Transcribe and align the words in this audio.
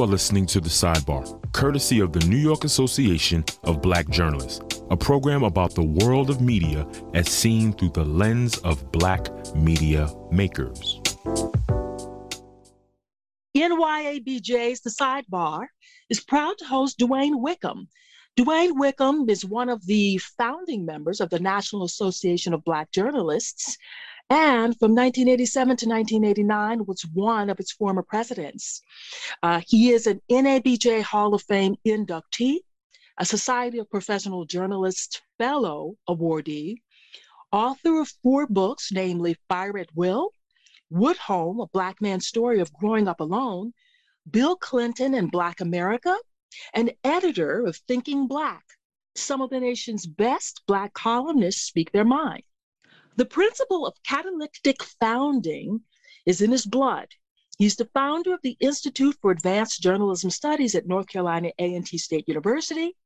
You 0.00 0.04
are 0.04 0.08
listening 0.08 0.46
to 0.46 0.62
The 0.62 0.70
Sidebar, 0.70 1.52
courtesy 1.52 2.00
of 2.00 2.14
the 2.14 2.26
New 2.26 2.38
York 2.38 2.64
Association 2.64 3.44
of 3.64 3.82
Black 3.82 4.08
Journalists, 4.08 4.80
a 4.90 4.96
program 4.96 5.42
about 5.42 5.74
the 5.74 5.82
world 5.82 6.30
of 6.30 6.40
media 6.40 6.86
as 7.12 7.28
seen 7.28 7.74
through 7.74 7.90
the 7.90 8.06
lens 8.06 8.56
of 8.60 8.90
black 8.92 9.28
media 9.54 10.08
makers. 10.32 11.02
NYABJ's 13.54 14.80
The 14.80 14.88
Sidebar 14.88 15.66
is 16.08 16.20
proud 16.20 16.56
to 16.60 16.64
host 16.64 16.98
DeWayne 16.98 17.38
Wickham. 17.38 17.86
DeWayne 18.38 18.78
Wickham 18.78 19.28
is 19.28 19.44
one 19.44 19.68
of 19.68 19.84
the 19.84 20.16
founding 20.38 20.86
members 20.86 21.20
of 21.20 21.28
the 21.28 21.40
National 21.40 21.84
Association 21.84 22.54
of 22.54 22.64
Black 22.64 22.90
Journalists 22.90 23.76
and 24.30 24.78
from 24.78 24.94
1987 24.94 25.76
to 25.78 25.88
1989 25.88 26.86
was 26.86 27.02
one 27.12 27.50
of 27.50 27.58
its 27.58 27.72
former 27.72 28.02
presidents. 28.02 28.80
Uh, 29.42 29.60
he 29.66 29.90
is 29.90 30.06
an 30.06 30.20
NABJ 30.30 31.02
Hall 31.02 31.34
of 31.34 31.42
Fame 31.42 31.74
inductee, 31.84 32.58
a 33.18 33.24
Society 33.24 33.78
of 33.78 33.90
Professional 33.90 34.44
Journalists 34.44 35.20
Fellow 35.36 35.96
awardee, 36.08 36.76
author 37.50 38.00
of 38.00 38.12
four 38.22 38.46
books, 38.46 38.92
namely 38.92 39.36
Fire 39.48 39.76
at 39.78 39.94
Will, 39.96 40.32
Woodholme, 40.92 41.64
A 41.64 41.66
Black 41.66 42.00
Man's 42.00 42.28
Story 42.28 42.60
of 42.60 42.72
Growing 42.72 43.08
Up 43.08 43.18
Alone, 43.18 43.72
Bill 44.30 44.54
Clinton 44.54 45.14
and 45.14 45.32
Black 45.32 45.60
America, 45.60 46.16
and 46.72 46.92
editor 47.02 47.66
of 47.66 47.76
Thinking 47.88 48.28
Black. 48.28 48.64
Some 49.16 49.40
of 49.40 49.50
the 49.50 49.58
nation's 49.58 50.06
best 50.06 50.62
Black 50.68 50.94
columnists 50.94 51.62
speak 51.62 51.90
their 51.90 52.04
mind. 52.04 52.44
The 53.20 53.26
principle 53.26 53.86
of 53.86 54.02
catalytic 54.02 54.82
founding 54.98 55.82
is 56.24 56.40
in 56.40 56.50
his 56.50 56.64
blood. 56.64 57.08
He's 57.58 57.76
the 57.76 57.90
founder 57.92 58.32
of 58.32 58.40
the 58.42 58.56
Institute 58.60 59.14
for 59.20 59.30
Advanced 59.30 59.82
Journalism 59.82 60.30
Studies 60.30 60.74
at 60.74 60.86
North 60.86 61.06
Carolina 61.06 61.52
A&T 61.58 61.98
State 61.98 62.26
University, 62.26 62.96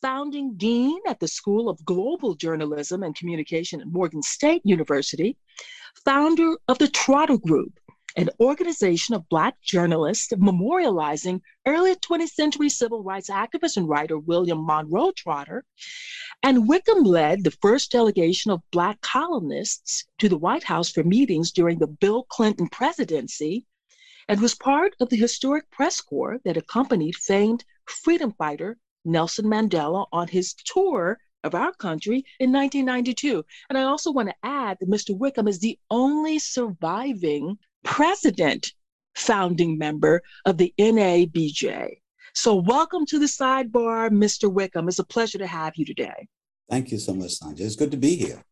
founding 0.00 0.54
dean 0.56 1.00
at 1.08 1.18
the 1.18 1.26
School 1.26 1.68
of 1.68 1.84
Global 1.84 2.36
Journalism 2.36 3.02
and 3.02 3.16
Communication 3.16 3.80
at 3.80 3.88
Morgan 3.88 4.22
State 4.22 4.62
University, 4.64 5.36
founder 6.04 6.56
of 6.68 6.78
the 6.78 6.86
Trotter 6.86 7.36
Group, 7.36 7.80
an 8.16 8.30
organization 8.40 9.14
of 9.14 9.28
Black 9.28 9.60
journalists 9.60 10.32
memorializing 10.32 11.42
early 11.66 11.94
20th 11.96 12.30
century 12.30 12.70
civil 12.70 13.02
rights 13.02 13.28
activist 13.28 13.76
and 13.76 13.88
writer 13.88 14.18
William 14.18 14.64
Monroe 14.64 15.12
Trotter. 15.12 15.64
And 16.42 16.66
Wickham 16.66 17.02
led 17.02 17.44
the 17.44 17.50
first 17.50 17.92
delegation 17.92 18.50
of 18.50 18.62
Black 18.70 19.00
columnists 19.02 20.04
to 20.18 20.30
the 20.30 20.38
White 20.38 20.64
House 20.64 20.90
for 20.90 21.04
meetings 21.04 21.52
during 21.52 21.78
the 21.78 21.86
Bill 21.86 22.24
Clinton 22.24 22.68
presidency 22.68 23.66
and 24.28 24.40
was 24.40 24.54
part 24.54 24.96
of 24.98 25.10
the 25.10 25.16
historic 25.16 25.70
press 25.70 26.00
corps 26.00 26.38
that 26.44 26.56
accompanied 26.56 27.16
famed 27.16 27.64
freedom 27.84 28.32
fighter 28.32 28.78
Nelson 29.04 29.44
Mandela 29.44 30.06
on 30.10 30.28
his 30.28 30.54
tour 30.54 31.18
of 31.44 31.54
our 31.54 31.72
country 31.74 32.24
in 32.40 32.50
1992. 32.50 33.44
And 33.68 33.78
I 33.78 33.82
also 33.82 34.10
want 34.10 34.28
to 34.28 34.34
add 34.42 34.78
that 34.80 34.90
Mr. 34.90 35.16
Wickham 35.16 35.46
is 35.46 35.60
the 35.60 35.78
only 35.90 36.38
surviving 36.38 37.58
president 37.86 38.72
founding 39.14 39.78
member 39.78 40.20
of 40.44 40.58
the 40.58 40.74
NABJ. 40.78 42.00
So, 42.34 42.56
welcome 42.56 43.06
to 43.06 43.18
the 43.18 43.26
sidebar, 43.26 44.10
Mr. 44.10 44.52
Wickham. 44.52 44.88
It's 44.88 44.98
a 44.98 45.04
pleasure 45.04 45.38
to 45.38 45.46
have 45.46 45.72
you 45.76 45.86
today. 45.86 46.28
Thank 46.68 46.90
you 46.90 46.98
so 46.98 47.14
much, 47.14 47.32
Sandra. 47.32 47.64
It's 47.64 47.76
good 47.76 47.92
to 47.92 47.96
be 47.96 48.16
here. 48.16 48.42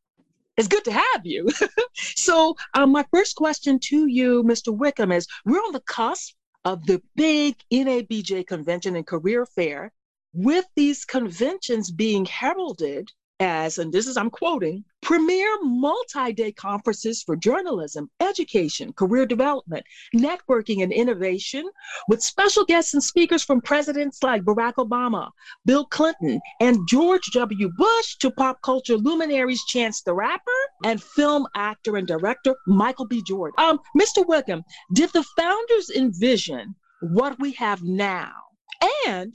It's 0.57 0.69
good 0.69 0.85
to 0.85 0.93
have 0.93 1.27
you. 1.27 1.49
so, 1.95 2.55
um, 2.73 2.93
my 2.93 3.05
first 3.13 3.37
question 3.37 3.79
to 3.81 4.07
you, 4.07 4.43
Mr. 4.45 4.75
Wickham, 4.75 5.13
is 5.13 5.27
we're 5.45 5.59
on 5.59 5.73
the 5.73 5.81
cusp 5.81 6.35
of 6.65 6.87
the 6.87 7.03
big 7.15 7.57
NABJ 7.71 8.47
convention 8.47 8.97
and 8.97 9.07
career 9.07 9.45
fair, 9.45 9.93
with 10.33 10.65
these 10.77 11.05
conventions 11.05 11.91
being 11.91 12.25
heralded 12.25 13.11
as, 13.41 13.79
and 13.79 13.93
this 13.93 14.07
is 14.07 14.17
I'm 14.17 14.31
quoting, 14.31 14.85
premier 15.03 15.49
multi 15.63 16.33
day 16.33 16.53
conferences 16.53 17.23
for 17.23 17.35
journalism, 17.35 18.09
education, 18.21 18.93
career 18.93 19.27
development, 19.27 19.85
networking, 20.15 20.83
and 20.83 20.93
innovation, 20.93 21.69
with 22.09 22.23
special 22.23 22.65
guests 22.65 22.95
and 22.95 23.03
speakers 23.03 23.43
from 23.43 23.61
presidents 23.61 24.23
like 24.23 24.43
Barack 24.43 24.75
Obama, 24.75 25.31
Bill 25.65 25.85
Clinton, 25.87 26.41
and 26.61 26.87
George 26.89 27.25
W. 27.33 27.71
Bush 27.77 28.17
to 28.21 28.31
pop 28.31 28.63
culture 28.63 28.97
luminaries 28.97 29.65
Chance 29.65 30.03
the 30.03 30.15
Rapper 30.15 30.51
and 30.85 31.03
film 31.03 31.47
actor 31.57 31.97
and 31.97 32.07
director 32.07 32.55
Michael 32.67 33.07
B. 33.07 33.23
Jordan. 33.27 33.55
Um, 33.59 33.81
Mr. 33.99 34.27
Wickham, 34.27 34.63
did 34.93 35.11
the 35.13 35.25
founders 35.37 35.91
envision 35.91 36.75
what 37.01 37.39
we 37.41 37.53
have 37.53 37.83
now? 37.83 38.33
And 39.07 39.33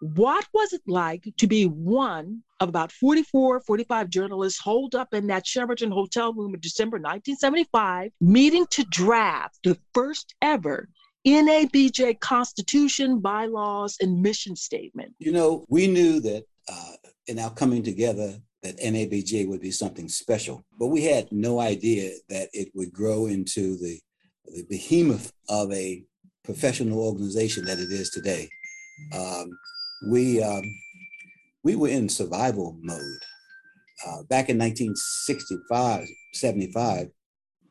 what 0.00 0.46
was 0.52 0.72
it 0.72 0.82
like 0.86 1.24
to 1.38 1.46
be 1.46 1.64
one 1.64 2.42
of 2.60 2.68
about 2.68 2.92
44, 2.92 3.60
45 3.60 4.10
journalists 4.10 4.60
holed 4.60 4.94
up 4.94 5.14
in 5.14 5.26
that 5.28 5.46
Sheraton 5.46 5.90
hotel 5.90 6.32
room 6.32 6.54
in 6.54 6.60
December 6.60 6.96
1975, 6.96 8.10
meeting 8.20 8.66
to 8.70 8.84
draft 8.84 9.58
the 9.62 9.78
first 9.92 10.34
ever 10.42 10.88
NABJ 11.26 12.20
Constitution, 12.20 13.20
bylaws, 13.20 13.96
and 14.00 14.22
mission 14.22 14.56
statement? 14.56 15.14
You 15.18 15.32
know, 15.32 15.64
we 15.68 15.86
knew 15.86 16.20
that 16.20 16.44
uh, 16.70 16.92
in 17.26 17.38
our 17.38 17.50
coming 17.50 17.82
together, 17.82 18.34
that 18.62 18.78
NABJ 18.78 19.48
would 19.48 19.60
be 19.60 19.70
something 19.70 20.08
special, 20.08 20.64
but 20.78 20.88
we 20.88 21.02
had 21.02 21.30
no 21.30 21.60
idea 21.60 22.12
that 22.28 22.48
it 22.52 22.68
would 22.74 22.92
grow 22.92 23.26
into 23.26 23.76
the, 23.76 24.00
the 24.46 24.64
behemoth 24.68 25.32
of 25.48 25.72
a 25.72 26.02
professional 26.44 27.00
organization 27.00 27.64
that 27.66 27.78
it 27.78 27.92
is 27.92 28.10
today. 28.10 28.48
Um, 29.14 29.50
we 30.10 30.42
um, 30.42 30.62
we 31.68 31.76
were 31.76 31.88
in 31.88 32.08
survival 32.08 32.78
mode. 32.80 33.22
Uh, 34.06 34.22
back 34.30 34.48
in 34.48 34.56
1965, 34.56 36.06
75, 36.32 37.10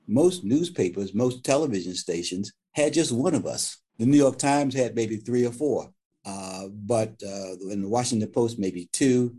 most 0.08 0.44
newspapers, 0.44 1.16
most 1.16 1.44
television 1.44 1.96
stations 1.96 2.54
had 2.74 2.94
just 2.94 3.12
one 3.12 3.34
of 3.34 3.48
us. 3.48 3.78
The 3.98 4.06
New 4.06 4.18
York 4.18 4.38
Times 4.38 4.76
had 4.76 4.94
maybe 4.94 5.18
three 5.18 5.48
or 5.48 5.52
four, 5.52 5.90
uh, 6.28 6.68
but 6.72 7.10
uh, 7.26 7.54
in 7.72 7.82
the 7.82 7.90
Washington 7.90 8.30
Post, 8.30 8.60
maybe 8.60 8.88
two, 8.94 9.36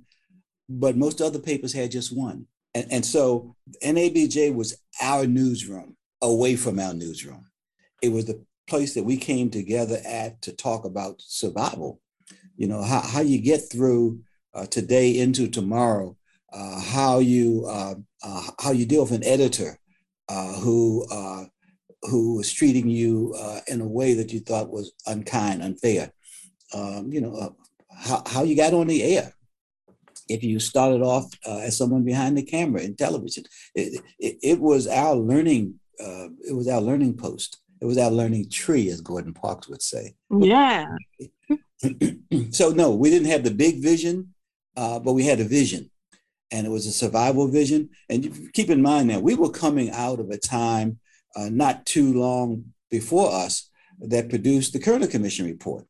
but 0.69 0.97
most 0.97 1.21
other 1.21 1.39
papers 1.39 1.73
had 1.73 1.93
just 1.93 2.17
one. 2.17 2.45
And, 2.75 2.87
and 2.91 3.07
so 3.07 3.55
NABJ 3.85 4.53
was 4.53 4.77
our 5.01 5.25
newsroom 5.25 5.97
away 6.21 6.57
from 6.57 6.81
our 6.81 6.95
newsroom. 6.95 7.47
It 8.03 8.09
was 8.09 8.25
the 8.25 8.45
place 8.67 8.95
that 8.95 9.05
we 9.05 9.19
came 9.19 9.51
together 9.51 9.99
at 10.05 10.43
to 10.43 10.53
talk 10.53 10.85
about 10.85 11.23
survival. 11.23 12.01
You 12.57 12.67
know, 12.67 12.83
how, 12.83 13.03
how 13.03 13.21
you 13.21 13.41
get 13.41 13.61
through 13.71 14.19
uh, 14.55 14.67
today 14.67 15.19
into 15.19 15.49
tomorrow, 15.49 16.17
uh, 16.53 16.81
how 16.81 17.19
you 17.19 17.67
uh, 17.69 17.95
uh 18.23 18.43
how 18.61 18.73
you 18.73 18.87
deal 18.87 19.03
with 19.03 19.13
an 19.13 19.25
editor 19.25 19.79
uh, 20.29 20.55
who 20.55 21.07
uh, 21.11 21.45
who 22.03 22.37
was 22.37 22.53
treating 22.53 22.89
you 22.89 23.35
in 23.67 23.81
a 23.81 23.87
way 23.87 24.15
that 24.15 24.33
you 24.33 24.41
thought 24.41 24.71
was 24.71 24.93
unkind, 25.07 25.63
unfair. 25.63 26.13
Um, 26.75 27.13
you 27.13 27.21
know, 27.21 27.57
how, 27.91 28.23
how 28.27 28.43
you 28.45 28.57
got 28.57 28.75
on 28.75 28.87
the 28.87 29.03
air. 29.03 29.33
If 30.29 30.45
you 30.45 30.61
started 30.61 31.03
off 31.03 31.25
as 31.47 31.77
someone 31.77 32.05
behind 32.05 32.37
the 32.37 32.43
camera 32.43 32.83
in 32.83 32.95
television, 32.95 33.45
it, 33.75 34.03
it, 34.19 34.37
it 34.43 34.61
was 34.61 34.87
our 34.87 35.15
learning. 35.15 35.81
it 35.99 36.55
was 36.55 36.69
our 36.69 36.81
learning 36.81 37.17
post. 37.17 37.59
It 37.81 37.87
was 37.87 37.99
our 37.99 38.11
learning 38.11 38.51
tree, 38.51 38.91
as 38.91 39.01
Gordon 39.01 39.33
Parks 39.33 39.69
would 39.69 39.83
say. 39.83 40.15
Yeah. 40.31 40.87
so 42.51 42.71
no, 42.71 42.95
we 42.95 43.11
didn't 43.11 43.31
have 43.31 43.45
the 43.45 43.55
big 43.55 43.83
vision 43.83 44.35
uh, 44.79 45.01
but 45.01 45.15
we 45.15 45.25
had 45.25 45.41
a 45.41 45.45
vision 45.45 45.91
and 46.53 46.65
it 46.65 46.71
was 46.71 46.87
a 46.87 46.93
survival 46.93 47.49
vision. 47.49 47.91
And 48.09 48.53
keep 48.53 48.71
in 48.71 48.81
mind 48.81 49.11
that 49.11 49.23
we 49.23 49.35
were 49.35 49.51
coming 49.51 49.91
out 49.91 50.21
of 50.21 50.31
a 50.31 50.39
time 50.39 51.01
uh, 51.35 51.49
not 51.51 51.85
too 51.85 52.15
long 52.15 52.65
before 52.89 53.33
us 53.33 53.69
that 54.01 54.31
produced 54.31 54.73
the 54.73 54.79
Kerner 54.79 55.09
Commission 55.09 55.47
report 55.47 55.85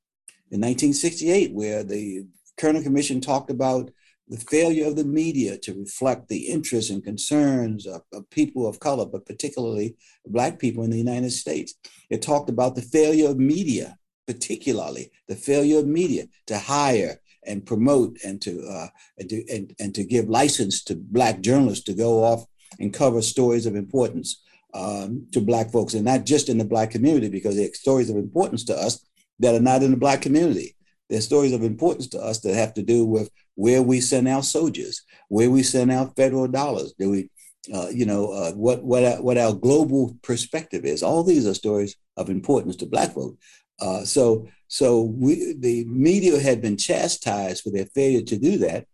in 0.50 0.60
1968, 0.60 1.52
where 1.52 1.84
the 1.84 2.24
Kerner 2.56 2.82
Commission 2.82 3.20
talked 3.20 3.50
about 3.50 3.90
the 4.26 4.38
failure 4.38 4.86
of 4.86 4.96
the 4.96 5.04
media 5.04 5.58
to 5.58 5.78
reflect 5.78 6.28
the 6.28 6.48
interests 6.48 6.90
and 6.90 7.04
concerns 7.04 7.86
of, 7.86 8.00
of, 8.14 8.28
people 8.30 8.66
of 8.66 8.80
color, 8.80 9.04
but 9.04 9.26
particularly 9.26 9.96
Black 10.26 10.58
people 10.58 10.82
in 10.82 10.90
the 10.90 10.98
United 10.98 11.30
States. 11.30 11.74
It 12.08 12.22
talked 12.22 12.48
about 12.48 12.74
the 12.74 12.82
failure 12.82 13.28
of 13.28 13.38
media, 13.38 13.98
particularly 14.26 15.10
the 15.28 15.36
failure 15.36 15.78
of 15.78 15.86
media 15.86 16.24
to 16.46 16.58
hire 16.58 17.20
and 17.48 17.66
promote 17.66 18.16
and 18.24 18.40
to 18.42 18.64
uh, 18.68 18.88
and 19.18 19.28
to 19.30 19.44
and, 19.48 19.74
and 19.80 19.94
to 19.94 20.04
give 20.04 20.28
license 20.28 20.84
to 20.84 20.94
black 20.94 21.40
journalists 21.40 21.84
to 21.84 21.94
go 21.94 22.22
off 22.22 22.44
and 22.78 22.92
cover 22.92 23.22
stories 23.22 23.66
of 23.66 23.74
importance 23.74 24.42
um, 24.74 25.26
to 25.32 25.40
black 25.40 25.72
folks 25.72 25.94
and 25.94 26.04
not 26.04 26.24
just 26.24 26.48
in 26.48 26.58
the 26.58 26.64
black 26.64 26.90
community 26.90 27.28
because 27.28 27.56
they're 27.56 27.72
stories 27.72 28.10
of 28.10 28.16
importance 28.16 28.64
to 28.64 28.74
us 28.76 29.04
that 29.40 29.54
are 29.54 29.60
not 29.60 29.82
in 29.82 29.90
the 29.90 29.96
black 29.96 30.20
community. 30.20 30.76
They're 31.08 31.22
stories 31.22 31.54
of 31.54 31.62
importance 31.62 32.08
to 32.08 32.20
us 32.20 32.40
that 32.40 32.54
have 32.54 32.74
to 32.74 32.82
do 32.82 33.06
with 33.06 33.30
where 33.54 33.82
we 33.82 34.00
send 34.00 34.28
our 34.28 34.42
soldiers 34.42 35.02
where 35.28 35.50
we 35.50 35.62
send 35.62 35.90
our 35.90 36.08
federal 36.16 36.46
dollars 36.46 36.92
do 36.98 37.10
we 37.10 37.30
uh, 37.74 37.88
you 37.88 38.06
know 38.06 38.30
uh, 38.30 38.52
what 38.52 38.84
what 38.84 39.04
our, 39.04 39.22
what 39.22 39.38
our 39.38 39.52
global 39.52 40.16
perspective 40.22 40.84
is. 40.84 41.02
All 41.02 41.24
these 41.24 41.46
are 41.46 41.54
stories 41.54 41.96
of 42.16 42.30
importance 42.30 42.76
to 42.76 42.86
black 42.86 43.12
folks 43.14 43.36
Uh, 43.80 44.04
so 44.04 44.48
so 44.69 45.02
we, 45.02 45.54
the 45.54 45.84
media 45.86 46.38
had 46.38 46.60
been 46.60 46.76
chastised 46.76 47.62
for 47.62 47.70
their 47.70 47.86
failure 47.86 48.22
to 48.22 48.38
do 48.38 48.58
that. 48.58 48.86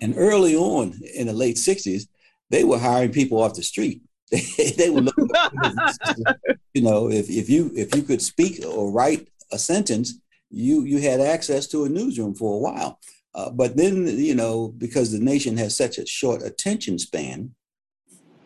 And 0.00 0.14
early 0.16 0.56
on 0.56 0.98
in 1.14 1.28
the 1.28 1.32
late 1.32 1.56
60s, 1.56 2.08
they 2.50 2.64
were 2.64 2.78
hiring 2.78 3.12
people 3.12 3.40
off 3.40 3.54
the 3.54 3.62
street. 3.62 4.02
they 4.76 4.90
were 4.90 5.02
looking, 5.02 5.28
you 6.74 6.82
know, 6.82 7.10
if, 7.10 7.28
if 7.28 7.48
you 7.48 7.72
if 7.74 7.94
you 7.94 8.02
could 8.02 8.22
speak 8.22 8.64
or 8.64 8.90
write 8.90 9.28
a 9.52 9.58
sentence, 9.58 10.14
you 10.50 10.84
you 10.84 10.98
had 10.98 11.20
access 11.20 11.66
to 11.68 11.84
a 11.84 11.88
newsroom 11.88 12.34
for 12.34 12.54
a 12.54 12.58
while. 12.58 12.98
Uh, 13.34 13.50
but 13.50 13.76
then, 13.76 14.06
you 14.06 14.34
know, 14.34 14.68
because 14.78 15.12
the 15.12 15.18
nation 15.18 15.56
has 15.56 15.76
such 15.76 15.98
a 15.98 16.06
short 16.06 16.42
attention 16.42 16.98
span, 16.98 17.54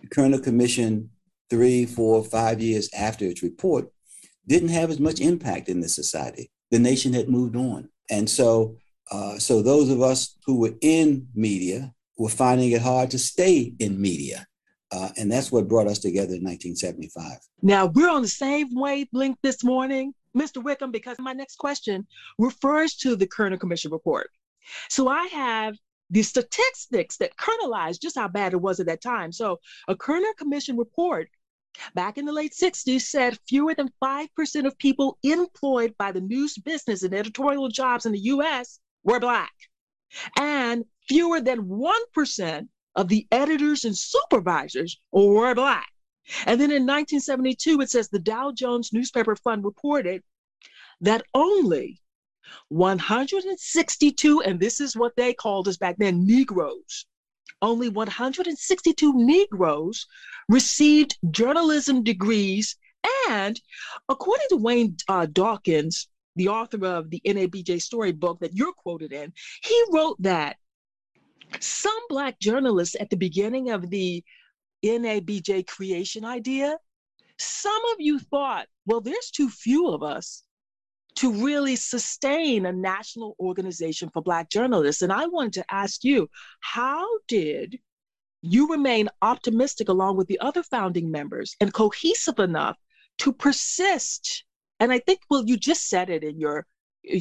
the 0.03 0.09
Kerner 0.09 0.39
Commission, 0.39 1.11
three, 1.49 1.87
four, 1.87 2.23
five 2.25 2.61
years 2.61 2.91
after 2.95 3.25
its 3.25 3.43
report, 3.43 3.91
didn't 4.47 4.69
have 4.69 4.91
as 4.91 5.01
much 5.01 5.21
impact 5.21 5.69
in 5.69 5.81
the 5.81 5.89
society. 5.89 6.51
The 6.71 6.79
nation 6.79 7.13
had 7.13 7.29
moved 7.29 7.57
on. 7.57 7.89
And 8.11 8.29
so, 8.29 8.77
uh, 9.11 9.39
so 9.39 9.63
those 9.63 9.91
of 9.91 10.03
us 10.03 10.37
who 10.45 10.59
were 10.59 10.75
in 10.81 11.29
media 11.35 11.93
were 12.17 12.29
finding 12.29 12.71
it 12.73 12.83
hard 12.83 13.11
to 13.13 13.19
stay 13.19 13.75
in 13.79 14.01
media. 14.01 14.47
Uh, 14.93 15.09
and 15.17 15.31
that's 15.31 15.51
what 15.51 15.69
brought 15.69 15.87
us 15.87 15.99
together 15.99 16.35
in 16.35 16.45
1975. 16.45 17.39
Now, 17.63 17.87
we're 17.87 18.11
on 18.11 18.23
the 18.23 18.29
same 18.29 18.69
wavelength 18.73 19.39
this 19.43 19.65
morning, 19.65 20.15
Mr. 20.37 20.63
Wickham, 20.63 20.93
because 20.93 21.19
my 21.19 21.33
next 21.33 21.57
question 21.57 22.07
refers 22.39 22.95
to 22.97 23.17
the 23.17 23.27
Kerner 23.27 23.57
Commission 23.57 23.91
report. 23.91 24.31
So 24.89 25.09
I 25.09 25.25
have 25.27 25.77
the 26.11 26.23
statistics 26.23 27.17
that 27.17 27.37
kernelized 27.37 28.01
just 28.01 28.17
how 28.17 28.29
bad 28.29 28.53
it 28.53 28.61
was 28.61 28.79
at 28.79 28.87
that 28.87 29.03
time. 29.03 29.33
So 29.33 29.59
a 29.89 29.97
Kerner 29.97 30.33
Commission 30.39 30.77
report 30.77 31.29
back 31.95 32.19
in 32.19 32.25
the 32.25 32.33
late 32.33 32.53
60s 32.53 33.03
said 33.03 33.39
fewer 33.49 33.75
than 33.75 33.93
5% 34.03 34.67
of 34.67 34.79
people 34.79 35.19
employed 35.23 35.95
by 35.99 36.13
the 36.13 36.21
news 36.21 36.57
business 36.59 37.03
and 37.03 37.15
editorial 37.15 37.69
jobs 37.69 38.07
in 38.07 38.13
the 38.13 38.21
US 38.21 38.81
were 39.03 39.21
Black. 39.21 39.53
And 40.39 40.85
fewer 41.09 41.41
than 41.41 41.69
1% 41.69 42.69
of 42.97 43.09
the 43.09 43.27
editors 43.33 43.85
and 43.85 43.97
supervisors 43.97 45.01
were 45.11 45.55
Black. 45.55 45.89
And 46.47 46.61
then 46.61 46.71
in 46.71 46.87
1972, 46.87 47.81
it 47.81 47.91
says 47.91 48.09
the 48.09 48.19
Dow 48.19 48.53
Jones 48.53 48.93
Newspaper 48.93 49.37
Fund 49.37 49.65
reported 49.65 50.23
that 51.01 51.23
only 51.35 52.01
162, 52.69 54.43
and 54.43 54.59
this 54.59 54.81
is 54.81 54.97
what 54.97 55.17
they 55.17 55.35
called 55.35 55.69
us 55.69 55.77
back 55.77 55.97
then, 55.99 56.27
Negroes. 56.27 57.07
Only 57.63 57.89
162 57.89 59.13
Negroes 59.15 60.07
received 60.49 61.19
journalism 61.31 62.03
degrees. 62.03 62.77
And 63.29 63.61
according 64.09 64.47
to 64.51 64.57
Wayne 64.57 64.97
uh, 65.09 65.27
Dawkins, 65.27 66.09
the 66.37 66.49
author 66.49 66.85
of 66.87 67.11
the 67.11 67.21
NABJ 67.25 67.81
storybook 67.81 68.41
that 68.41 68.55
you're 68.55 68.73
quoted 68.73 69.13
in, 69.13 69.33
he 69.63 69.85
wrote 69.91 70.17
that 70.21 70.57
some 71.61 71.99
Black 72.09 72.39
journalists 72.41 72.97
at 72.99 73.11
the 73.11 73.17
beginning 73.17 73.71
of 73.71 73.91
the 73.91 74.25
NABJ 74.85 75.67
creation 75.67 76.25
idea, 76.25 76.77
some 77.39 77.83
of 77.93 77.97
you 77.99 78.19
thought, 78.19 78.67
well, 78.87 79.01
there's 79.01 79.31
too 79.31 79.49
few 79.49 79.89
of 79.89 80.03
us 80.03 80.43
to 81.17 81.45
really 81.45 81.77
sustain 81.77 82.67
a 82.67 82.73
national 82.73 83.37
organization 83.39 84.11
for 84.13 84.23
Black 84.23 84.51
journalists. 84.51 85.03
And 85.03 85.13
I 85.13 85.27
wanted 85.27 85.55
to 85.55 85.65
ask 85.71 86.03
you, 86.03 86.29
how 86.61 87.07
did 87.29 87.79
you 88.43 88.69
remain 88.69 89.09
optimistic 89.23 89.89
along 89.89 90.17
with 90.17 90.27
the 90.27 90.41
other 90.41 90.63
founding 90.63 91.11
members 91.11 91.57
and 91.61 91.73
cohesive 91.73 92.39
enough 92.39 92.77
to 93.19 93.33
persist? 93.33 94.45
And 94.81 94.93
I 94.93 94.99
think, 94.99 95.21
well, 95.31 95.45
you 95.45 95.57
just 95.57 95.89
said 95.89 96.11
it 96.11 96.25
in 96.25 96.39
your 96.39 96.67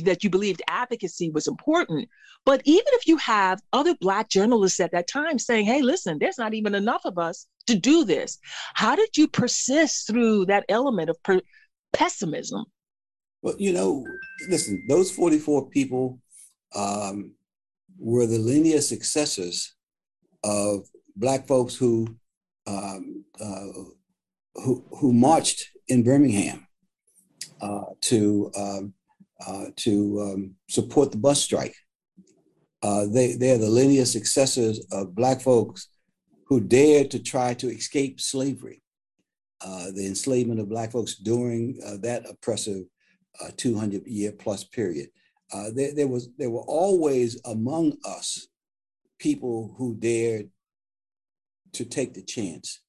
that 0.03 0.23
you 0.23 0.29
believed 0.29 0.61
advocacy 0.67 1.29
was 1.29 1.47
important. 1.47 2.07
But 2.45 2.61
even 2.65 2.87
if 2.93 3.07
you 3.07 3.17
have 3.17 3.61
other 3.73 3.95
Black 3.95 4.29
journalists 4.29 4.79
at 4.79 4.91
that 4.91 5.07
time 5.07 5.39
saying, 5.39 5.65
hey, 5.65 5.81
listen, 5.81 6.19
there's 6.19 6.37
not 6.37 6.53
even 6.53 6.75
enough 6.75 7.01
of 7.05 7.17
us 7.17 7.47
to 7.67 7.75
do 7.75 8.03
this, 8.05 8.39
how 8.73 8.95
did 8.95 9.17
you 9.17 9.27
persist 9.27 10.07
through 10.07 10.45
that 10.45 10.65
element 10.69 11.09
of 11.09 11.21
per- 11.23 11.41
pessimism? 11.91 12.65
Well, 13.43 13.55
you 13.59 13.73
know, 13.73 14.05
listen, 14.47 14.85
those 14.87 15.11
44 15.11 15.69
people 15.69 16.17
um, 16.73 17.33
were 17.99 18.25
the 18.25 18.37
linear 18.37 18.79
successors 18.79 19.75
of 20.45 20.87
Black 21.17 21.45
folks 21.45 21.75
who, 21.75 22.07
um, 22.67 23.25
uh, 23.41 23.67
who, 24.55 24.85
who 24.97 25.11
marched 25.11 25.71
in 25.89 26.03
Birmingham 26.03 26.65
uh, 27.59 27.83
to, 28.03 28.49
um, 28.57 28.93
uh, 29.45 29.65
to 29.75 30.21
um, 30.21 30.55
support 30.69 31.11
the 31.11 31.17
bus 31.17 31.41
strike. 31.41 31.75
Uh, 32.81 33.07
they, 33.11 33.33
they 33.33 33.51
are 33.51 33.57
the 33.57 33.69
linear 33.69 34.05
successors 34.05 34.87
of 34.93 35.15
Black 35.15 35.41
folks 35.41 35.89
who 36.47 36.61
dared 36.61 37.11
to 37.11 37.19
try 37.19 37.53
to 37.55 37.67
escape 37.67 38.21
slavery, 38.21 38.81
uh, 39.59 39.91
the 39.93 40.07
enslavement 40.07 40.61
of 40.61 40.69
Black 40.69 40.93
folks 40.93 41.15
during 41.15 41.77
uh, 41.85 41.97
that 42.01 42.25
oppressive 42.29 42.83
a 43.41 43.51
200 43.51 44.05
year 44.07 44.31
plus 44.31 44.63
period. 44.63 45.09
Uh, 45.51 45.69
there, 45.73 45.93
there, 45.93 46.07
was 46.07 46.29
there 46.37 46.49
were 46.49 46.61
always 46.61 47.39
among 47.45 47.97
us 48.05 48.47
people 49.19 49.73
who 49.77 49.95
dared 49.95 50.49
to 51.73 51.85
take 51.85 52.13
the 52.13 52.21
chance, 52.21 52.81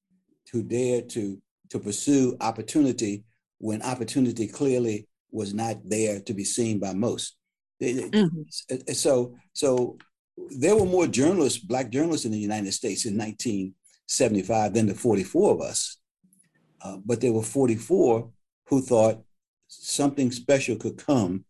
who 0.52 0.62
dared 0.62 1.08
to 1.10 1.40
to 1.70 1.78
pursue 1.78 2.36
opportunity 2.40 3.24
when 3.58 3.82
opportunity 3.82 4.46
clearly 4.46 5.08
was 5.30 5.52
not 5.54 5.76
there 5.84 6.20
to 6.20 6.34
be 6.34 6.44
seen 6.44 6.78
by 6.78 6.92
most. 6.94 7.36
Mm-hmm. 7.82 8.92
So 8.92 9.34
so 9.52 9.98
there 10.50 10.76
were 10.76 10.86
more 10.86 11.06
journalists, 11.06 11.58
black 11.58 11.90
journalists 11.90 12.26
in 12.26 12.32
the 12.32 12.38
United 12.38 12.72
States 12.72 13.04
in 13.04 13.16
1975 13.16 14.74
than 14.74 14.86
the 14.86 14.94
44 14.94 15.54
of 15.54 15.60
us. 15.60 15.98
Uh, 16.80 16.98
but 17.04 17.20
there 17.20 17.32
were 17.32 17.42
44 17.42 18.30
who 18.68 18.82
thought 18.82 19.22
something 19.82 20.30
special 20.30 20.76
could 20.76 20.96
come 20.96 21.44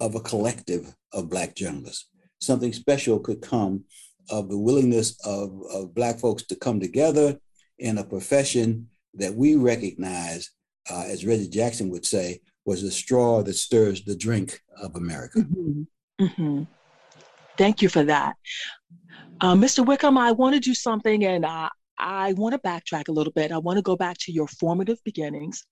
of 0.00 0.14
a 0.14 0.20
collective 0.20 0.94
of 1.12 1.30
Black 1.30 1.54
journalists. 1.54 2.08
Something 2.40 2.72
special 2.72 3.18
could 3.18 3.42
come 3.42 3.84
of 4.30 4.48
the 4.48 4.58
willingness 4.58 5.18
of, 5.26 5.60
of 5.72 5.94
Black 5.94 6.18
folks 6.18 6.44
to 6.44 6.56
come 6.56 6.80
together 6.80 7.38
in 7.78 7.98
a 7.98 8.04
profession 8.04 8.88
that 9.14 9.34
we 9.34 9.56
recognize, 9.56 10.50
uh, 10.90 11.04
as 11.06 11.26
Reggie 11.26 11.48
Jackson 11.48 11.90
would 11.90 12.06
say, 12.06 12.40
was 12.64 12.82
the 12.82 12.90
straw 12.90 13.42
that 13.42 13.54
stirs 13.54 14.04
the 14.04 14.16
drink 14.16 14.60
of 14.80 14.94
America. 14.96 15.40
Mm-hmm. 15.40 15.82
Mm-hmm. 16.24 16.62
Thank 17.56 17.82
you 17.82 17.88
for 17.88 18.04
that. 18.04 18.36
Uh, 19.40 19.54
Mr. 19.54 19.84
Wickham, 19.84 20.18
I 20.18 20.32
want 20.32 20.54
to 20.54 20.60
do 20.60 20.74
something, 20.74 21.24
and 21.24 21.44
uh, 21.44 21.70
I 22.00 22.32
want 22.32 22.54
to 22.54 22.58
backtrack 22.58 23.08
a 23.08 23.12
little 23.12 23.32
bit. 23.32 23.52
I 23.52 23.58
want 23.58 23.76
to 23.76 23.82
go 23.82 23.96
back 23.96 24.16
to 24.18 24.32
your 24.32 24.48
formative 24.48 24.98
beginnings. 25.04 25.66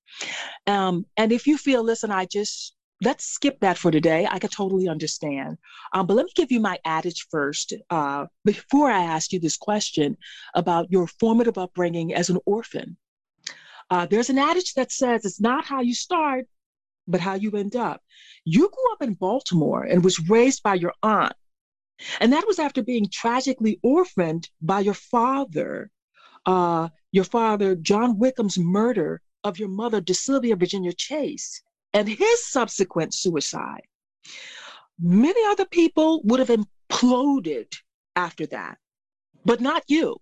Um, 0.67 1.07
and 1.17 1.33
if 1.33 1.47
you 1.47 1.57
feel, 1.57 1.83
listen, 1.83 2.11
I 2.11 2.27
just, 2.27 2.75
let's 3.03 3.25
skip 3.25 3.61
that 3.61 3.79
for 3.79 3.91
today. 3.91 4.29
I 4.31 4.39
could 4.39 4.51
totally 4.51 4.89
understand. 4.89 5.57
Um, 5.93 6.07
but 6.07 6.15
let 6.15 6.27
me 6.27 6.33
give 6.35 6.53
you 6.53 6.61
my 6.61 6.79
adage 6.85 7.27
first 7.31 7.73
uh, 7.91 8.27
before 8.45 8.91
I 8.91 9.03
ask 9.05 9.33
you 9.33 9.41
this 9.41 9.57
question 9.57 10.17
about 10.55 10.91
your 10.91 11.07
formative 11.07 11.59
upbringing 11.59 12.15
as 12.15 12.29
an 12.29 12.39
orphan. 12.45 12.97
Uh, 13.91 14.07
there's 14.07 14.31
an 14.31 14.39
adage 14.39 14.75
that 14.75 14.93
says 14.93 15.25
it's 15.25 15.41
not 15.41 15.65
how 15.65 15.81
you 15.81 15.95
start, 15.95 16.47
but 17.07 17.21
how 17.21 17.35
you 17.35 17.51
end 17.53 17.75
up. 17.75 18.03
You 18.45 18.69
grew 18.69 18.93
up 18.93 19.03
in 19.03 19.15
Baltimore 19.15 19.85
and 19.85 20.05
was 20.05 20.29
raised 20.29 20.63
by 20.63 20.75
your 20.75 20.93
aunt. 21.03 21.33
And 22.21 22.33
that 22.33 22.47
was 22.47 22.59
after 22.59 22.83
being 22.83 23.09
tragically 23.11 23.81
orphaned 23.83 24.51
by 24.61 24.81
your 24.81 24.95
father 24.95 25.91
uh, 26.49 26.89
your 27.13 27.25
father, 27.25 27.75
John 27.75 28.19
Wickham's 28.19 28.59
murder 28.59 29.21
of 29.45 29.59
your 29.59 29.69
mother, 29.69 30.01
DeSylvia 30.01 30.59
Virginia 30.59 30.95
Chase, 30.95 31.63
and 31.93 32.09
his 32.09 32.47
subsequent 32.47 33.13
suicide. 33.13 33.83
Many 34.99 35.45
other 35.49 35.67
people 35.67 36.23
would 36.25 36.41
have 36.41 36.49
imploded 36.49 37.71
after 38.17 38.47
that, 38.47 38.79
but 39.45 39.61
not 39.61 39.85
you. 39.89 40.17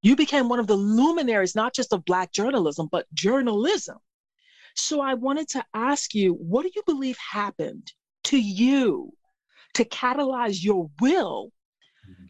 You 0.00 0.14
became 0.14 0.48
one 0.48 0.60
of 0.60 0.68
the 0.68 0.76
luminaries, 0.76 1.56
not 1.56 1.74
just 1.74 1.92
of 1.92 2.04
Black 2.04 2.30
journalism, 2.30 2.88
but 2.92 3.12
journalism. 3.12 3.98
So 4.76 5.00
I 5.00 5.14
wanted 5.14 5.48
to 5.48 5.64
ask 5.74 6.14
you, 6.14 6.34
what 6.34 6.62
do 6.62 6.70
you 6.76 6.82
believe 6.86 7.18
happened 7.18 7.92
to 8.24 8.38
you 8.38 9.12
to 9.74 9.84
catalyze 9.84 10.62
your 10.62 10.88
will 11.00 11.50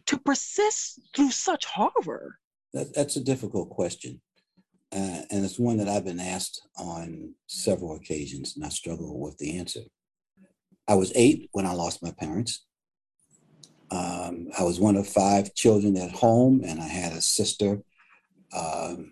to 0.07 0.17
persist 0.17 0.99
through 1.15 1.29
such 1.29 1.65
horror? 1.65 2.39
That, 2.73 2.93
that's 2.93 3.15
a 3.15 3.23
difficult 3.23 3.69
question. 3.69 4.21
Uh, 4.91 5.23
and 5.31 5.43
it's 5.43 5.59
one 5.59 5.77
that 5.77 5.89
I've 5.89 6.05
been 6.05 6.19
asked 6.19 6.61
on 6.77 7.33
several 7.47 7.95
occasions, 7.95 8.55
and 8.55 8.65
I 8.65 8.69
struggle 8.69 9.19
with 9.19 9.37
the 9.37 9.57
answer. 9.57 9.81
I 10.87 10.95
was 10.95 11.11
eight 11.15 11.49
when 11.51 11.65
I 11.65 11.73
lost 11.73 12.01
my 12.01 12.11
parents. 12.11 12.65
Um, 13.91 14.47
I 14.57 14.63
was 14.63 14.79
one 14.79 14.95
of 14.95 15.07
five 15.07 15.53
children 15.55 15.97
at 15.97 16.11
home, 16.11 16.61
and 16.65 16.79
I 16.79 16.87
had 16.87 17.13
a 17.13 17.21
sister, 17.21 17.81
um, 18.53 19.11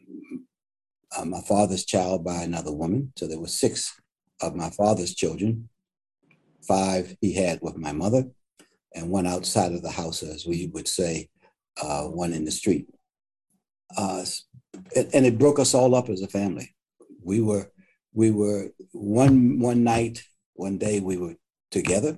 uh, 1.18 1.26
my 1.26 1.42
father's 1.42 1.86
child 1.86 2.24
by 2.24 2.44
another 2.44 2.72
woman. 2.72 3.12
So 3.18 3.28
there 3.28 3.40
were 3.40 3.48
six 3.48 3.94
of 4.42 4.56
my 4.56 4.70
father's 4.70 5.14
children. 5.14 5.70
Five 6.66 7.16
he 7.22 7.34
had 7.34 7.60
with 7.62 7.78
my 7.78 7.92
mother, 7.92 8.26
and 8.94 9.10
one 9.10 9.28
outside 9.28 9.74
of 9.74 9.82
the 9.82 9.92
house, 9.92 10.24
as 10.24 10.46
we 10.46 10.68
would 10.74 10.88
say, 10.88 11.30
uh, 11.82 12.04
one 12.04 12.34
in 12.34 12.46
the 12.46 12.52
street. 12.52 12.88
Uh, 13.98 14.26
and 15.14 15.26
it 15.26 15.38
broke 15.38 15.60
us 15.60 15.74
all 15.74 15.96
up 15.96 16.10
as 16.10 16.22
a 16.22 16.28
family. 16.28 16.76
We 17.24 17.42
were, 17.42 17.72
we 18.14 18.32
were 18.32 18.70
one 18.92 19.60
one 19.60 19.84
night, 19.84 20.24
one 20.54 20.78
day 20.78 21.00
we 21.00 21.18
were 21.18 21.36
together, 21.72 22.18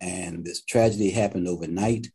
and 0.00 0.44
this 0.44 0.62
tragedy 0.64 1.10
happened 1.10 1.48
overnight. 1.48 2.08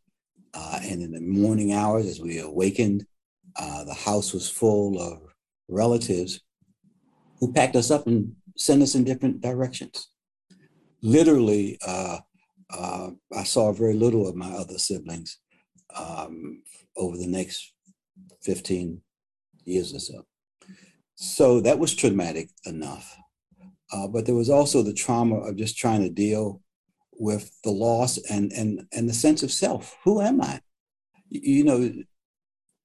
Uh, 0.54 0.80
and 0.84 1.02
in 1.02 1.12
the 1.12 1.22
morning 1.22 1.74
hours, 1.74 2.06
as 2.08 2.20
we 2.20 2.40
awakened, 2.40 3.06
uh, 3.60 3.84
the 3.84 3.94
house 3.94 4.34
was 4.34 4.50
full 4.50 5.00
of 5.00 5.22
relatives 5.68 6.40
who 7.40 7.54
packed 7.54 7.76
us 7.76 7.92
up 7.92 8.08
and 8.08 8.34
sent 8.56 8.82
us 8.82 8.96
in 8.96 9.04
different 9.04 9.42
directions. 9.42 10.10
Literally, 11.02 11.78
uh, 11.86 12.20
uh, 12.70 13.10
I 13.36 13.44
saw 13.44 13.72
very 13.72 13.94
little 13.94 14.28
of 14.28 14.36
my 14.36 14.52
other 14.52 14.78
siblings 14.78 15.38
um, 15.96 16.64
over 16.96 17.18
the 17.18 17.28
next 17.28 17.74
15 18.48 19.02
years 19.66 19.94
or 19.94 20.00
so. 20.00 20.26
So 21.16 21.60
that 21.62 21.80
was 21.80 21.94
traumatic 21.94 22.50
enough. 22.66 23.18
Uh, 23.92 24.08
but 24.08 24.26
there 24.26 24.36
was 24.36 24.50
also 24.50 24.82
the 24.82 24.94
trauma 24.94 25.36
of 25.36 25.58
just 25.58 25.78
trying 25.78 26.02
to 26.02 26.10
deal 26.10 26.62
with 27.12 27.52
the 27.64 27.72
loss 27.72 28.18
and 28.30 28.52
and 28.54 28.88
and 28.94 29.10
the 29.10 29.14
sense 29.14 29.44
of 29.44 29.52
self. 29.52 29.98
Who 30.04 30.22
am 30.22 30.42
I? 30.42 30.62
You, 31.30 31.64
know, 31.64 31.92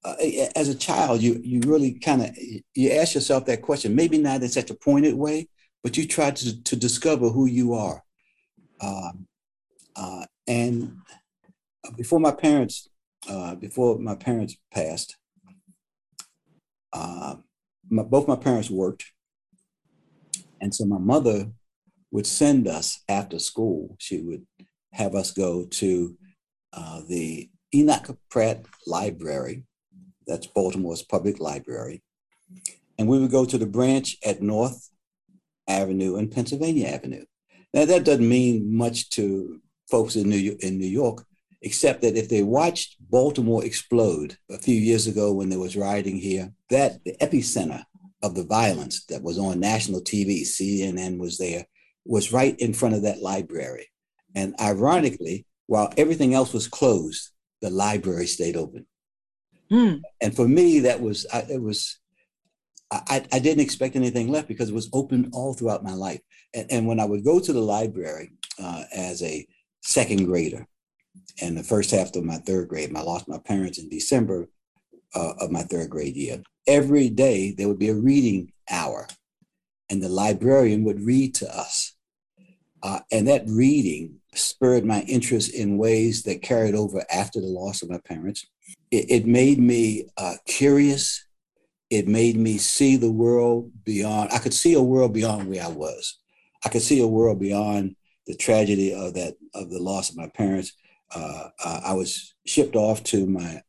uh, 0.03 0.15
as 0.55 0.67
a 0.67 0.75
child, 0.75 1.21
you 1.21 1.39
you 1.43 1.61
really 1.61 1.93
kind 1.93 2.23
of 2.23 2.29
you 2.73 2.91
ask 2.91 3.15
yourself 3.15 3.45
that 3.45 3.61
question. 3.61 3.95
Maybe 3.95 4.17
not 4.17 4.41
in 4.41 4.49
such 4.49 4.69
a 4.69 4.75
pointed 4.75 5.15
way, 5.15 5.47
but 5.83 5.95
you 5.97 6.07
try 6.07 6.31
to 6.31 6.63
to 6.63 6.75
discover 6.75 7.29
who 7.29 7.45
you 7.45 7.73
are. 7.73 8.03
Um, 8.81 9.27
uh, 9.95 10.25
and 10.47 10.97
before 11.95 12.19
my 12.19 12.31
parents, 12.31 12.89
uh, 13.29 13.55
before 13.55 13.99
my 13.99 14.15
parents 14.15 14.55
passed, 14.73 15.17
uh, 16.93 17.35
my, 17.89 18.03
both 18.03 18.27
my 18.27 18.35
parents 18.35 18.69
worked, 18.69 19.05
and 20.61 20.73
so 20.73 20.85
my 20.85 20.99
mother 20.99 21.47
would 22.11 22.27
send 22.27 22.67
us 22.67 23.01
after 23.09 23.39
school. 23.39 23.95
She 23.99 24.19
would 24.21 24.45
have 24.93 25.15
us 25.15 25.31
go 25.31 25.65
to 25.65 26.15
uh, 26.71 27.01
the 27.07 27.49
Enoch 27.73 28.17
Pratt 28.29 28.65
Library 28.85 29.63
that's 30.27 30.47
Baltimore's 30.47 31.01
public 31.01 31.39
library. 31.39 32.01
And 32.97 33.07
we 33.07 33.19
would 33.19 33.31
go 33.31 33.45
to 33.45 33.57
the 33.57 33.65
branch 33.65 34.17
at 34.25 34.41
North 34.41 34.89
Avenue 35.67 36.15
and 36.15 36.31
Pennsylvania 36.31 36.87
Avenue. 36.87 37.25
Now 37.73 37.85
that 37.85 38.05
doesn't 38.05 38.27
mean 38.27 38.75
much 38.75 39.09
to 39.11 39.59
folks 39.89 40.15
in 40.15 40.29
New 40.29 40.57
in 40.59 40.77
New 40.77 40.87
York, 40.87 41.25
except 41.63 42.01
that 42.01 42.17
if 42.17 42.29
they 42.29 42.43
watched 42.43 42.97
Baltimore 43.09 43.63
explode 43.63 44.37
a 44.51 44.57
few 44.57 44.75
years 44.75 45.07
ago 45.07 45.31
when 45.31 45.49
there 45.49 45.59
was 45.59 45.77
rioting 45.77 46.17
here, 46.17 46.51
that 46.69 47.03
the 47.05 47.15
epicenter 47.21 47.83
of 48.21 48.35
the 48.35 48.43
violence 48.43 49.05
that 49.05 49.23
was 49.23 49.39
on 49.39 49.59
national 49.59 50.01
TV, 50.01 50.41
CNN 50.41 51.17
was 51.17 51.37
there, 51.37 51.65
was 52.05 52.33
right 52.33 52.59
in 52.59 52.73
front 52.73 52.95
of 52.95 53.03
that 53.03 53.21
library. 53.21 53.87
And 54.35 54.55
ironically, 54.59 55.45
while 55.67 55.93
everything 55.97 56.33
else 56.33 56.53
was 56.53 56.67
closed, 56.67 57.29
the 57.61 57.69
library 57.69 58.27
stayed 58.27 58.57
open. 58.57 58.85
Mm. 59.71 60.01
And 60.21 60.35
for 60.35 60.47
me, 60.47 60.81
that 60.81 61.01
was, 61.01 61.25
I, 61.33 61.45
it 61.49 61.61
was, 61.61 61.97
I, 62.91 63.25
I 63.31 63.39
didn't 63.39 63.63
expect 63.63 63.95
anything 63.95 64.29
left 64.29 64.47
because 64.47 64.69
it 64.69 64.75
was 64.75 64.89
open 64.93 65.29
all 65.33 65.53
throughout 65.53 65.83
my 65.83 65.93
life. 65.93 66.21
And, 66.53 66.71
and 66.71 66.87
when 66.87 66.99
I 66.99 67.05
would 67.05 67.23
go 67.23 67.39
to 67.39 67.53
the 67.53 67.61
library 67.61 68.33
uh, 68.61 68.83
as 68.93 69.23
a 69.23 69.47
second 69.81 70.25
grader, 70.25 70.67
and 71.41 71.57
the 71.57 71.63
first 71.63 71.91
half 71.91 72.15
of 72.15 72.23
my 72.23 72.37
third 72.37 72.67
grade, 72.67 72.95
I 72.95 73.01
lost 73.01 73.27
my 73.27 73.39
parents 73.39 73.77
in 73.77 73.89
December 73.89 74.47
uh, 75.15 75.33
of 75.39 75.51
my 75.51 75.63
third 75.63 75.89
grade 75.89 76.15
year. 76.15 76.43
Every 76.67 77.09
day 77.09 77.51
there 77.51 77.67
would 77.67 77.79
be 77.79 77.89
a 77.89 77.95
reading 77.95 78.51
hour, 78.69 79.07
and 79.89 80.01
the 80.01 80.09
librarian 80.09 80.83
would 80.83 81.01
read 81.01 81.35
to 81.35 81.55
us. 81.55 81.93
Uh, 82.81 82.99
and 83.11 83.27
that 83.27 83.43
reading 83.47 84.15
spurred 84.33 84.85
my 84.85 85.01
interest 85.01 85.53
in 85.53 85.77
ways 85.77 86.23
that 86.23 86.41
carried 86.41 86.75
over 86.75 87.05
after 87.13 87.39
the 87.39 87.47
loss 87.47 87.81
of 87.81 87.89
my 87.89 87.99
parents 87.99 88.45
it, 88.93 89.09
it 89.09 89.25
made 89.25 89.59
me 89.59 90.05
uh, 90.17 90.35
curious. 90.45 91.25
It 91.89 92.07
made 92.07 92.37
me 92.37 92.57
see 92.59 92.95
the 92.95 93.11
world 93.11 93.71
beyond. 93.83 94.29
I 94.31 94.37
could 94.37 94.53
see 94.53 94.75
a 94.75 94.81
world 94.81 95.13
beyond 95.13 95.49
where 95.49 95.63
I 95.63 95.67
was. 95.67 96.19
I 96.63 96.69
could 96.69 96.83
see 96.83 97.01
a 97.01 97.07
world 97.07 97.39
beyond 97.39 97.95
the 98.27 98.35
tragedy 98.35 98.93
of 98.93 99.15
that 99.15 99.35
of 99.53 99.69
the 99.69 99.79
loss 99.79 100.09
of 100.09 100.15
my 100.15 100.27
parents. 100.27 100.73
Uh, 101.15 101.49
I 101.63 101.93
was 101.93 102.33
shipped 102.45 102.75
off 102.75 103.03
to 103.05 103.25
my 103.25 103.61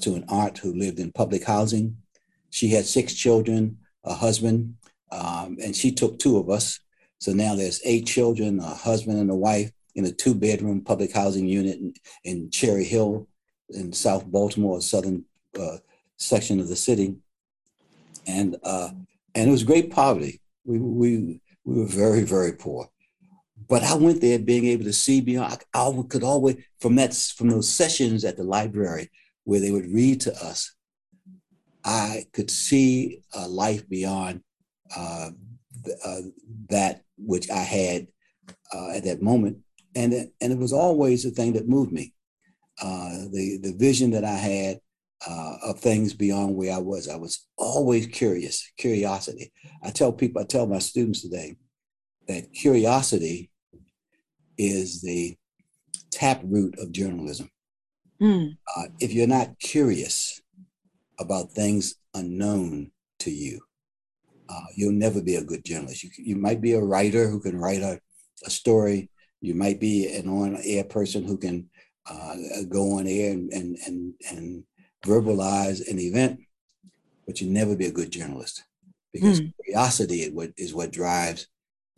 to 0.00 0.14
an 0.14 0.24
aunt 0.28 0.58
who 0.58 0.74
lived 0.74 1.00
in 1.00 1.12
public 1.12 1.44
housing. 1.44 1.96
She 2.50 2.68
had 2.68 2.86
six 2.86 3.14
children, 3.14 3.78
a 4.04 4.14
husband, 4.14 4.74
um, 5.10 5.58
and 5.62 5.74
she 5.74 5.92
took 5.92 6.18
two 6.18 6.38
of 6.38 6.48
us. 6.48 6.80
So 7.18 7.32
now 7.32 7.56
there's 7.56 7.80
eight 7.84 8.06
children, 8.06 8.60
a 8.60 8.74
husband 8.74 9.18
and 9.18 9.30
a 9.30 9.34
wife 9.34 9.72
in 9.94 10.04
a 10.04 10.12
two 10.12 10.34
bedroom 10.34 10.82
public 10.82 11.12
housing 11.12 11.48
unit 11.48 11.78
in, 11.78 11.94
in 12.24 12.50
Cherry 12.50 12.84
Hill, 12.84 13.26
in 13.70 13.92
South 13.92 14.24
Baltimore, 14.26 14.80
southern 14.80 15.24
uh, 15.58 15.78
section 16.16 16.60
of 16.60 16.68
the 16.68 16.76
city, 16.76 17.16
and 18.26 18.56
uh, 18.62 18.90
and 19.34 19.48
it 19.48 19.50
was 19.50 19.64
great 19.64 19.90
poverty. 19.90 20.40
We 20.64 20.78
we 20.78 21.40
we 21.64 21.80
were 21.80 21.86
very 21.86 22.22
very 22.22 22.52
poor, 22.52 22.88
but 23.68 23.82
I 23.82 23.94
went 23.94 24.20
there 24.20 24.38
being 24.38 24.66
able 24.66 24.84
to 24.84 24.92
see 24.92 25.20
beyond. 25.20 25.58
I, 25.74 25.88
I 25.88 26.02
could 26.08 26.24
always 26.24 26.56
from 26.80 26.96
that 26.96 27.14
from 27.14 27.48
those 27.50 27.68
sessions 27.68 28.24
at 28.24 28.36
the 28.36 28.44
library 28.44 29.10
where 29.44 29.60
they 29.60 29.70
would 29.70 29.92
read 29.92 30.20
to 30.22 30.32
us. 30.44 30.74
I 31.84 32.26
could 32.32 32.50
see 32.50 33.22
a 33.34 33.48
life 33.48 33.88
beyond 33.88 34.42
uh, 34.94 35.30
uh, 36.04 36.20
that 36.68 37.02
which 37.16 37.50
I 37.50 37.62
had 37.62 38.08
uh, 38.74 38.90
at 38.90 39.04
that 39.04 39.22
moment, 39.22 39.58
and 39.94 40.12
it, 40.12 40.32
and 40.40 40.52
it 40.52 40.58
was 40.58 40.72
always 40.72 41.22
the 41.22 41.30
thing 41.30 41.52
that 41.54 41.68
moved 41.68 41.92
me 41.92 42.14
uh, 42.80 43.24
the 43.32 43.58
the 43.62 43.74
vision 43.76 44.10
that 44.12 44.24
I 44.24 44.36
had 44.36 44.80
uh, 45.26 45.56
of 45.64 45.80
things 45.80 46.14
beyond 46.14 46.54
where 46.54 46.74
I 46.74 46.78
was. 46.78 47.08
I 47.08 47.16
was 47.16 47.46
always 47.56 48.06
curious, 48.06 48.70
curiosity. 48.76 49.52
I 49.82 49.90
tell 49.90 50.12
people, 50.12 50.42
I 50.42 50.44
tell 50.44 50.66
my 50.66 50.78
students 50.78 51.22
today 51.22 51.56
that 52.28 52.52
curiosity 52.52 53.50
is 54.58 55.00
the 55.00 55.36
taproot 56.10 56.78
of 56.78 56.92
journalism. 56.92 57.50
Mm. 58.20 58.56
Uh, 58.76 58.86
if 59.00 59.12
you're 59.12 59.26
not 59.26 59.58
curious 59.60 60.40
about 61.20 61.52
things 61.52 61.94
unknown 62.14 62.90
to 63.20 63.30
you, 63.30 63.60
uh, 64.48 64.66
you'll 64.74 64.92
never 64.92 65.22
be 65.22 65.36
a 65.36 65.44
good 65.44 65.64
journalist. 65.64 66.02
You, 66.04 66.10
you 66.18 66.36
might 66.36 66.60
be 66.60 66.72
a 66.72 66.80
writer 66.80 67.28
who 67.28 67.40
can 67.40 67.56
write 67.56 67.82
a, 67.82 68.00
a 68.44 68.50
story. 68.50 69.10
You 69.40 69.54
might 69.54 69.78
be 69.78 70.12
an 70.14 70.28
on-air 70.28 70.84
person 70.84 71.24
who 71.24 71.38
can 71.38 71.68
uh, 72.10 72.34
go 72.68 72.98
on 72.98 73.06
air 73.06 73.32
and, 73.32 73.52
and, 73.52 73.76
and, 73.86 74.14
and 74.30 74.64
verbalize 75.04 75.88
an 75.88 75.98
event, 75.98 76.40
but 77.26 77.40
you 77.40 77.48
never 77.48 77.76
be 77.76 77.86
a 77.86 77.92
good 77.92 78.10
journalist 78.10 78.64
because 79.12 79.40
mm. 79.40 79.52
curiosity 79.64 80.22
is 80.22 80.32
what, 80.32 80.50
is 80.56 80.74
what 80.74 80.90
drives 80.90 81.46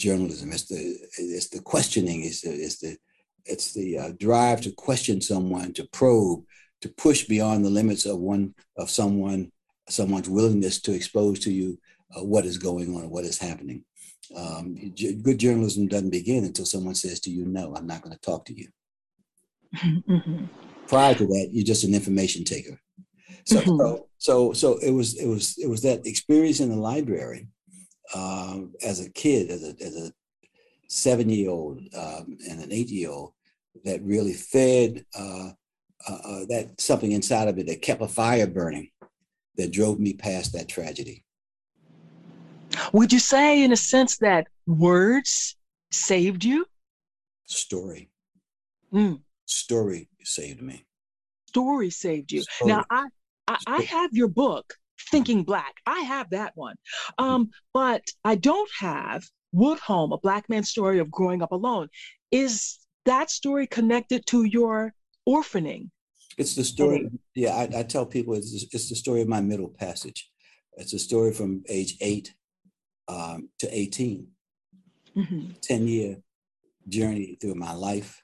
journalism. 0.00 0.50
It's 0.52 0.66
the, 0.66 0.96
it's 1.18 1.48
the 1.48 1.60
questioning, 1.60 2.24
it's 2.24 2.40
the, 2.40 2.50
it's 2.50 2.78
the, 2.78 2.96
it's 3.44 3.72
the 3.72 3.98
uh, 3.98 4.12
drive 4.18 4.60
to 4.62 4.72
question 4.72 5.20
someone, 5.20 5.72
to 5.74 5.84
probe, 5.92 6.44
to 6.80 6.88
push 6.88 7.24
beyond 7.24 7.64
the 7.64 7.70
limits 7.70 8.06
of 8.06 8.18
one 8.18 8.54
of 8.76 8.90
someone, 8.90 9.52
someone's 9.88 10.28
willingness 10.28 10.80
to 10.82 10.92
expose 10.92 11.38
to 11.40 11.52
you 11.52 11.78
uh, 12.16 12.24
what 12.24 12.44
is 12.44 12.58
going 12.58 12.94
on, 12.96 13.10
what 13.10 13.24
is 13.24 13.38
happening. 13.38 13.84
Um, 14.36 14.76
good 15.22 15.38
journalism 15.38 15.88
doesn't 15.88 16.10
begin 16.10 16.44
until 16.44 16.64
someone 16.64 16.94
says 16.94 17.18
to 17.20 17.30
you, 17.30 17.44
"No, 17.46 17.74
I'm 17.74 17.86
not 17.86 18.02
going 18.02 18.14
to 18.14 18.20
talk 18.20 18.44
to 18.46 18.54
you." 18.54 18.68
Mm-hmm. 19.76 20.44
Prior 20.86 21.14
to 21.14 21.26
that, 21.26 21.48
you're 21.52 21.64
just 21.64 21.84
an 21.84 21.94
information 21.94 22.44
taker. 22.44 22.80
So, 23.44 23.60
mm-hmm. 23.60 23.76
so, 23.76 24.06
so, 24.18 24.52
so 24.52 24.78
it 24.78 24.90
was, 24.90 25.18
it 25.18 25.26
was, 25.26 25.58
it 25.58 25.68
was 25.68 25.82
that 25.82 26.06
experience 26.06 26.60
in 26.60 26.68
the 26.68 26.76
library 26.76 27.48
um, 28.14 28.72
as 28.84 29.04
a 29.04 29.10
kid, 29.10 29.50
as 29.50 29.62
a, 29.62 29.74
as 29.82 29.96
a 29.96 30.12
seven-year-old 30.88 31.78
um, 31.96 32.38
and 32.48 32.60
an 32.60 32.72
eight-year-old, 32.72 33.32
that 33.84 34.02
really 34.02 34.32
fed 34.32 35.04
uh, 35.18 35.50
uh, 36.08 36.18
uh, 36.24 36.44
that 36.48 36.80
something 36.80 37.12
inside 37.12 37.48
of 37.48 37.58
it 37.58 37.66
that 37.66 37.82
kept 37.82 38.02
a 38.02 38.08
fire 38.08 38.46
burning, 38.46 38.90
that 39.56 39.72
drove 39.72 40.00
me 40.00 40.12
past 40.12 40.52
that 40.52 40.68
tragedy. 40.68 41.24
Would 42.92 43.12
you 43.12 43.18
say, 43.18 43.62
in 43.62 43.72
a 43.72 43.76
sense, 43.76 44.18
that 44.18 44.46
words 44.66 45.56
saved 45.90 46.44
you? 46.44 46.66
Story. 47.44 48.10
Mm 48.92 49.20
story 49.50 50.08
saved 50.22 50.62
me. 50.62 50.84
Story 51.46 51.90
saved 51.90 52.32
you. 52.32 52.42
Story. 52.42 52.72
Now 52.72 52.84
I, 52.90 53.06
I, 53.48 53.58
I 53.66 53.82
have 53.82 54.12
your 54.12 54.28
book, 54.28 54.76
Thinking 55.10 55.44
Black. 55.44 55.74
I 55.86 56.00
have 56.00 56.30
that 56.30 56.52
one. 56.54 56.76
Um, 57.18 57.50
but 57.72 58.02
I 58.24 58.34
don't 58.34 58.70
have 58.78 59.24
Woodholme, 59.54 60.14
a 60.14 60.18
Black 60.18 60.48
man's 60.48 60.70
story 60.70 60.98
of 60.98 61.10
growing 61.10 61.42
up 61.42 61.52
alone. 61.52 61.88
Is 62.30 62.78
that 63.06 63.30
story 63.30 63.66
connected 63.66 64.26
to 64.26 64.44
your 64.44 64.92
orphaning? 65.28 65.90
It's 66.38 66.54
the 66.54 66.64
story. 66.64 67.10
Yeah, 67.34 67.54
I, 67.54 67.80
I 67.80 67.82
tell 67.82 68.06
people 68.06 68.34
it's, 68.34 68.66
it's 68.72 68.88
the 68.88 68.94
story 68.94 69.20
of 69.20 69.28
my 69.28 69.40
middle 69.40 69.68
passage. 69.68 70.30
It's 70.74 70.92
a 70.92 70.98
story 70.98 71.32
from 71.32 71.62
age 71.68 71.96
eight 72.00 72.34
um, 73.08 73.48
to 73.58 73.68
18, 73.76 74.26
mm-hmm. 75.16 75.50
10 75.60 75.88
year 75.88 76.16
journey 76.88 77.36
through 77.40 77.56
my 77.56 77.72
life. 77.72 78.22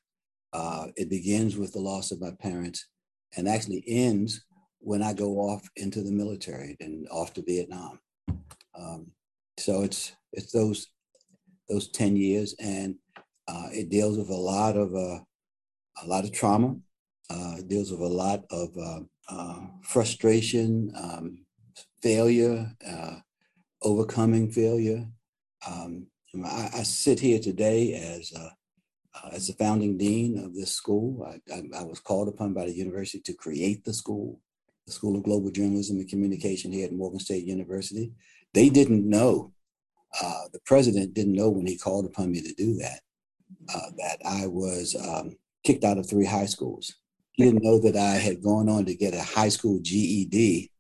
Uh, 0.53 0.87
it 0.97 1.11
begins 1.11 1.57
with 1.57 1.73
the 1.73 1.81
loss 1.81 2.13
of 2.13 2.21
my 2.21 2.31
parents 2.41 2.87
and 3.37 3.49
actually 3.49 3.85
ends 3.87 4.46
when 4.87 5.03
I 5.03 5.13
go 5.15 5.39
off 5.39 5.69
into 5.75 6.01
the 6.01 6.13
military 6.13 6.77
and 6.79 7.09
off 7.11 7.35
to 7.35 7.43
Vietnam. 7.43 7.99
Um, 8.79 9.11
so 9.59 9.83
it's 9.83 10.13
it's 10.33 10.53
those 10.53 10.87
those 11.69 11.89
10 11.89 12.17
years 12.17 12.55
and 12.61 12.95
uh, 13.49 13.67
it 13.73 13.89
deals 13.89 14.17
with 14.17 14.29
a 14.29 14.43
lot 14.53 14.77
of 14.77 14.95
uh, 14.95 15.19
a 16.05 16.07
lot 16.07 16.23
of 16.23 16.31
trauma. 16.31 16.77
Uh, 17.29 17.55
it 17.59 17.67
deals 17.67 17.91
with 17.91 18.01
a 18.01 18.07
lot 18.25 18.45
of 18.53 18.69
uh, 18.79 19.01
uh, 19.29 19.61
frustration, 19.83 20.93
um, 20.95 21.45
failure, 22.01 22.71
uh, 22.89 23.17
overcoming 23.83 24.53
failure. 24.53 25.05
Um, 25.67 26.07
I, 26.45 26.71
I, 26.73 26.83
sit 26.85 27.19
here 27.19 27.41
today 27.41 27.95
as 27.95 28.33
as 29.33 29.49
the 29.49 29.55
founding 29.55 29.99
dean 29.99 30.39
of 30.39 30.55
this 30.55 30.71
school. 30.71 31.27
I, 31.27 31.41
I, 31.53 31.81
I, 31.81 31.83
was 31.83 31.99
called 31.99 32.29
upon 32.29 32.53
by 32.53 32.67
the 32.67 32.77
university 32.77 33.21
to 33.21 33.33
create 33.33 33.85
the 33.85 33.95
school, 33.95 34.41
the 34.87 34.93
School 34.93 35.17
of 35.17 35.25
Global 35.25 35.51
Journalism 35.51 35.97
and 35.99 36.09
Communication 36.09 36.73
here 36.73 36.87
at 36.87 36.93
Morgan 36.93 37.19
State 37.19 37.45
University. 37.45 38.13
They 38.55 38.69
didn't 38.69 39.09
know. 39.09 39.53
the 40.53 40.61
president 40.65 41.15
didn't 41.15 41.35
know 41.35 41.51
when 41.51 41.67
he 41.67 41.77
called 41.77 42.07
upon 42.07 42.31
me 42.31 42.41
to 42.41 42.55
do 42.55 42.75
that 42.77 43.01
uh, 43.75 43.91
that 43.99 44.19
I 44.25 44.47
was 44.47 44.97
um, 44.97 45.37
kicked 45.65 45.85
out 45.85 45.99
of 45.99 46.09
three 46.09 46.25
high 46.25 46.47
schools. 46.47 46.95
He 47.33 47.45
didn't 47.45 47.63
know 47.63 47.79
that 47.81 47.97
I 47.97 48.15
had 48.15 48.43
gone 48.43 48.69
on 48.69 48.85
to 48.87 48.95
get 48.95 49.13
a 49.15 49.23
high 49.23 49.51
school 49.51 49.81
GED 49.83 50.71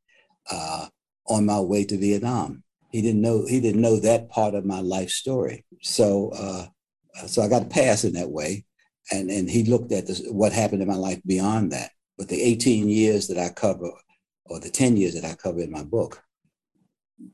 uh, 0.51 0.87
on 1.29 1.45
my 1.45 1.61
way 1.61 1.85
to 1.85 1.99
Vietnam. 1.99 2.63
He 2.91 3.03
didn't 3.03 3.21
know 3.21 3.45
he 3.47 3.61
didn't 3.61 3.83
know 3.83 3.99
that 4.01 4.31
part 4.31 4.55
of 4.55 4.65
my 4.65 4.81
life 4.81 5.11
story. 5.11 5.65
So 5.83 6.31
uh, 6.31 6.67
so 7.27 7.43
I 7.43 7.49
got 7.49 7.63
a 7.63 7.67
pass 7.67 8.05
in 8.05 8.15
that 8.15 8.31
way, 8.31 8.65
and 9.11 9.31
and 9.31 9.51
he 9.51 9.65
looked 9.65 9.93
at 9.93 10.07
this, 10.07 10.23
what 10.31 10.53
happened 10.53 10.83
in 10.83 10.89
my 10.89 10.95
life 10.95 11.21
beyond 11.27 11.73
that. 11.73 11.91
But 12.19 12.29
the 12.29 12.41
18 12.41 12.89
years 12.89 13.29
that 13.29 13.39
I 13.39 13.51
cover, 13.51 13.91
or 14.47 14.61
the 14.61 14.71
10 14.71 14.97
years 14.97 15.15
that 15.15 15.25
I 15.25 15.35
cover 15.35 15.61
in 15.61 15.71
my 15.71 15.83
book, 15.83 16.23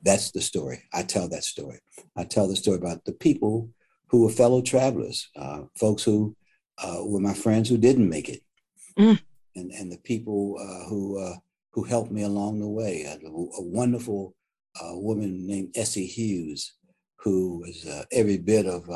that's 0.02 0.30
the 0.30 0.40
story. 0.40 0.82
I 0.92 1.02
tell 1.02 1.28
that 1.28 1.44
story. 1.44 1.80
I 2.16 2.24
tell 2.24 2.48
the 2.48 2.56
story 2.56 2.78
about 2.78 3.04
the 3.04 3.12
people 3.12 3.70
who 4.08 4.24
were 4.24 4.30
fellow 4.30 4.62
travelers, 4.62 5.28
uh, 5.36 5.62
folks 5.76 6.02
who 6.02 6.36
uh, 6.78 7.00
were 7.02 7.20
my 7.20 7.34
friends 7.34 7.68
who 7.68 7.78
didn't 7.78 8.08
make 8.08 8.28
it, 8.28 8.42
mm. 8.98 9.20
and 9.56 9.70
and 9.72 9.90
the 9.90 9.98
people 9.98 10.56
uh, 10.60 10.88
who 10.88 11.18
uh, 11.18 11.36
who 11.72 11.84
helped 11.84 12.12
me 12.12 12.22
along 12.22 12.60
the 12.60 12.68
way. 12.68 13.02
A, 13.02 13.14
a 13.26 13.62
wonderful 13.62 14.34
uh, 14.80 14.92
woman 14.94 15.46
named 15.46 15.72
Essie 15.76 16.06
Hughes, 16.06 16.74
who 17.18 17.58
was 17.58 17.86
uh, 17.86 18.04
every 18.12 18.38
bit 18.38 18.66
of 18.66 18.88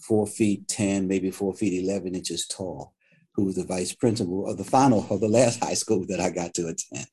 four 0.00 0.26
feet 0.26 0.68
ten, 0.68 1.08
maybe 1.08 1.30
four 1.30 1.54
feet 1.54 1.82
eleven 1.82 2.14
inches 2.14 2.46
tall, 2.46 2.94
who 3.40 3.46
was 3.46 3.56
the 3.56 3.64
vice 3.64 3.94
principal 3.94 4.46
of 4.46 4.58
the 4.58 4.64
final 4.64 5.06
of 5.10 5.20
the 5.20 5.28
last 5.28 5.64
high 5.64 5.74
school 5.74 6.04
that 6.08 6.20
I 6.20 6.30
got 6.30 6.54
to 6.54 6.68
attend. 6.68 7.06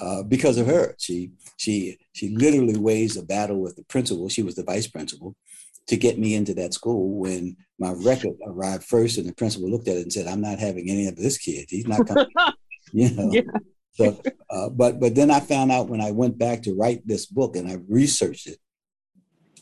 Uh, 0.00 0.22
because 0.22 0.56
of 0.56 0.66
her. 0.66 0.94
She 0.98 1.32
she 1.58 1.98
she 2.12 2.34
literally 2.34 2.78
waged 2.78 3.18
a 3.18 3.22
battle 3.22 3.60
with 3.60 3.76
the 3.76 3.84
principal. 3.84 4.28
She 4.28 4.42
was 4.42 4.54
the 4.54 4.64
vice 4.64 4.86
principal, 4.86 5.36
to 5.86 5.96
get 5.96 6.18
me 6.18 6.34
into 6.34 6.54
that 6.54 6.74
school 6.74 7.18
when 7.18 7.56
my 7.78 7.92
record 7.92 8.36
arrived 8.46 8.84
first 8.84 9.18
and 9.18 9.28
the 9.28 9.34
principal 9.34 9.70
looked 9.70 9.88
at 9.88 9.96
it 9.96 10.02
and 10.02 10.12
said, 10.12 10.26
I'm 10.26 10.40
not 10.40 10.58
having 10.58 10.88
any 10.88 11.06
of 11.08 11.16
this 11.16 11.38
kid. 11.38 11.66
He's 11.68 11.86
not 11.86 12.06
coming. 12.06 12.26
you 12.92 13.10
know. 13.10 13.30
Yeah. 13.32 13.42
So, 13.94 14.22
uh, 14.48 14.70
but 14.70 15.00
but 15.00 15.14
then 15.14 15.30
I 15.30 15.40
found 15.40 15.70
out 15.70 15.88
when 15.88 16.00
I 16.00 16.12
went 16.12 16.38
back 16.38 16.62
to 16.62 16.74
write 16.74 17.06
this 17.06 17.26
book 17.26 17.56
and 17.56 17.68
I 17.68 17.76
researched 17.88 18.46
it, 18.46 18.56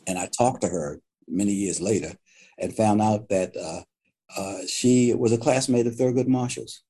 and 0.07 0.17
I 0.17 0.27
talked 0.27 0.61
to 0.61 0.69
her 0.69 1.01
many 1.27 1.51
years 1.51 1.81
later, 1.81 2.13
and 2.57 2.73
found 2.73 3.01
out 3.01 3.27
that 3.27 3.57
uh, 3.57 3.81
uh, 4.37 4.59
she 4.67 5.13
was 5.13 5.31
a 5.31 5.37
classmate 5.37 5.87
of 5.87 5.93
Thurgood 5.93 6.27
Marshall's. 6.27 6.83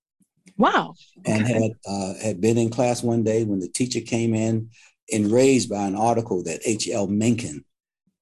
Wow! 0.58 0.96
And 1.26 1.48
had 1.48 1.72
uh, 1.88 2.14
had 2.22 2.42
been 2.42 2.58
in 2.58 2.70
class 2.70 3.04
one 3.04 3.24
day 3.24 3.44
when 3.44 3.60
the 3.60 3.70
teacher 3.70 4.02
came 4.02 4.34
in, 4.34 4.70
enraged 5.10 5.70
by 5.70 5.84
an 5.84 5.96
article 5.96 6.44
that 6.44 6.62
H. 6.66 6.90
L. 6.90 7.08
Mencken 7.08 7.64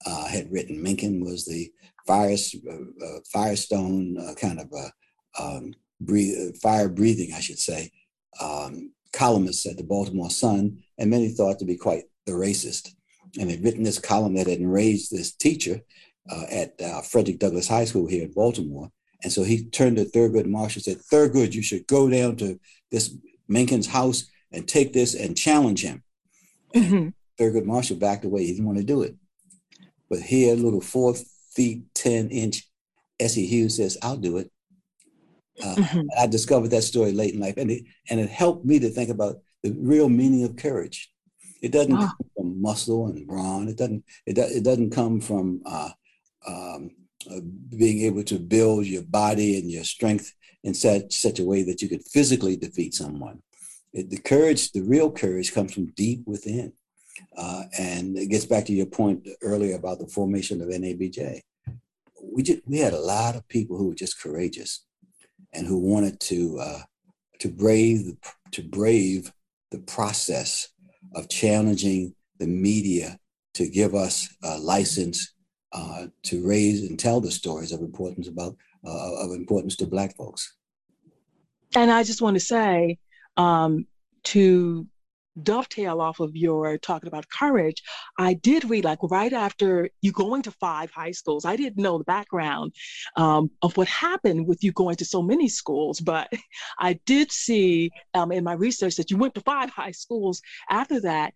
uh, 0.05 0.27
had 0.27 0.51
written. 0.51 0.81
Mencken 0.81 1.23
was 1.23 1.45
the 1.45 1.71
fire, 2.07 2.35
uh, 2.69 3.05
uh 3.05 3.19
Firestone 3.31 4.17
uh, 4.17 4.33
kind 4.35 4.59
of 4.59 4.71
a 4.73 5.41
um, 5.41 5.73
breathe, 5.99 6.55
fire 6.57 6.89
breathing, 6.89 7.33
I 7.33 7.39
should 7.39 7.59
say, 7.59 7.91
um, 8.41 8.91
columnist 9.13 9.65
at 9.65 9.77
the 9.77 9.83
Baltimore 9.83 10.29
Sun, 10.29 10.79
and 10.97 11.09
many 11.09 11.29
thought 11.29 11.59
to 11.59 11.65
be 11.65 11.77
quite 11.77 12.03
the 12.25 12.33
racist. 12.33 12.93
And 13.39 13.51
had 13.51 13.63
written 13.63 13.83
this 13.83 13.99
column 13.99 14.35
that 14.35 14.47
had 14.47 14.59
enraged 14.59 15.11
this 15.11 15.33
teacher 15.35 15.81
uh, 16.31 16.45
at 16.49 17.05
Frederick 17.05 17.37
Douglass 17.39 17.67
High 17.67 17.85
School 17.85 18.07
here 18.07 18.23
in 18.23 18.31
Baltimore. 18.31 18.91
And 19.23 19.31
so 19.31 19.43
he 19.43 19.65
turned 19.65 19.97
to 19.97 20.05
Thurgood 20.05 20.45
Marshall 20.45 20.81
and 20.85 20.97
said, 20.97 21.05
Thurgood, 21.11 21.53
you 21.53 21.61
should 21.61 21.87
go 21.87 22.09
down 22.09 22.37
to 22.37 22.59
this 22.91 23.13
Mencken's 23.49 23.87
house 23.87 24.25
and 24.51 24.67
take 24.67 24.93
this 24.93 25.13
and 25.13 25.37
challenge 25.37 25.83
him. 25.83 26.03
Mm-hmm. 26.73 27.09
Thurgood 27.37 27.65
Marshall 27.65 27.97
backed 27.97 28.25
away. 28.25 28.45
He 28.45 28.53
didn't 28.53 28.65
want 28.65 28.77
to 28.77 28.83
do 28.83 29.01
it. 29.01 29.15
But 30.09 30.21
here, 30.21 30.55
little 30.55 30.81
four 30.81 31.15
feet, 31.53 31.83
10 31.95 32.29
inch 32.29 32.69
Essie 33.19 33.45
Hughes 33.45 33.75
says, 33.75 33.97
I'll 34.01 34.17
do 34.17 34.37
it. 34.37 34.51
Uh, 35.61 35.75
mm-hmm. 35.75 36.01
I 36.17 36.27
discovered 36.27 36.69
that 36.69 36.83
story 36.83 37.11
late 37.11 37.33
in 37.33 37.39
life, 37.41 37.55
and 37.57 37.69
it, 37.69 37.83
and 38.09 38.19
it 38.19 38.29
helped 38.29 38.65
me 38.65 38.79
to 38.79 38.89
think 38.89 39.09
about 39.09 39.41
the 39.61 39.75
real 39.77 40.07
meaning 40.07 40.45
of 40.45 40.55
courage. 40.55 41.11
It 41.61 41.73
doesn't 41.73 41.93
oh. 41.93 41.97
come 41.97 42.29
from 42.35 42.61
muscle 42.61 43.07
and 43.07 43.27
brawn. 43.27 43.67
It 43.67 43.77
doesn't. 43.77 44.05
It, 44.25 44.35
do, 44.35 44.43
it 44.43 44.63
doesn't 44.63 44.91
come 44.91 45.19
from 45.19 45.61
uh, 45.65 45.89
um, 46.47 46.91
uh, 47.29 47.41
being 47.77 48.01
able 48.01 48.23
to 48.23 48.39
build 48.39 48.85
your 48.85 49.03
body 49.03 49.59
and 49.59 49.71
your 49.71 49.83
strength 49.83 50.33
in 50.63 50.73
such 50.73 51.13
such 51.13 51.39
a 51.39 51.45
way 51.45 51.63
that 51.63 51.81
you 51.81 51.89
could 51.89 52.03
physically 52.03 52.55
defeat 52.55 52.93
someone. 52.93 53.41
It, 53.93 54.09
the 54.09 54.17
courage, 54.17 54.71
the 54.71 54.81
real 54.81 55.11
courage, 55.11 55.53
comes 55.53 55.73
from 55.73 55.87
deep 55.87 56.21
within. 56.25 56.73
Uh, 57.37 57.63
and 57.77 58.17
it 58.17 58.27
gets 58.27 58.45
back 58.45 58.65
to 58.65 58.73
your 58.73 58.85
point 58.85 59.27
earlier 59.41 59.75
about 59.75 59.99
the 59.99 60.07
formation 60.07 60.61
of 60.61 60.69
NABJ. 60.69 61.41
We 62.23 62.43
just, 62.43 62.61
we 62.65 62.79
had 62.79 62.93
a 62.93 62.99
lot 62.99 63.35
of 63.35 63.47
people 63.47 63.77
who 63.77 63.89
were 63.89 63.95
just 63.95 64.21
courageous 64.21 64.85
and 65.53 65.67
who 65.67 65.77
wanted 65.77 66.19
to 66.21 66.59
uh, 66.59 66.81
to 67.39 67.49
brave 67.49 68.15
to 68.51 68.63
brave 68.63 69.31
the 69.71 69.79
process 69.79 70.69
of 71.15 71.29
challenging 71.29 72.13
the 72.39 72.47
media 72.47 73.17
to 73.53 73.67
give 73.67 73.95
us 73.95 74.29
a 74.43 74.57
license 74.57 75.33
uh, 75.71 76.07
to 76.23 76.45
raise 76.45 76.87
and 76.87 76.99
tell 76.99 77.21
the 77.21 77.31
stories 77.31 77.71
of 77.71 77.81
importance 77.81 78.27
about 78.27 78.55
uh, 78.85 79.23
of 79.23 79.31
importance 79.31 79.75
to 79.77 79.85
Black 79.85 80.15
folks. 80.15 80.55
And 81.75 81.91
I 81.91 82.03
just 82.03 82.21
want 82.21 82.35
to 82.35 82.39
say 82.39 82.97
um, 83.37 83.85
to 84.25 84.87
dovetail 85.43 86.01
off 86.01 86.19
of 86.19 86.35
your 86.35 86.77
talking 86.77 87.07
about 87.07 87.29
courage, 87.29 87.81
I 88.17 88.33
did 88.33 88.69
read 88.69 88.85
like 88.85 88.99
right 89.03 89.31
after 89.31 89.89
you 90.01 90.11
going 90.11 90.41
to 90.43 90.51
five 90.51 90.91
high 90.91 91.11
schools. 91.11 91.45
I 91.45 91.55
didn't 91.55 91.81
know 91.81 91.97
the 91.97 92.03
background 92.03 92.73
um, 93.15 93.51
of 93.61 93.77
what 93.77 93.87
happened 93.87 94.47
with 94.47 94.63
you 94.63 94.71
going 94.71 94.95
to 94.97 95.05
so 95.05 95.21
many 95.21 95.47
schools, 95.47 95.99
but 95.99 96.31
I 96.79 96.99
did 97.05 97.31
see 97.31 97.91
um, 98.13 98.31
in 98.31 98.43
my 98.43 98.53
research 98.53 98.95
that 98.95 99.11
you 99.11 99.17
went 99.17 99.35
to 99.35 99.41
five 99.41 99.69
high 99.69 99.91
schools. 99.91 100.41
After 100.69 100.99
that, 101.01 101.33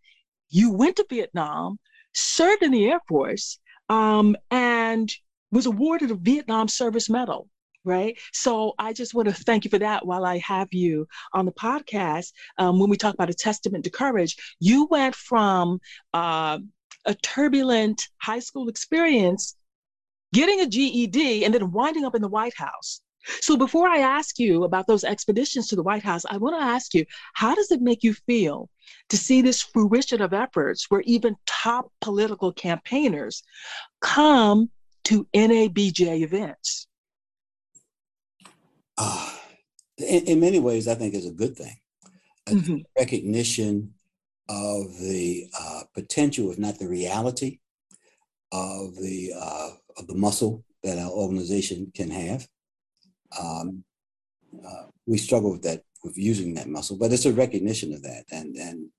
you 0.50 0.72
went 0.72 0.98
to 0.98 1.06
Vietnam, 1.10 1.80
served 2.14 2.64
in 2.64 2.72
the 2.72 2.86
Air 2.86 3.00
Force, 3.08 3.60
um, 3.94 4.36
and 4.50 5.14
was 5.52 5.68
awarded 5.68 6.10
a 6.10 6.16
Vietnam 6.16 6.68
Service 6.68 7.10
Medal 7.10 7.48
right? 7.86 8.18
So 8.32 8.76
I 8.80 8.94
just 8.94 9.14
want 9.14 9.28
to 9.28 9.34
thank 9.34 9.66
you 9.66 9.70
for 9.70 9.80
that 9.80 10.06
while 10.06 10.24
I 10.24 10.38
have 10.38 10.70
you 10.72 11.06
on 11.34 11.46
the 11.46 11.52
podcast. 11.52 12.32
Um, 12.58 12.80
when 12.80 12.90
we 12.90 12.96
talk 12.96 13.14
about 13.14 13.30
a 13.30 13.34
testament 13.34 13.84
to 13.84 13.90
courage, 13.90 14.38
you 14.62 14.88
went 14.90 15.14
from 15.14 15.80
uh, 16.14 16.60
a 17.06 17.14
turbulent 17.16 18.08
high 18.20 18.40
school 18.40 18.70
experience, 18.70 19.58
getting 20.34 20.62
a 20.62 20.66
GED, 20.66 21.44
and 21.44 21.54
then 21.54 21.74
winding 21.74 22.06
up 22.06 22.16
in 22.16 22.22
the 22.22 22.30
White 22.30 22.56
House. 22.56 23.02
So 23.26 23.56
before 23.58 23.88
I 23.88 24.00
ask 24.00 24.40
you 24.40 24.64
about 24.64 24.88
those 24.88 25.04
expeditions 25.04 25.68
to 25.68 25.76
the 25.76 25.84
White 25.84 26.04
House, 26.04 26.26
I 26.30 26.38
want 26.38 26.60
to 26.60 26.66
ask 26.66 26.94
you, 26.94 27.06
how 27.34 27.56
does 27.56 27.72
it 27.72 27.82
make 27.82 28.04
you 28.04 28.14
feel 28.14 28.70
to 29.10 29.18
see 29.18 29.42
this 29.42 29.62
fruition 29.62 30.22
of 30.22 30.34
efforts 30.34 30.90
where 30.90 31.02
even 31.02 31.36
top 31.46 31.92
political 32.02 32.52
campaigners 32.52 33.44
come 34.02 34.70
to 35.06 35.28
NABJ 35.34 36.22
events? 36.22 36.88
uh, 38.98 39.30
in, 39.98 40.26
in, 40.26 40.40
many 40.40 40.60
ways, 40.60 40.88
I 40.88 40.96
think 40.96 41.14
is 41.14 41.26
a 41.26 41.32
good 41.32 41.56
thing. 41.56 41.76
Mm-hmm. 42.48 42.80
recognition 42.98 43.94
of 44.50 45.00
the 45.00 45.48
uh, 45.58 45.84
potential, 45.94 46.52
if 46.52 46.60
not 46.60 46.78
the 46.78 46.90
reality, 46.90 47.60
of 48.52 48.96
the 48.98 49.32
uh, 49.34 49.70
of 49.98 50.08
the 50.08 50.16
muscle 50.16 50.66
that 50.84 51.00
our 51.00 51.10
organization 51.10 51.92
can 51.96 52.12
have. 52.12 52.46
Um, 53.40 53.84
uh, 54.66 54.88
we 55.06 55.18
struggle 55.18 55.52
with 55.52 55.64
that 55.64 55.84
with 56.04 56.18
using 56.18 56.54
that 56.54 56.68
muscle, 56.68 56.98
but 56.98 57.12
it's 57.12 57.26
a 57.26 57.34
recognition 57.34 57.94
of 57.94 58.04
that, 58.04 58.26
and 58.32 58.56
and 58.56 58.90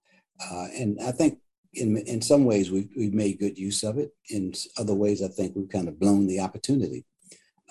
uh, 0.40 0.66
and 0.74 0.98
I 1.00 1.12
think 1.12 1.38
in 1.74 1.96
in 1.98 2.22
some 2.22 2.44
ways 2.44 2.70
we've 2.70 2.88
we've 2.96 3.14
made 3.14 3.38
good 3.38 3.58
use 3.58 3.82
of 3.82 3.98
it. 3.98 4.10
In 4.30 4.52
other 4.78 4.94
ways, 4.94 5.22
I 5.22 5.28
think 5.28 5.54
we've 5.54 5.68
kind 5.68 5.88
of 5.88 6.00
blown 6.00 6.26
the 6.26 6.40
opportunity. 6.40 7.04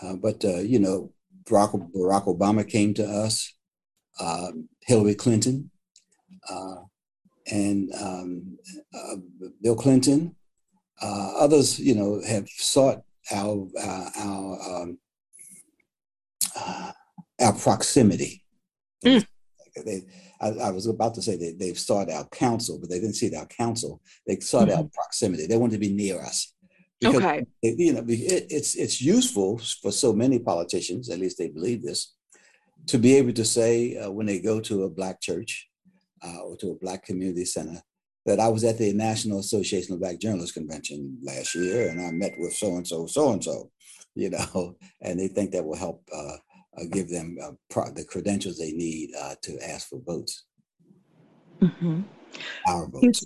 Uh, 0.02 0.15
but 0.15 0.43
uh, 0.45 0.60
you 0.60 0.80
know, 0.80 1.12
Barack, 1.45 1.91
Barack 1.93 2.26
Obama 2.26 2.67
came 2.67 2.93
to 2.95 3.06
us, 3.06 3.54
um, 4.19 4.69
Hillary 4.82 5.15
Clinton, 5.15 5.71
uh, 6.49 6.76
and 7.52 7.89
um, 7.99 8.58
uh, 8.93 9.15
Bill 9.62 9.76
Clinton. 9.76 10.36
Uh, 11.02 11.34
others, 11.38 11.80
you 11.80 11.95
know, 11.95 12.21
have 12.26 12.47
sought 12.49 13.02
our 13.34 13.67
our 14.17 14.82
um, 14.82 14.97
our 16.55 17.53
proximity. 17.53 18.43
Mm. 19.05 19.25
They, 19.85 20.01
I, 20.39 20.49
I, 20.49 20.71
was 20.71 20.87
about 20.87 21.15
to 21.15 21.21
say 21.21 21.35
they, 21.35 21.53
they've 21.53 21.79
sought 21.79 22.11
our 22.11 22.25
counsel, 22.25 22.77
but 22.79 22.89
they 22.89 22.99
didn't 22.99 23.15
seek 23.15 23.35
our 23.35 23.47
counsel. 23.47 24.01
They 24.27 24.39
sought 24.39 24.67
mm-hmm. 24.67 24.77
our 24.77 24.89
proximity. 24.93 25.47
They 25.47 25.57
wanted 25.57 25.73
to 25.73 25.79
be 25.79 25.93
near 25.93 26.21
us. 26.21 26.53
Because, 26.99 27.15
okay. 27.15 27.45
You 27.63 27.93
know, 27.93 28.05
it, 28.07 28.47
it's 28.49 28.75
it's 28.75 29.01
useful 29.01 29.59
for 29.81 29.91
so 29.91 30.13
many 30.13 30.39
politicians, 30.39 31.09
at 31.09 31.19
least 31.19 31.37
they 31.37 31.49
believe 31.49 31.83
this, 31.83 32.13
to 32.87 32.97
be 32.97 33.15
able 33.15 33.33
to 33.33 33.43
say 33.43 33.97
uh, 33.97 34.11
when 34.11 34.25
they 34.25 34.39
go 34.39 34.61
to 34.61 34.83
a 34.83 34.89
black 34.89 35.19
church 35.19 35.69
uh, 36.23 36.39
or 36.43 36.55
to 36.57 36.71
a 36.71 36.75
black 36.75 37.03
community 37.03 37.45
center 37.45 37.81
that 38.25 38.39
I 38.39 38.47
was 38.47 38.63
at 38.63 38.77
the 38.77 38.93
National 38.93 39.39
Association 39.39 39.93
of 39.93 39.99
Black 39.99 40.19
Journalists 40.19 40.53
convention 40.53 41.17
last 41.23 41.55
year 41.55 41.89
and 41.89 42.01
I 42.01 42.11
met 42.11 42.35
with 42.37 42.53
so 42.53 42.77
and 42.77 42.87
so, 42.87 43.05
so 43.05 43.33
and 43.33 43.43
so, 43.43 43.69
you 44.15 44.30
know, 44.30 44.76
and 45.02 45.19
they 45.19 45.28
think 45.28 45.52
that 45.52 45.65
will 45.65 45.76
help 45.76 46.08
uh, 46.13 46.38
uh, 46.78 46.86
give 46.91 47.10
them 47.10 47.38
uh, 47.41 47.52
pro- 47.69 47.91
the 47.91 48.04
credentials 48.04 48.58
they 48.58 48.71
need 48.71 49.12
uh, 49.19 49.36
to 49.41 49.58
ask 49.60 49.89
for 49.89 49.99
votes. 50.06 50.45
Mm-hmm. 51.62 52.02
Our 52.67 52.88
votes. 52.88 53.26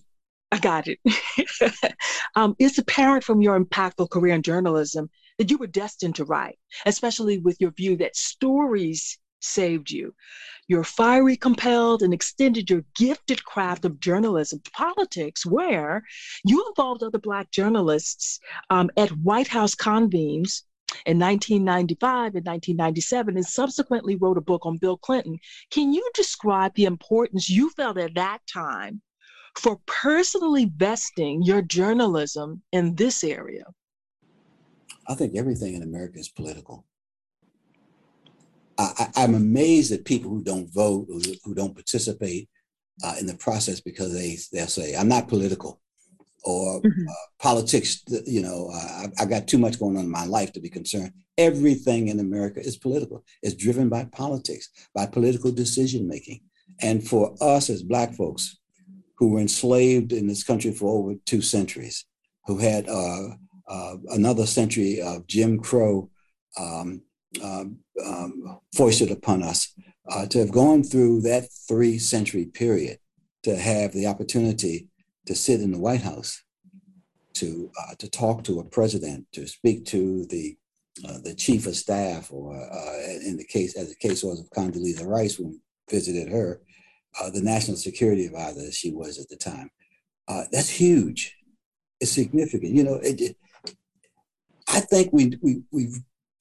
I 0.52 0.60
got 0.60 0.88
it. 0.88 1.00
um, 2.36 2.56
it's 2.58 2.78
apparent 2.78 3.24
from 3.24 3.42
your 3.42 3.60
impactful 3.60 4.10
career 4.10 4.34
in 4.34 4.42
journalism 4.42 5.10
that 5.38 5.52
you 5.52 5.58
were 5.58 5.68
destined 5.68 6.16
to 6.16 6.26
write, 6.26 6.58
especially 6.86 7.38
with 7.40 7.58
your 7.60 7.72
view 7.72 7.98
that 7.98 8.16
stories 8.16 9.20
saved 9.42 9.92
you. 9.92 10.14
You're 10.68 10.84
fiery, 10.84 11.38
compelled, 11.38 12.02
and 12.02 12.14
extended 12.14 12.70
your 12.70 12.84
gifted 12.96 13.44
craft 13.44 13.86
of 13.86 14.00
journalism 14.00 14.60
to 14.64 14.72
politics, 14.72 15.46
where 15.46 16.04
you 16.44 16.66
involved 16.68 17.04
other 17.04 17.20
Black 17.20 17.52
journalists 17.52 18.40
um, 18.70 18.90
at 18.98 19.10
White 19.10 19.48
House 19.48 19.76
convenes 19.76 20.64
in 21.06 21.20
1995 21.20 22.36
and 22.36 22.46
1997 22.46 23.36
and 23.36 23.46
subsequently 23.46 24.16
wrote 24.16 24.38
a 24.38 24.42
book 24.42 24.66
on 24.66 24.78
Bill 24.78 24.98
Clinton. 24.98 25.40
Can 25.72 25.94
you 25.94 26.10
describe 26.14 26.74
the 26.76 26.86
importance 26.86 27.50
you 27.50 27.70
felt 27.72 27.98
at 27.98 28.16
that 28.16 28.40
time 28.52 29.02
for 29.56 29.80
personally 29.86 30.72
vesting 30.76 31.42
your 31.44 31.62
journalism 31.62 32.62
in 32.72 32.96
this 32.96 33.24
area? 33.24 33.66
I 35.08 35.16
think 35.16 35.36
everything 35.36 35.74
in 35.74 35.84
America 35.84 36.20
is 36.20 36.30
political. 36.30 36.86
I, 38.78 39.10
am 39.16 39.34
amazed 39.34 39.92
at 39.92 40.06
people 40.06 40.30
who 40.30 40.44
don't 40.44 40.72
vote, 40.72 41.08
who, 41.08 41.22
who 41.44 41.56
don't 41.56 41.74
participate 41.74 42.48
uh, 43.04 43.16
in 43.20 43.26
the 43.26 43.36
process 43.36 43.80
because 43.80 44.14
they 44.14 44.38
they'll 44.52 44.68
say, 44.68 44.96
"I'm 44.96 45.08
not 45.08 45.28
political." 45.28 45.82
Or 46.44 46.82
mm-hmm. 46.82 47.08
uh, 47.08 47.14
politics. 47.40 48.04
You 48.26 48.42
know, 48.42 48.70
uh, 48.74 49.08
I, 49.20 49.24
I, 49.24 49.26
got 49.26 49.48
too 49.48 49.58
much 49.58 49.80
going 49.80 49.98
on 49.98 50.06
in 50.06 50.12
my 50.12 50.26
life 50.26 50.54
to 50.54 50.60
be 50.60 50.70
concerned. 50.70 51.12
Everything 51.38 52.08
in 52.08 52.20
America 52.20 52.60
is 52.60 52.78
political. 52.78 53.24
It's 53.42 53.56
driven 53.56 53.90
by 53.90 54.06
politics, 54.06 54.70
by 54.94 55.06
political 55.06 55.52
decision 55.52 56.08
making. 56.08 56.42
And 56.82 57.08
for 57.08 57.36
us 57.42 57.70
as 57.70 57.84
Black 57.84 58.14
folks 58.14 58.58
who 59.18 59.30
were 59.30 59.40
enslaved 59.40 60.14
in 60.14 60.28
this 60.28 60.44
country 60.44 60.72
for 60.72 61.00
over 61.00 61.16
two 61.26 61.42
centuries, 61.42 62.06
who 62.46 62.58
had 62.58 62.88
uh, 62.88 63.30
uh 63.68 63.96
another 64.12 64.46
century 64.46 65.02
of 65.02 65.28
Jim 65.28 65.60
Crow 65.60 66.10
um, 66.58 67.02
um, 67.44 67.80
um, 68.04 68.60
foisted 68.76 69.12
upon 69.12 69.44
us, 69.44 69.74
uh, 70.10 70.26
to 70.28 70.40
have 70.40 70.52
gone 70.52 70.84
through 70.84 71.22
that 71.22 71.48
three 71.68 71.98
century 71.98 72.46
period, 72.46 73.00
to 73.44 73.56
have 73.56 73.92
the 73.94 74.08
opportunity 74.08 74.88
to 75.28 75.36
sit 75.36 75.62
in 75.62 75.72
the 75.72 75.80
White 75.80 76.02
House, 76.02 76.42
to 77.36 77.72
uh, 77.80 77.96
to 78.00 78.10
talk 78.10 78.44
to 78.46 78.60
a 78.60 78.64
president, 78.64 79.28
to 79.34 79.48
speak 79.48 79.86
to 79.86 80.26
the 80.26 80.58
uh, 81.08 81.20
the 81.24 81.36
chief 81.36 81.68
of 81.68 81.76
staff, 81.76 82.32
or 82.32 82.56
uh, 82.56 82.94
in 83.26 83.38
the 83.38 83.46
case 83.46 83.78
as 83.78 83.90
the 83.90 83.96
case 83.96 84.24
was 84.24 84.40
of 84.40 84.50
Condoleezza 84.50 85.06
Rice 85.06 85.38
when 85.38 85.52
we 85.52 85.60
visited 85.90 86.30
her, 86.30 86.62
uh, 87.22 87.30
the 87.30 87.42
national 87.42 87.78
security 87.78 88.26
advisor 88.26 88.62
that 88.62 88.74
she 88.74 88.92
was 88.92 89.20
at 89.20 89.30
the 89.30 89.36
time. 89.36 89.70
Uh, 90.28 90.44
that's 90.52 90.70
huge. 90.70 91.36
It's 92.00 92.12
significant. 92.12 92.74
You 92.74 92.84
know, 92.84 92.96
it, 92.96 93.22
it, 93.22 93.38
I 94.68 94.80
think 94.80 95.14
we 95.14 95.38
we 95.42 95.62
we 95.72 95.90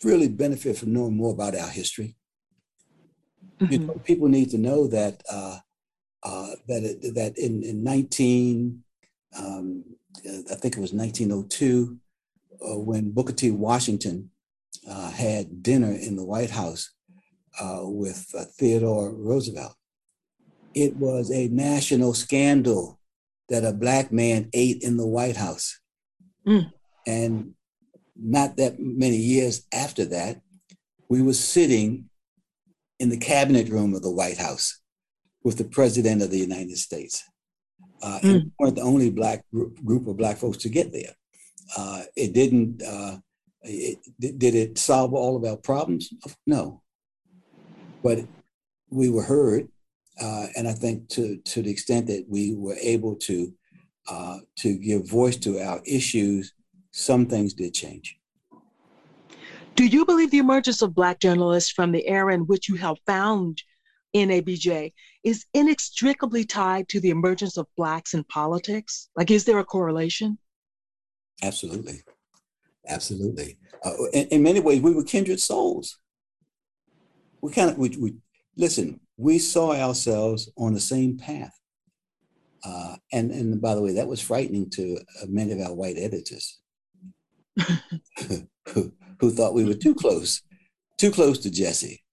really 0.04 0.28
benefit 0.28 0.78
from 0.78 0.92
knowing 0.92 1.16
more 1.16 1.32
about 1.32 1.56
our 1.56 1.68
history. 1.68 2.16
Mm-hmm. 3.60 3.72
You 3.72 3.78
know, 3.80 3.94
people 4.04 4.28
need 4.28 4.50
to 4.50 4.58
know 4.58 4.86
that 4.88 5.22
uh, 5.30 5.58
uh, 6.26 6.56
that 6.66 6.82
it, 6.82 7.14
that 7.14 7.38
in, 7.38 7.62
in 7.62 7.84
19, 7.84 8.82
um, 9.38 9.84
I 10.50 10.54
think 10.56 10.76
it 10.76 10.80
was 10.80 10.92
1902, 10.92 11.96
uh, 12.60 12.78
when 12.78 13.12
Booker 13.12 13.32
T. 13.32 13.52
Washington 13.52 14.30
uh, 14.88 15.10
had 15.10 15.62
dinner 15.62 15.92
in 15.92 16.16
the 16.16 16.24
White 16.24 16.50
House 16.50 16.90
uh, 17.60 17.82
with 17.82 18.26
uh, 18.36 18.44
Theodore 18.58 19.14
Roosevelt. 19.14 19.76
It 20.74 20.96
was 20.96 21.30
a 21.30 21.46
national 21.48 22.12
scandal 22.12 22.98
that 23.48 23.64
a 23.64 23.72
black 23.72 24.10
man 24.10 24.50
ate 24.52 24.82
in 24.82 24.96
the 24.96 25.06
White 25.06 25.36
House. 25.36 25.78
Mm. 26.44 26.72
And 27.06 27.54
not 28.16 28.56
that 28.56 28.80
many 28.80 29.16
years 29.16 29.64
after 29.72 30.04
that, 30.06 30.40
we 31.08 31.22
were 31.22 31.34
sitting 31.34 32.06
in 32.98 33.10
the 33.10 33.16
cabinet 33.16 33.68
room 33.68 33.94
of 33.94 34.02
the 34.02 34.10
White 34.10 34.38
House 34.38 34.80
with 35.46 35.58
the 35.58 35.64
president 35.78 36.22
of 36.22 36.30
the 36.32 36.40
United 36.40 36.76
States. 36.76 37.22
Uh, 38.02 38.18
mm. 38.20 38.32
we 38.32 38.50
weren't 38.58 38.74
the 38.74 38.82
only 38.82 39.10
black 39.10 39.44
group, 39.52 39.72
group 39.84 40.08
of 40.08 40.16
black 40.16 40.38
folks 40.38 40.56
to 40.56 40.68
get 40.68 40.92
there. 40.92 41.14
Uh, 41.78 42.02
it 42.16 42.32
didn't. 42.32 42.82
Uh, 42.82 43.18
it, 43.62 43.98
did 44.18 44.56
it 44.56 44.76
solve 44.76 45.14
all 45.14 45.36
of 45.36 45.44
our 45.44 45.56
problems? 45.56 46.12
No, 46.48 46.82
but 48.02 48.18
we 48.90 49.08
were 49.08 49.22
heard, 49.22 49.68
uh, 50.20 50.46
and 50.56 50.66
I 50.66 50.72
think 50.72 51.08
to 51.10 51.36
to 51.36 51.62
the 51.62 51.70
extent 51.70 52.08
that 52.08 52.24
we 52.28 52.56
were 52.56 52.76
able 52.82 53.14
to 53.28 53.52
uh, 54.08 54.38
to 54.56 54.76
give 54.76 55.08
voice 55.08 55.36
to 55.38 55.60
our 55.60 55.80
issues, 55.86 56.54
some 56.90 57.24
things 57.24 57.54
did 57.54 57.72
change. 57.72 58.18
Do 59.76 59.86
you 59.86 60.04
believe 60.04 60.32
the 60.32 60.38
emergence 60.38 60.82
of 60.82 60.94
Black 60.94 61.20
journalists 61.20 61.70
from 61.70 61.92
the 61.92 62.04
era 62.08 62.34
in 62.34 62.48
which 62.48 62.68
you 62.68 62.74
helped 62.74 63.02
found 63.06 63.62
NABJ 64.16 64.92
is 65.26 65.44
inextricably 65.54 66.44
tied 66.44 66.88
to 66.88 67.00
the 67.00 67.10
emergence 67.10 67.56
of 67.56 67.66
Blacks 67.76 68.14
in 68.14 68.22
politics? 68.24 69.08
Like, 69.16 69.32
is 69.32 69.44
there 69.44 69.58
a 69.58 69.64
correlation? 69.64 70.38
Absolutely. 71.42 72.02
Absolutely. 72.86 73.58
Uh, 73.84 73.94
in, 74.12 74.28
in, 74.28 74.42
many 74.44 74.60
ways, 74.60 74.80
we 74.80 74.94
were 74.94 75.02
kindred 75.02 75.40
souls. 75.40 75.98
We 77.40 77.50
kind 77.50 77.70
of, 77.70 77.76
we, 77.76 77.88
we 78.00 78.14
listen, 78.56 79.00
we 79.16 79.40
saw 79.40 79.74
ourselves 79.74 80.48
on 80.56 80.74
the 80.74 80.80
same 80.80 81.18
path. 81.18 81.58
Uh, 82.64 82.94
and, 83.12 83.32
and 83.32 83.60
by 83.60 83.74
the 83.74 83.82
way, 83.82 83.94
that 83.94 84.06
was 84.06 84.20
frightening 84.20 84.70
to 84.70 84.96
uh, 85.20 85.26
many 85.28 85.50
of 85.50 85.60
our 85.60 85.74
white 85.74 85.96
editors 85.98 86.60
who, 88.68 88.92
who 89.18 89.30
thought 89.30 89.54
we 89.54 89.64
were 89.64 89.74
too 89.74 89.94
close, 89.94 90.40
too 90.98 91.10
close 91.10 91.38
to 91.38 91.50
Jesse 91.50 92.04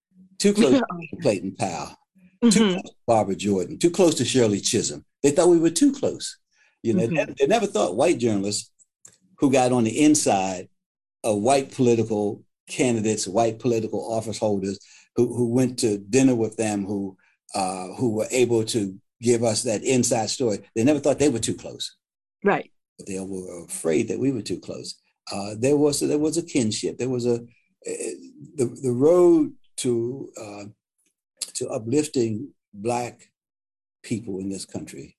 too 0.44 0.54
close 0.54 0.82
to 1.10 1.18
Clayton 1.22 1.56
Powell, 1.56 1.96
mm-hmm. 2.44 2.60
too 2.60 2.74
close 2.74 2.84
to 2.84 2.96
Barbara 3.08 3.36
Jordan, 3.36 3.80
too 3.80 3.92
close 3.92 4.16
to 4.16 4.26
Shirley 4.26 4.60
Chisholm. 4.60 5.06
They 5.22 5.32
thought 5.32 5.50
we 5.50 5.60
were 5.60 5.70
too 5.70 5.94
close. 5.94 6.38
You 6.82 6.94
know, 6.94 7.08
mm-hmm. 7.08 7.16
they, 7.16 7.36
they 7.40 7.48
never 7.48 7.66
thought 7.66 7.96
white 7.96 8.20
journalists 8.20 8.72
who 9.38 9.52
got 9.52 9.72
on 9.72 9.84
the 9.84 10.04
inside 10.04 10.68
of 11.24 11.40
white 11.40 11.72
political 11.72 12.44
candidates, 12.68 13.28
white 13.28 13.60
political 13.60 14.14
office 14.14 14.38
holders, 14.38 14.80
who, 15.16 15.34
who 15.36 15.50
went 15.50 15.80
to 15.80 15.98
dinner 15.98 16.36
with 16.36 16.58
them, 16.58 16.86
who 16.86 17.18
uh, 17.56 17.88
who 17.94 18.16
were 18.16 18.28
able 18.32 18.64
to 18.66 18.98
give 19.22 19.44
us 19.44 19.64
that 19.64 19.84
inside 19.84 20.30
story. 20.30 20.60
They 20.76 20.84
never 20.84 21.00
thought 21.00 21.20
they 21.20 21.30
were 21.30 21.40
too 21.40 21.54
close. 21.56 21.96
Right. 22.44 22.72
But 22.98 23.08
they 23.08 23.20
were 23.20 23.66
afraid 23.66 24.08
that 24.08 24.20
we 24.20 24.32
were 24.32 24.42
too 24.42 24.60
close. 24.60 24.96
Uh, 25.32 25.56
there 25.58 25.78
was 25.78 26.00
there 26.00 26.18
was 26.18 26.38
a 26.38 26.44
kinship. 26.44 26.98
There 26.98 27.10
was 27.10 27.26
a 27.26 27.36
uh, 27.36 28.14
the 28.56 28.78
the 28.82 28.92
road 28.92 29.54
to 29.78 30.30
uh, 30.40 30.64
to 31.56 31.70
uplifting 31.70 32.50
black 32.74 33.30
people 34.02 34.40
in 34.40 34.50
this 34.50 34.66
country 34.66 35.18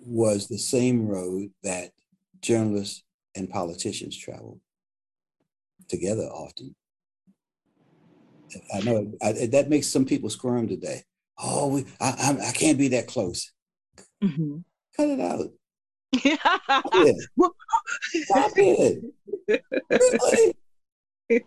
was 0.00 0.48
the 0.48 0.58
same 0.58 1.06
road 1.06 1.50
that 1.62 1.90
journalists 2.40 3.02
and 3.34 3.48
politicians 3.48 4.16
travel 4.16 4.60
together 5.88 6.24
often. 6.24 6.74
I 8.72 8.80
know 8.80 9.12
I, 9.22 9.32
that 9.46 9.70
makes 9.70 9.88
some 9.88 10.04
people 10.04 10.30
squirm 10.30 10.68
today. 10.68 11.02
Oh, 11.38 11.68
we, 11.68 11.86
I, 12.00 12.36
I, 12.40 12.48
I 12.48 12.52
can't 12.52 12.78
be 12.78 12.88
that 12.88 13.08
close. 13.08 13.52
Mm-hmm. 14.22 14.58
Cut 14.96 15.08
it 15.08 15.20
out. 15.20 15.50
Stop 16.64 16.84
it. 16.94 17.28
Stop 18.24 18.52
it. 18.56 19.04
Really? 19.90 20.54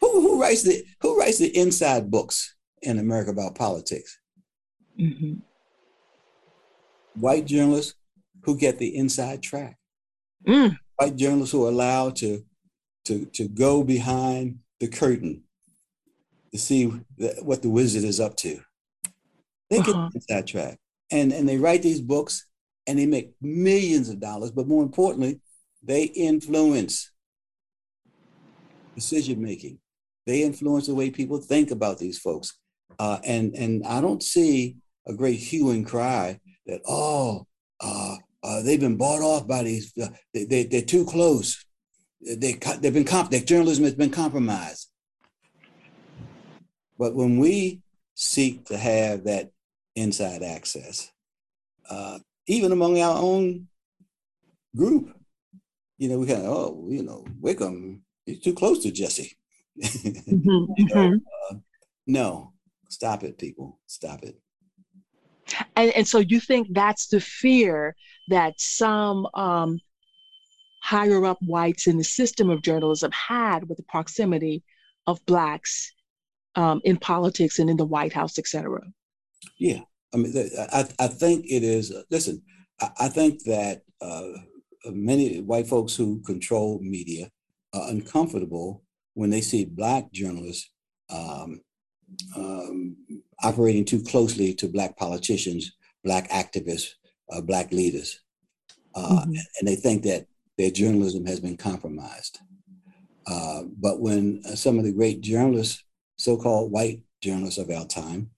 who, 0.00 0.20
who 0.20 0.40
writes 0.40 0.62
the 0.62 0.84
Who 1.00 1.18
writes 1.18 1.38
the 1.38 1.56
inside 1.56 2.10
books 2.10 2.54
in 2.82 2.98
America 2.98 3.30
about 3.30 3.54
politics? 3.54 4.18
Mm-hmm. 4.98 5.34
White 7.20 7.46
journalists 7.46 7.94
who 8.42 8.56
get 8.56 8.78
the 8.78 8.96
inside 8.96 9.42
track. 9.42 9.78
Mm. 10.46 10.76
White 10.96 11.16
journalists 11.16 11.52
who 11.52 11.64
are 11.66 11.70
allowed 11.70 12.16
to 12.16 12.44
to 13.04 13.24
to 13.26 13.48
go 13.48 13.82
behind 13.82 14.58
the 14.80 14.88
curtain 14.88 15.42
to 16.52 16.58
see 16.58 16.92
the, 17.16 17.36
what 17.42 17.62
the 17.62 17.70
wizard 17.70 18.04
is 18.04 18.20
up 18.20 18.36
to. 18.36 18.60
They 19.70 19.78
uh-huh. 19.78 20.10
get 20.12 20.22
that 20.28 20.46
track. 20.46 20.78
And, 21.10 21.32
and 21.32 21.48
they 21.48 21.56
write 21.56 21.82
these 21.82 22.00
books 22.00 22.46
and 22.86 22.98
they 22.98 23.06
make 23.06 23.32
millions 23.40 24.08
of 24.08 24.20
dollars, 24.20 24.50
but 24.50 24.68
more 24.68 24.82
importantly, 24.82 25.40
they 25.82 26.04
influence 26.04 27.10
decision 28.94 29.42
making. 29.42 29.78
They 30.26 30.42
influence 30.42 30.86
the 30.86 30.94
way 30.94 31.10
people 31.10 31.38
think 31.38 31.70
about 31.70 31.98
these 31.98 32.18
folks. 32.18 32.58
Uh, 32.98 33.18
and, 33.24 33.54
and 33.54 33.86
I 33.86 34.00
don't 34.00 34.22
see 34.22 34.76
a 35.06 35.14
great 35.14 35.38
hue 35.38 35.70
and 35.70 35.86
cry 35.86 36.40
that, 36.66 36.80
oh, 36.86 37.46
uh, 37.80 38.16
uh, 38.42 38.62
they've 38.62 38.80
been 38.80 38.96
bought 38.96 39.22
off 39.22 39.46
by 39.46 39.62
these, 39.62 39.92
uh, 39.98 40.08
they, 40.34 40.44
they, 40.44 40.64
they're 40.64 40.82
too 40.82 41.04
close. 41.04 41.64
They, 42.20 42.54
they've 42.80 42.94
been, 42.94 43.04
comp- 43.04 43.30
their 43.30 43.40
journalism 43.40 43.84
has 43.84 43.94
been 43.94 44.10
compromised. 44.10 44.88
But 46.98 47.14
when 47.14 47.38
we 47.38 47.80
seek 48.14 48.66
to 48.66 48.76
have 48.76 49.24
that 49.24 49.50
inside 49.96 50.42
access, 50.42 51.10
uh, 51.90 52.18
even 52.46 52.72
among 52.72 53.00
our 53.00 53.18
own 53.18 53.68
group, 54.76 55.16
you 55.98 56.08
know, 56.08 56.18
we 56.18 56.26
kind 56.26 56.42
of, 56.42 56.46
oh, 56.46 56.86
you 56.88 57.02
know, 57.02 57.24
Wickham, 57.40 58.02
he's 58.26 58.40
too 58.40 58.54
close 58.54 58.82
to 58.82 58.90
Jesse. 58.90 59.36
mm-hmm, 59.82 60.72
you 60.76 60.86
know, 60.86 60.94
mm-hmm. 60.94 61.54
uh, 61.54 61.58
no, 62.06 62.51
stop 62.92 63.24
it, 63.24 63.38
people, 63.38 63.78
stop 63.86 64.22
it. 64.22 64.36
And, 65.76 65.90
and 65.92 66.06
so 66.06 66.18
you 66.18 66.40
think 66.40 66.68
that's 66.70 67.08
the 67.08 67.20
fear 67.20 67.96
that 68.28 68.60
some 68.60 69.26
um, 69.34 69.80
higher 70.82 71.24
up 71.24 71.38
whites 71.40 71.86
in 71.86 71.98
the 71.98 72.04
system 72.04 72.50
of 72.50 72.62
journalism 72.62 73.10
had 73.12 73.68
with 73.68 73.78
the 73.78 73.84
proximity 73.84 74.62
of 75.06 75.24
blacks 75.26 75.92
um, 76.54 76.80
in 76.84 76.96
politics 76.96 77.58
and 77.58 77.68
in 77.70 77.76
the 77.76 77.84
White 77.84 78.12
House, 78.12 78.38
et 78.38 78.46
cetera? 78.46 78.82
Yeah, 79.58 79.80
I 80.14 80.16
mean, 80.18 80.32
I, 80.72 80.86
I 80.98 81.06
think 81.08 81.46
it 81.48 81.62
is. 81.62 81.90
Uh, 81.90 82.02
listen, 82.10 82.42
I, 82.80 82.90
I 83.00 83.08
think 83.08 83.42
that 83.44 83.82
uh, 84.00 84.28
many 84.86 85.40
white 85.40 85.66
folks 85.66 85.96
who 85.96 86.20
control 86.22 86.78
media 86.82 87.30
are 87.74 87.90
uncomfortable 87.90 88.84
when 89.14 89.30
they 89.30 89.40
see 89.40 89.64
black 89.64 90.12
journalists 90.12 90.70
um, 91.10 91.60
um, 92.36 92.96
operating 93.42 93.84
too 93.84 94.02
closely 94.02 94.54
to 94.54 94.68
black 94.68 94.96
politicians, 94.96 95.72
black 96.04 96.28
activists, 96.30 96.90
uh, 97.32 97.40
black 97.40 97.72
leaders, 97.72 98.20
uh, 98.94 99.22
mm-hmm. 99.22 99.32
and 99.58 99.68
they 99.68 99.76
think 99.76 100.02
that 100.02 100.26
their 100.58 100.70
journalism 100.70 101.24
has 101.26 101.40
been 101.40 101.56
compromised. 101.56 102.38
Uh, 103.26 103.62
but 103.78 104.00
when 104.00 104.42
uh, 104.46 104.54
some 104.54 104.78
of 104.78 104.84
the 104.84 104.92
great 104.92 105.20
journalists 105.20 105.84
so-called 106.16 106.70
white 106.70 107.00
journalists 107.20 107.58
of 107.58 107.70
our 107.70 107.86
time 107.86 108.30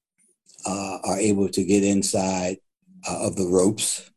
uh, 0.67 0.99
are 1.05 1.19
able 1.19 1.49
to 1.49 1.65
get 1.65 1.83
inside 1.83 2.57
uh, 3.09 3.27
of 3.27 3.37
the 3.37 3.47
ropes 3.47 4.11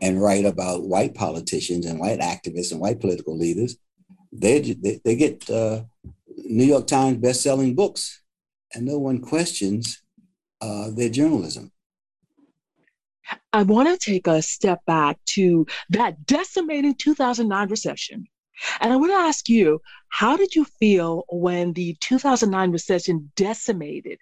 and 0.00 0.22
write 0.22 0.44
about 0.44 0.84
white 0.84 1.14
politicians 1.14 1.86
and 1.86 1.98
white 1.98 2.20
activists 2.20 2.72
and 2.72 2.80
white 2.80 3.00
political 3.00 3.36
leaders, 3.36 3.76
they, 4.32 4.60
they, 4.60 5.00
they 5.04 5.16
get 5.16 5.48
uh, 5.50 5.82
New 6.44 6.64
York 6.64 6.86
Times 6.86 7.18
best-selling 7.18 7.74
books, 7.74 8.22
and 8.74 8.84
no 8.84 8.98
one 8.98 9.20
questions 9.20 10.02
uh, 10.60 10.90
their 10.90 11.08
journalism. 11.08 11.72
I 13.52 13.62
want 13.62 13.88
to 13.88 14.10
take 14.10 14.26
a 14.26 14.42
step 14.42 14.84
back 14.86 15.18
to 15.26 15.66
that 15.90 16.26
decimating 16.26 16.94
2009 16.94 17.68
recession 17.68 18.26
and 18.80 18.92
I 18.92 18.96
want 18.96 19.12
to 19.12 19.16
ask 19.16 19.48
you, 19.48 19.80
how 20.08 20.36
did 20.36 20.54
you 20.54 20.64
feel 20.64 21.24
when 21.28 21.72
the 21.74 21.96
2009 22.00 22.72
recession 22.72 23.30
decimated 23.36 24.18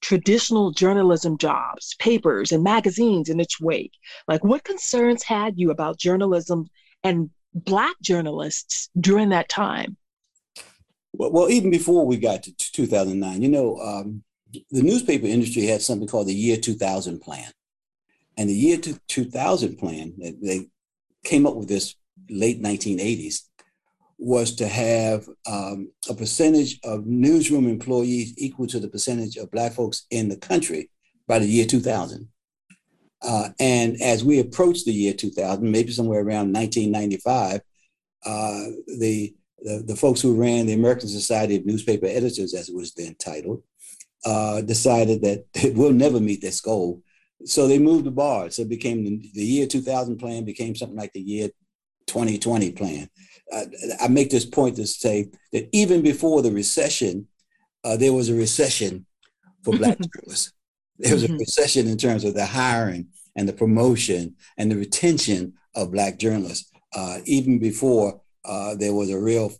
traditional 0.00 0.70
journalism 0.70 1.36
jobs, 1.38 1.94
papers, 1.98 2.52
and 2.52 2.62
magazines 2.62 3.28
in 3.28 3.40
its 3.40 3.60
wake? 3.60 3.92
Like, 4.28 4.44
what 4.44 4.64
concerns 4.64 5.22
had 5.22 5.58
you 5.58 5.70
about 5.70 5.98
journalism 5.98 6.68
and 7.02 7.30
Black 7.52 7.96
journalists 8.00 8.90
during 8.98 9.30
that 9.30 9.48
time? 9.48 9.96
Well, 11.12 11.32
well 11.32 11.50
even 11.50 11.70
before 11.70 12.06
we 12.06 12.16
got 12.16 12.42
to 12.44 12.52
2009, 12.56 13.42
you 13.42 13.48
know, 13.48 13.78
um, 13.78 14.22
the 14.70 14.82
newspaper 14.82 15.26
industry 15.26 15.66
had 15.66 15.82
something 15.82 16.08
called 16.08 16.26
the 16.26 16.34
Year 16.34 16.56
2000 16.56 17.20
Plan. 17.20 17.50
And 18.36 18.48
the 18.48 18.54
Year 18.54 18.78
2000 18.78 19.76
Plan, 19.76 20.14
they 20.18 20.68
came 21.24 21.46
up 21.46 21.56
with 21.56 21.68
this 21.68 21.94
late 22.28 22.62
1980s 22.62 23.42
was 24.20 24.54
to 24.56 24.68
have 24.68 25.26
um, 25.46 25.90
a 26.08 26.14
percentage 26.14 26.78
of 26.84 27.06
newsroom 27.06 27.66
employees 27.66 28.34
equal 28.36 28.66
to 28.66 28.78
the 28.78 28.88
percentage 28.88 29.36
of 29.36 29.50
Black 29.50 29.72
folks 29.72 30.06
in 30.10 30.28
the 30.28 30.36
country 30.36 30.90
by 31.26 31.38
the 31.38 31.46
year 31.46 31.64
2000. 31.64 32.28
Uh, 33.22 33.48
and 33.58 34.00
as 34.02 34.22
we 34.22 34.38
approach 34.38 34.84
the 34.84 34.92
year 34.92 35.14
2000, 35.14 35.70
maybe 35.70 35.90
somewhere 35.90 36.20
around 36.20 36.52
1995, 36.52 37.60
uh, 38.26 38.64
the, 38.98 39.34
the, 39.62 39.82
the, 39.86 39.96
folks 39.96 40.20
who 40.20 40.34
ran 40.34 40.66
the 40.66 40.72
American 40.72 41.08
Society 41.08 41.56
of 41.56 41.66
Newspaper 41.66 42.06
Editors, 42.06 42.54
as 42.54 42.68
it 42.68 42.74
was 42.74 42.92
then 42.94 43.14
titled, 43.18 43.62
uh, 44.24 44.60
decided 44.62 45.22
that 45.22 45.44
it 45.54 45.74
will 45.74 45.92
never 45.92 46.20
meet 46.20 46.40
this 46.40 46.60
goal. 46.60 47.02
So 47.44 47.66
they 47.66 47.78
moved 47.78 48.04
the 48.04 48.10
bar. 48.10 48.50
So 48.50 48.62
it 48.62 48.68
became 48.68 49.04
the, 49.04 49.30
the 49.34 49.44
year 49.44 49.66
2000 49.66 50.18
plan 50.18 50.44
became 50.44 50.74
something 50.74 50.98
like 50.98 51.12
the 51.12 51.20
year 51.20 51.48
2020 52.06 52.72
plan. 52.72 53.08
Uh, 53.52 53.64
I 54.00 54.08
make 54.08 54.30
this 54.30 54.44
point 54.44 54.76
to 54.76 54.86
say 54.86 55.30
that 55.52 55.68
even 55.72 56.02
before 56.02 56.42
the 56.42 56.52
recession, 56.52 57.28
uh, 57.82 57.96
there 57.96 58.12
was 58.12 58.28
a 58.28 58.34
recession 58.34 59.06
for 59.64 59.76
Black 59.76 59.98
journalists. 60.14 60.52
There 60.98 61.14
was 61.14 61.24
a 61.24 61.28
mm-hmm. 61.28 61.38
recession 61.38 61.88
in 61.88 61.96
terms 61.96 62.24
of 62.24 62.34
the 62.34 62.44
hiring 62.44 63.08
and 63.36 63.48
the 63.48 63.54
promotion 63.54 64.36
and 64.58 64.70
the 64.70 64.76
retention 64.76 65.54
of 65.74 65.92
Black 65.92 66.18
journalists, 66.18 66.70
uh, 66.94 67.20
even 67.24 67.58
before 67.58 68.20
uh, 68.44 68.74
there 68.74 68.94
was 68.94 69.10
a 69.10 69.18
real 69.18 69.52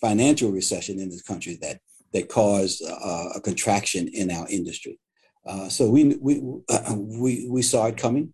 financial 0.00 0.50
recession 0.50 0.98
in 0.98 1.08
this 1.08 1.22
country 1.22 1.58
that 1.62 1.80
that 2.12 2.28
caused 2.28 2.82
uh, 2.84 3.28
a 3.34 3.40
contraction 3.40 4.08
in 4.08 4.30
our 4.30 4.46
industry. 4.48 4.98
Uh, 5.46 5.68
so 5.68 5.88
we 5.90 6.16
we 6.20 6.40
we 6.94 7.48
we 7.48 7.62
saw 7.62 7.86
it 7.86 7.96
coming, 7.96 8.32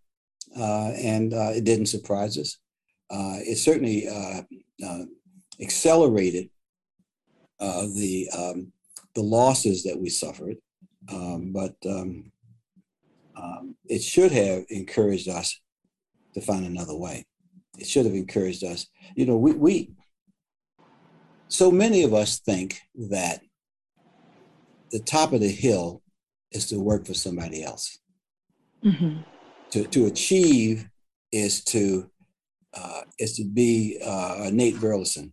and 0.56 1.32
it 1.32 1.64
didn't 1.64 1.86
surprise 1.86 2.38
us 2.38 2.58
uh, 3.12 3.36
it 3.40 3.56
certainly 3.56 4.08
uh, 4.08 4.42
uh, 4.84 5.04
accelerated 5.60 6.48
uh, 7.60 7.82
the 7.94 8.28
um, 8.36 8.72
the 9.14 9.20
losses 9.22 9.82
that 9.82 10.00
we 10.00 10.08
suffered, 10.08 10.56
um, 11.10 11.52
but 11.52 11.76
um, 11.86 12.32
um, 13.36 13.76
it 13.84 14.02
should 14.02 14.32
have 14.32 14.64
encouraged 14.70 15.28
us 15.28 15.60
to 16.32 16.40
find 16.40 16.64
another 16.64 16.96
way. 16.96 17.26
It 17.78 17.86
should 17.86 18.04
have 18.06 18.14
encouraged 18.14 18.64
us. 18.64 18.86
You 19.16 19.26
know, 19.26 19.36
we, 19.36 19.52
we 19.52 19.94
so 21.48 21.70
many 21.70 22.02
of 22.02 22.14
us 22.14 22.38
think 22.38 22.80
that 23.10 23.42
the 24.90 25.00
top 25.00 25.32
of 25.32 25.40
the 25.40 25.50
hill 25.50 26.02
is 26.50 26.68
to 26.68 26.78
work 26.78 27.06
for 27.06 27.14
somebody 27.14 27.62
else. 27.62 27.98
Mm-hmm. 28.84 29.20
To, 29.70 29.84
to 29.84 30.06
achieve 30.06 30.88
is 31.30 31.64
to 31.64 32.10
uh, 32.74 33.02
is 33.18 33.36
to 33.36 33.44
be 33.44 33.98
uh, 34.04 34.48
Nate 34.50 34.80
Burleson. 34.80 35.32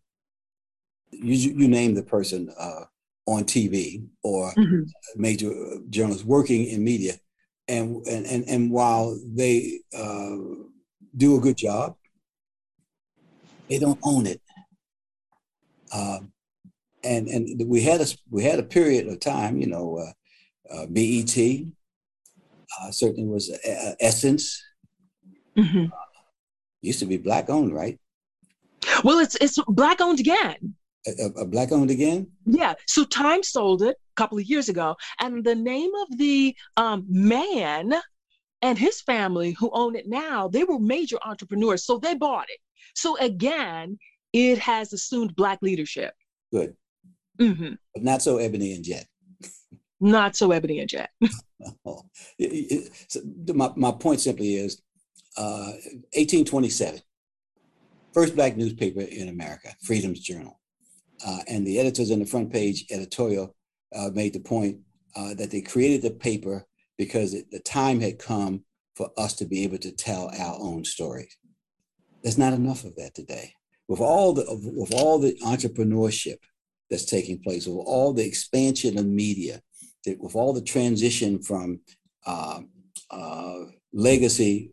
You, 1.11 1.33
you 1.33 1.67
name 1.67 1.95
the 1.95 2.03
person 2.03 2.53
uh, 2.59 2.83
on 3.25 3.43
TV 3.43 4.05
or 4.23 4.51
mm-hmm. 4.53 4.81
major 5.15 5.51
journalists 5.89 6.25
working 6.25 6.65
in 6.65 6.83
media. 6.83 7.13
And, 7.67 8.05
and, 8.07 8.25
and, 8.25 8.49
and 8.49 8.71
while 8.71 9.17
they 9.23 9.79
uh, 9.97 10.35
do 11.15 11.37
a 11.37 11.39
good 11.39 11.55
job, 11.55 11.95
they 13.69 13.79
don't 13.79 13.99
own 14.03 14.25
it. 14.25 14.41
Um, 15.93 16.31
and 17.03 17.27
and 17.27 17.69
we 17.69 17.81
had 17.81 18.01
a 18.01 18.07
we 18.29 18.43
had 18.43 18.59
a 18.59 18.63
period 18.63 19.07
of 19.07 19.19
time, 19.19 19.57
you 19.57 19.67
know, 19.67 19.97
uh, 19.97 20.73
uh, 20.73 20.85
BET 20.87 21.37
uh, 21.37 22.91
certainly 22.91 23.29
was 23.29 23.51
Essence. 23.99 24.61
Mm-hmm 25.57 25.85
used 26.81 26.99
to 26.99 27.05
be 27.05 27.17
black 27.17 27.49
owned, 27.49 27.73
right? 27.73 27.99
Well, 29.03 29.19
it's 29.19 29.35
it's 29.41 29.59
black 29.67 30.01
owned 30.01 30.19
again. 30.19 30.75
A, 31.07 31.41
a 31.41 31.45
black 31.45 31.71
owned 31.71 31.91
again? 31.91 32.27
Yeah. 32.45 32.73
So 32.87 33.05
Time 33.05 33.43
sold 33.43 33.81
it 33.81 33.95
a 33.95 34.15
couple 34.15 34.37
of 34.37 34.45
years 34.45 34.69
ago, 34.69 34.95
and 35.19 35.43
the 35.43 35.55
name 35.55 35.91
of 36.01 36.17
the 36.17 36.55
um, 36.77 37.05
man 37.07 37.93
and 38.61 38.77
his 38.77 39.01
family 39.01 39.55
who 39.57 39.69
own 39.73 39.95
it 39.95 40.07
now, 40.07 40.47
they 40.47 40.65
were 40.65 40.79
major 40.79 41.17
entrepreneurs, 41.23 41.85
so 41.85 41.97
they 41.97 42.15
bought 42.15 42.47
it. 42.49 42.59
So 42.95 43.17
again, 43.17 43.97
it 44.33 44.59
has 44.59 44.93
assumed 44.93 45.35
black 45.35 45.59
leadership. 45.61 46.13
Good. 46.51 46.75
Mm-hmm. 47.39 47.73
But 47.93 48.03
not 48.03 48.21
so 48.21 48.37
ebony 48.37 48.73
and 48.73 48.83
jet. 48.83 49.05
Not 50.01 50.35
so 50.35 50.51
ebony 50.51 50.79
and 50.79 50.89
jet. 50.89 51.09
oh. 51.85 52.05
so 53.07 53.19
my, 53.53 53.69
my 53.75 53.91
point 53.91 54.21
simply 54.21 54.55
is 54.55 54.81
uh, 55.37 55.73
1827, 56.15 57.01
first 58.13 58.35
black 58.35 58.55
newspaper 58.55 59.01
in 59.01 59.27
America, 59.27 59.75
Freedom's 59.83 60.21
Journal. 60.21 60.59
Uh, 61.25 61.39
and 61.47 61.67
the 61.67 61.79
editors 61.79 62.11
in 62.11 62.19
the 62.19 62.25
front 62.25 62.51
page 62.51 62.85
editorial 62.91 63.55
uh, 63.93 64.09
made 64.13 64.33
the 64.33 64.39
point 64.39 64.79
uh, 65.15 65.33
that 65.33 65.51
they 65.51 65.61
created 65.61 66.01
the 66.01 66.11
paper 66.11 66.65
because 66.97 67.33
it, 67.33 67.51
the 67.51 67.59
time 67.59 67.99
had 67.99 68.19
come 68.19 68.63
for 68.95 69.09
us 69.17 69.33
to 69.33 69.45
be 69.45 69.63
able 69.63 69.77
to 69.77 69.91
tell 69.91 70.29
our 70.37 70.57
own 70.59 70.83
stories. 70.83 71.37
There's 72.21 72.37
not 72.37 72.53
enough 72.53 72.83
of 72.83 72.95
that 72.95 73.13
today. 73.15 73.53
With 73.87 73.99
all 73.99 74.33
the 74.33 74.45
with 74.75 74.93
all 74.93 75.19
the 75.19 75.35
entrepreneurship 75.43 76.37
that's 76.89 77.05
taking 77.05 77.39
place, 77.39 77.65
with 77.65 77.85
all 77.85 78.13
the 78.13 78.25
expansion 78.25 78.99
of 78.99 79.05
media, 79.05 79.61
with 80.05 80.35
all 80.35 80.53
the 80.53 80.61
transition 80.61 81.41
from 81.41 81.79
uh, 82.25 82.61
uh, 83.09 83.59
legacy 83.93 84.71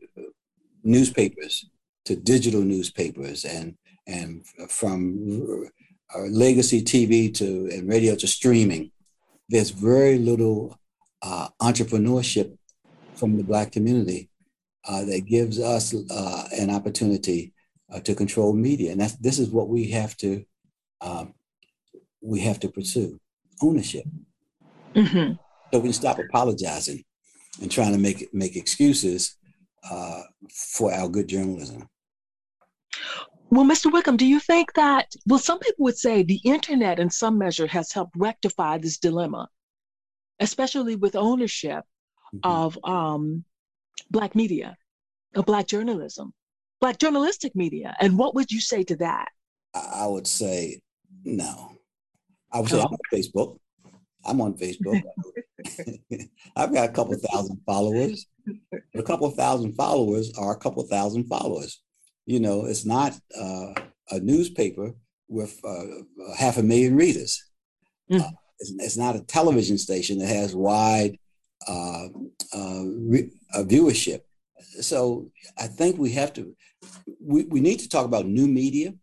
newspapers 0.83 1.69
to 2.05 2.17
digital 2.17 2.61
newspapers, 2.61 3.45
and 3.45 3.77
and 4.07 4.45
from 4.69 5.69
uh, 6.15 6.21
legacy 6.29 6.83
TV 6.83 7.33
to 7.35 7.71
and 7.73 7.89
radio 7.89 8.15
to 8.17 8.27
streaming, 8.27 8.91
there's 9.49 9.71
very 9.71 10.19
little 10.19 10.79
uh, 11.23 11.49
entrepreneurship 11.63 12.57
from 13.15 13.37
the 13.37 13.45
Black 13.45 13.73
community 13.73 14.29
uh, 14.89 15.05
that 15.05 15.27
gives 15.27 15.61
us 15.61 15.95
uh, 16.11 16.49
an 16.59 16.71
opportunity 16.71 17.53
uh, 17.93 18.01
to 18.01 18.15
control 18.15 18.53
media, 18.53 18.93
and 18.93 19.01
that's 19.01 19.17
this 19.17 19.39
is 19.39 19.51
what 19.51 19.69
we 19.69 19.91
have 19.91 20.17
to 20.19 20.45
um, 21.01 21.35
we 22.21 22.41
have 22.41 22.61
to 22.61 22.69
pursue 22.69 23.19
ownership. 23.63 24.05
Mm-hmm. 24.95 25.35
So 25.73 25.79
we 25.79 25.89
can 25.89 25.93
stop 25.93 26.19
apologizing 26.19 27.05
and 27.61 27.71
trying 27.71 27.93
to 27.93 27.99
make 27.99 28.33
make 28.33 28.57
excuses 28.57 29.37
uh, 29.91 30.23
for 30.53 30.93
our 30.93 31.09
good 31.09 31.29
journalism. 31.29 31.89
Well, 33.49 33.65
Mr. 33.65 33.93
Wickham, 33.93 34.17
do 34.17 34.27
you 34.27 34.41
think 34.41 34.73
that, 34.73 35.07
well, 35.25 35.39
some 35.39 35.61
people 35.61 35.85
would 35.85 35.97
say 35.97 36.25
the 36.25 36.41
internet 36.45 36.99
in 36.99 37.09
some 37.09 37.39
measure 37.39 37.69
has 37.69 37.93
helped 37.93 38.17
rectify 38.17 38.79
this 38.79 38.99
dilemma 38.99 39.49
especially 40.41 40.97
with 40.97 41.17
ownership 41.17 41.85
mm-hmm. 42.35 42.39
of 42.43 42.79
um, 42.85 43.45
Black 44.11 44.35
media, 44.35 44.77
of 45.35 45.47
Black 45.47 45.67
journalism, 45.67 46.33
Black 46.81 46.99
journalistic 46.99 47.55
media. 47.55 47.97
And 48.01 48.19
what 48.19 48.35
would 48.35 48.51
you 48.51 48.61
say 48.61 48.85
to 48.85 48.97
that? 48.97 49.29
I 49.75 50.07
would 50.07 50.27
say 50.27 50.81
no. 51.25 51.73
I 52.53 52.61
would 52.61 52.71
say 52.71 52.81
I'm 52.81 52.87
on 52.87 52.99
Facebook. 53.13 53.59
I'm 54.25 54.41
on 54.41 54.55
Facebook. 54.55 55.03
I've 56.57 56.73
got 56.73 56.89
a 56.89 56.93
couple 56.93 57.17
thousand 57.17 57.61
followers. 57.67 58.27
a 58.95 59.03
couple 59.03 59.31
thousand 59.31 59.75
followers 59.75 60.33
are 60.39 60.53
a 60.53 60.59
couple 60.59 60.83
thousand 60.85 61.25
followers. 61.25 61.83
You 62.25 62.41
know, 62.41 62.67
it's 62.67 62.85
not 62.85 63.19
uh, 63.39 63.75
a 64.11 64.21
newspaper 64.21 64.95
with 65.29 65.59
uh, 65.65 66.35
half 66.37 66.57
a 66.57 66.63
million 66.63 66.97
readers. 66.97 67.43
Mm. 68.11 68.21
Uh, 68.21 68.31
it's, 68.59 68.73
it's 68.79 68.97
not 68.97 69.17
a 69.17 69.21
television 69.21 69.79
station 69.79 70.19
that 70.19 70.29
has 70.29 70.55
wide 70.55 71.19
uh, 71.67 72.09
uh, 72.53 72.85
re- 72.85 73.31
uh, 73.55 73.63
viewership. 73.63 74.21
So 74.81 75.31
I 75.59 75.67
think 75.67 75.99
we 75.99 76.13
have 76.13 76.33
to, 76.35 76.55
we, 77.21 77.45
we 77.45 77.61
need 77.61 77.81
to 77.81 77.89
talk 77.89 78.05
about 78.05 78.27
new 78.27 78.47
media. 78.47 78.95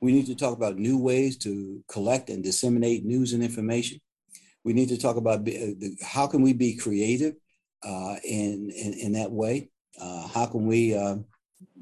We 0.00 0.12
need 0.12 0.26
to 0.26 0.34
talk 0.34 0.56
about 0.56 0.76
new 0.76 0.98
ways 0.98 1.36
to 1.38 1.82
collect 1.88 2.28
and 2.30 2.42
disseminate 2.42 3.04
news 3.04 3.32
and 3.32 3.42
information. 3.42 4.00
We 4.64 4.72
need 4.72 4.88
to 4.90 4.98
talk 4.98 5.16
about 5.16 5.44
the, 5.44 5.96
how 6.02 6.26
can 6.26 6.42
we 6.42 6.52
be 6.52 6.76
creative 6.76 7.34
uh, 7.82 8.16
in, 8.24 8.70
in, 8.70 8.94
in 8.94 9.12
that 9.12 9.30
way? 9.30 9.70
Uh, 10.00 10.26
how 10.28 10.46
can 10.46 10.66
we 10.66 10.94
uh, 10.94 11.16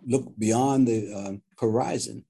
look 0.06 0.32
beyond 0.38 0.88
the 0.88 1.14
uh, 1.14 1.32
horizon 1.58 2.24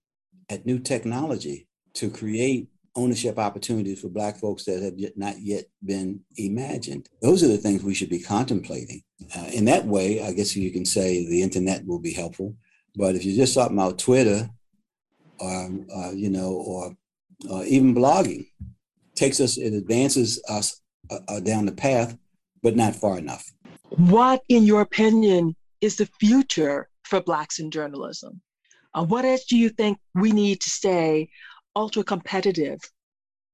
at 0.49 0.67
new 0.67 0.79
technology 0.79 1.69
to 1.95 2.11
create 2.11 2.69
ownership 2.95 3.39
opportunities 3.39 4.01
for 4.01 4.09
Black 4.09 4.37
folks 4.37 4.65
that 4.65 4.83
have 4.83 4.99
yet, 4.99 5.17
not 5.17 5.41
yet 5.41 5.65
been 5.85 6.21
imagined. 6.37 7.09
Those 7.21 7.43
are 7.43 7.49
the 7.49 7.59
things 7.59 7.83
we 7.83 7.95
should 7.95 8.11
be 8.11 8.21
contemplating. 8.21 9.03
Uh, 9.37 9.49
in 9.53 9.65
that 9.67 9.87
way, 9.87 10.23
I 10.23 10.33
guess 10.33 10.55
you 10.55 10.71
can 10.71 10.85
say 10.85 11.27
the 11.27 11.43
internet 11.43 11.87
will 11.87 12.01
be 12.01 12.13
helpful. 12.13 12.55
But 12.95 13.15
if 13.15 13.25
you're 13.25 13.37
just 13.37 13.55
talking 13.55 13.79
about 13.79 13.99
Twitter, 13.99 14.51
or 15.39 15.71
uh, 15.95 16.11
you 16.13 16.31
know, 16.31 16.53
or 16.53 17.65
even 17.65 17.95
blogging, 17.95 18.47
takes 19.15 19.41
us, 19.41 19.57
it 19.57 19.73
advances 19.73 20.43
us 20.49 20.81
uh, 21.11 21.19
uh, 21.29 21.41
down 21.41 21.67
the 21.67 21.73
path, 21.73 22.17
but 22.63 22.77
not 22.77 22.95
far 22.95 23.19
enough. 23.19 23.51
What, 23.97 24.43
in 24.49 24.65
your 24.65 24.83
opinion, 24.83 25.57
is 25.81 25.97
the 25.97 26.09
future 26.21 26.89
for 27.05 27.21
Blacks 27.21 27.59
in 27.59 27.71
journalism? 27.71 28.41
Uh, 28.95 29.05
what 29.05 29.25
else 29.25 29.45
do 29.45 29.57
you 29.57 29.71
think 29.71 29.99
we 30.15 30.33
need 30.33 30.61
to 30.61 30.71
stay 30.71 31.29
ultra 31.75 32.05
competitive 32.05 32.81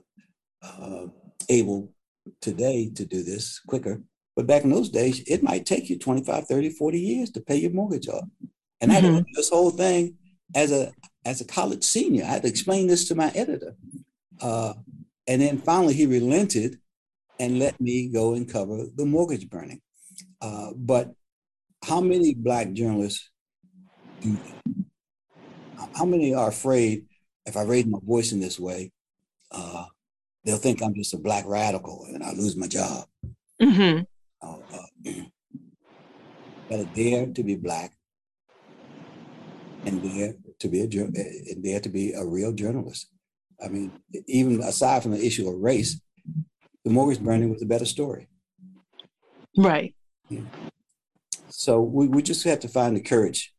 uh, 0.62 1.06
able 1.48 1.92
today 2.40 2.90
to 2.94 3.04
do 3.04 3.22
this 3.22 3.60
quicker. 3.66 4.02
But 4.34 4.46
back 4.46 4.64
in 4.64 4.70
those 4.70 4.90
days, 4.90 5.22
it 5.26 5.42
might 5.42 5.64
take 5.64 5.88
you 5.88 5.98
25, 5.98 6.46
30, 6.46 6.70
40 6.70 7.00
years 7.00 7.30
to 7.30 7.40
pay 7.40 7.56
your 7.56 7.70
mortgage 7.70 8.08
off. 8.08 8.28
And 8.80 8.90
mm-hmm. 8.90 8.90
I 8.90 8.94
had 8.94 9.02
to 9.02 9.08
mm-hmm. 9.08 9.30
this 9.34 9.50
whole 9.50 9.70
thing 9.70 10.16
as 10.54 10.72
a 10.72 10.92
as 11.24 11.40
a 11.40 11.44
college 11.44 11.82
senior. 11.82 12.24
I 12.24 12.28
had 12.28 12.42
to 12.42 12.48
explain 12.48 12.86
this 12.86 13.08
to 13.08 13.14
my 13.14 13.30
editor. 13.34 13.74
Uh, 14.40 14.74
and 15.26 15.42
then 15.42 15.58
finally 15.58 15.94
he 15.94 16.06
relented 16.06 16.78
and 17.38 17.58
let 17.58 17.80
me 17.80 18.08
go 18.08 18.34
and 18.34 18.50
cover 18.50 18.86
the 18.94 19.04
mortgage 19.04 19.48
burning. 19.48 19.80
Uh, 20.40 20.70
but 20.74 21.12
how 21.84 22.00
many 22.00 22.34
black 22.34 22.72
journalists 22.72 23.30
do 24.20 24.38
how 25.94 26.04
many 26.04 26.34
are 26.34 26.48
afraid 26.48 27.06
if 27.46 27.56
I 27.56 27.62
raise 27.62 27.86
my 27.86 27.98
voice 28.02 28.32
in 28.32 28.40
this 28.40 28.58
way, 28.58 28.92
uh, 29.52 29.84
they'll 30.44 30.56
think 30.56 30.82
I'm 30.82 30.94
just 30.94 31.14
a 31.14 31.18
black 31.18 31.44
radical 31.46 32.06
and 32.08 32.22
I 32.22 32.32
lose 32.32 32.56
my 32.56 32.66
job. 32.66 33.06
Mm-hmm. 33.62 34.02
Uh, 34.42 34.58
uh, 34.74 35.12
gotta 36.70 36.84
dare 36.86 37.26
to 37.26 37.42
be 37.42 37.54
black 37.54 37.92
and 39.86 40.02
dare 40.02 40.34
to 40.58 40.68
be 40.68 40.80
a 40.80 40.84
and 40.84 41.62
dare 41.62 41.80
to 41.80 41.88
be 41.88 42.12
a 42.12 42.24
real 42.24 42.52
journalist. 42.52 43.08
I 43.64 43.68
mean, 43.68 43.92
even 44.26 44.60
aside 44.60 45.02
from 45.02 45.12
the 45.12 45.24
issue 45.24 45.48
of 45.48 45.54
race, 45.60 46.00
the 46.86 46.92
mortgage 46.92 47.20
burning 47.20 47.50
was 47.50 47.60
a 47.62 47.66
better 47.66 47.84
story. 47.84 48.28
Right. 49.56 49.92
Yeah. 50.28 50.42
So 51.48 51.80
we, 51.80 52.06
we 52.06 52.22
just 52.22 52.44
have 52.44 52.60
to 52.60 52.68
find 52.68 52.96
the 52.96 53.00
courage 53.00 53.52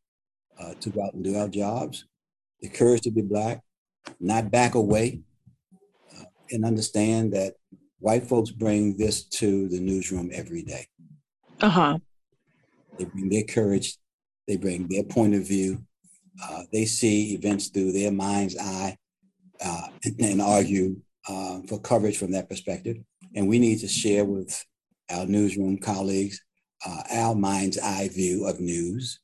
uh, 0.57 0.75
to 0.79 0.89
go 0.89 1.03
out 1.03 1.13
and 1.13 1.25
do 1.25 1.35
our 1.35 1.49
jobs, 1.49 2.05
the 2.61 2.69
courage 2.69 3.01
to 3.01 3.11
be 3.11 3.21
black, 3.21 3.61
not 4.21 4.49
back 4.49 4.75
away, 4.75 5.23
uh, 6.17 6.23
and 6.51 6.63
understand 6.63 7.33
that 7.33 7.55
white 7.99 8.25
folks 8.25 8.49
bring 8.49 8.95
this 8.95 9.25
to 9.25 9.67
the 9.67 9.81
newsroom 9.81 10.29
every 10.31 10.63
day. 10.63 10.87
Uh 11.59 11.69
huh. 11.69 11.97
They 12.97 13.03
bring 13.03 13.27
their 13.27 13.43
courage, 13.43 13.97
they 14.47 14.55
bring 14.55 14.87
their 14.87 15.03
point 15.03 15.35
of 15.35 15.45
view, 15.45 15.83
uh, 16.41 16.61
they 16.71 16.85
see 16.85 17.33
events 17.33 17.67
through 17.67 17.91
their 17.91 18.13
mind's 18.13 18.57
eye 18.57 18.95
uh, 19.61 19.87
and, 20.05 20.15
and, 20.21 20.41
argue 20.41 21.01
uh, 21.27 21.59
for 21.67 21.77
coverage 21.81 22.17
from 22.17 22.31
that 22.31 22.47
perspective. 22.47 22.97
And 23.35 23.47
we 23.47 23.59
need 23.59 23.79
to 23.79 23.87
share 23.87 24.25
with 24.25 24.65
our 25.09 25.25
newsroom 25.25 25.77
colleagues 25.77 26.41
uh, 26.85 27.03
our 27.11 27.35
mind's 27.35 27.77
eye 27.77 28.09
view 28.09 28.45
of 28.45 28.59
news 28.59 29.19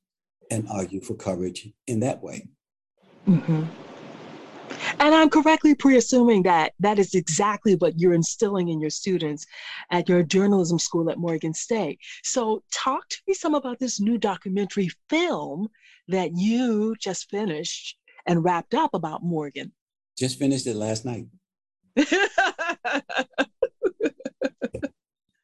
and 0.49 0.67
argue 0.69 1.01
for 1.01 1.15
coverage 1.15 1.67
in 1.87 1.99
that 2.01 2.21
way. 2.21 2.47
Mm-hmm. 3.27 3.63
And 4.99 5.15
I'm 5.15 5.29
correctly 5.29 5.75
pre-assuming 5.75 6.43
that 6.43 6.73
that 6.79 6.99
is 6.99 7.13
exactly 7.13 7.75
what 7.75 7.99
you're 7.99 8.13
instilling 8.13 8.69
in 8.69 8.79
your 8.79 8.89
students 8.89 9.45
at 9.91 10.07
your 10.07 10.23
journalism 10.23 10.79
school 10.79 11.09
at 11.09 11.17
Morgan 11.17 11.53
State. 11.53 11.99
So 12.23 12.63
talk 12.71 13.07
to 13.09 13.17
me 13.27 13.33
some 13.33 13.55
about 13.55 13.79
this 13.79 13.99
new 13.99 14.17
documentary 14.17 14.89
film 15.09 15.69
that 16.07 16.31
you 16.35 16.95
just 16.99 17.29
finished 17.29 17.97
and 18.25 18.43
wrapped 18.43 18.73
up 18.73 18.93
about 18.93 19.23
Morgan. 19.23 19.71
Just 20.17 20.37
finished 20.37 20.67
it 20.67 20.75
last 20.75 21.05
night. 21.05 21.25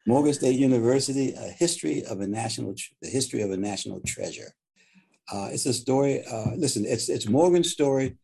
Morgan 0.10 0.34
State 0.34 0.57
University, 0.57 1.34
a 1.34 1.49
history 1.49 2.03
of 2.05 2.20
a 2.20 2.26
national, 2.26 2.74
the 2.99 3.07
history 3.07 3.43
of 3.43 3.51
a 3.51 3.57
national 3.57 4.01
treasure. 4.07 4.51
Uh, 5.32 5.49
it's 5.51 5.68
a 5.68 5.74
story. 5.74 6.26
Uh, 6.26 6.55
listen, 6.57 6.84
it's 6.84 7.10
it's 7.10 7.28
Morgan's 7.30 7.72
story, 7.72 8.18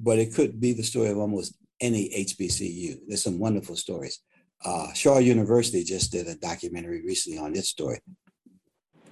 but 0.00 0.18
it 0.18 0.34
could 0.34 0.58
be 0.58 0.72
the 0.72 0.82
story 0.82 1.10
of 1.10 1.18
almost 1.18 1.56
any 1.80 2.10
HBCU. 2.26 2.98
There's 3.06 3.22
some 3.22 3.38
wonderful 3.38 3.76
stories. 3.76 4.18
Uh, 4.64 4.92
Shaw 4.94 5.18
University 5.18 5.84
just 5.84 6.10
did 6.10 6.26
a 6.26 6.34
documentary 6.34 7.04
recently 7.04 7.38
on 7.38 7.54
its 7.54 7.68
story. 7.68 8.00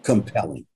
Compelling. 0.02 0.66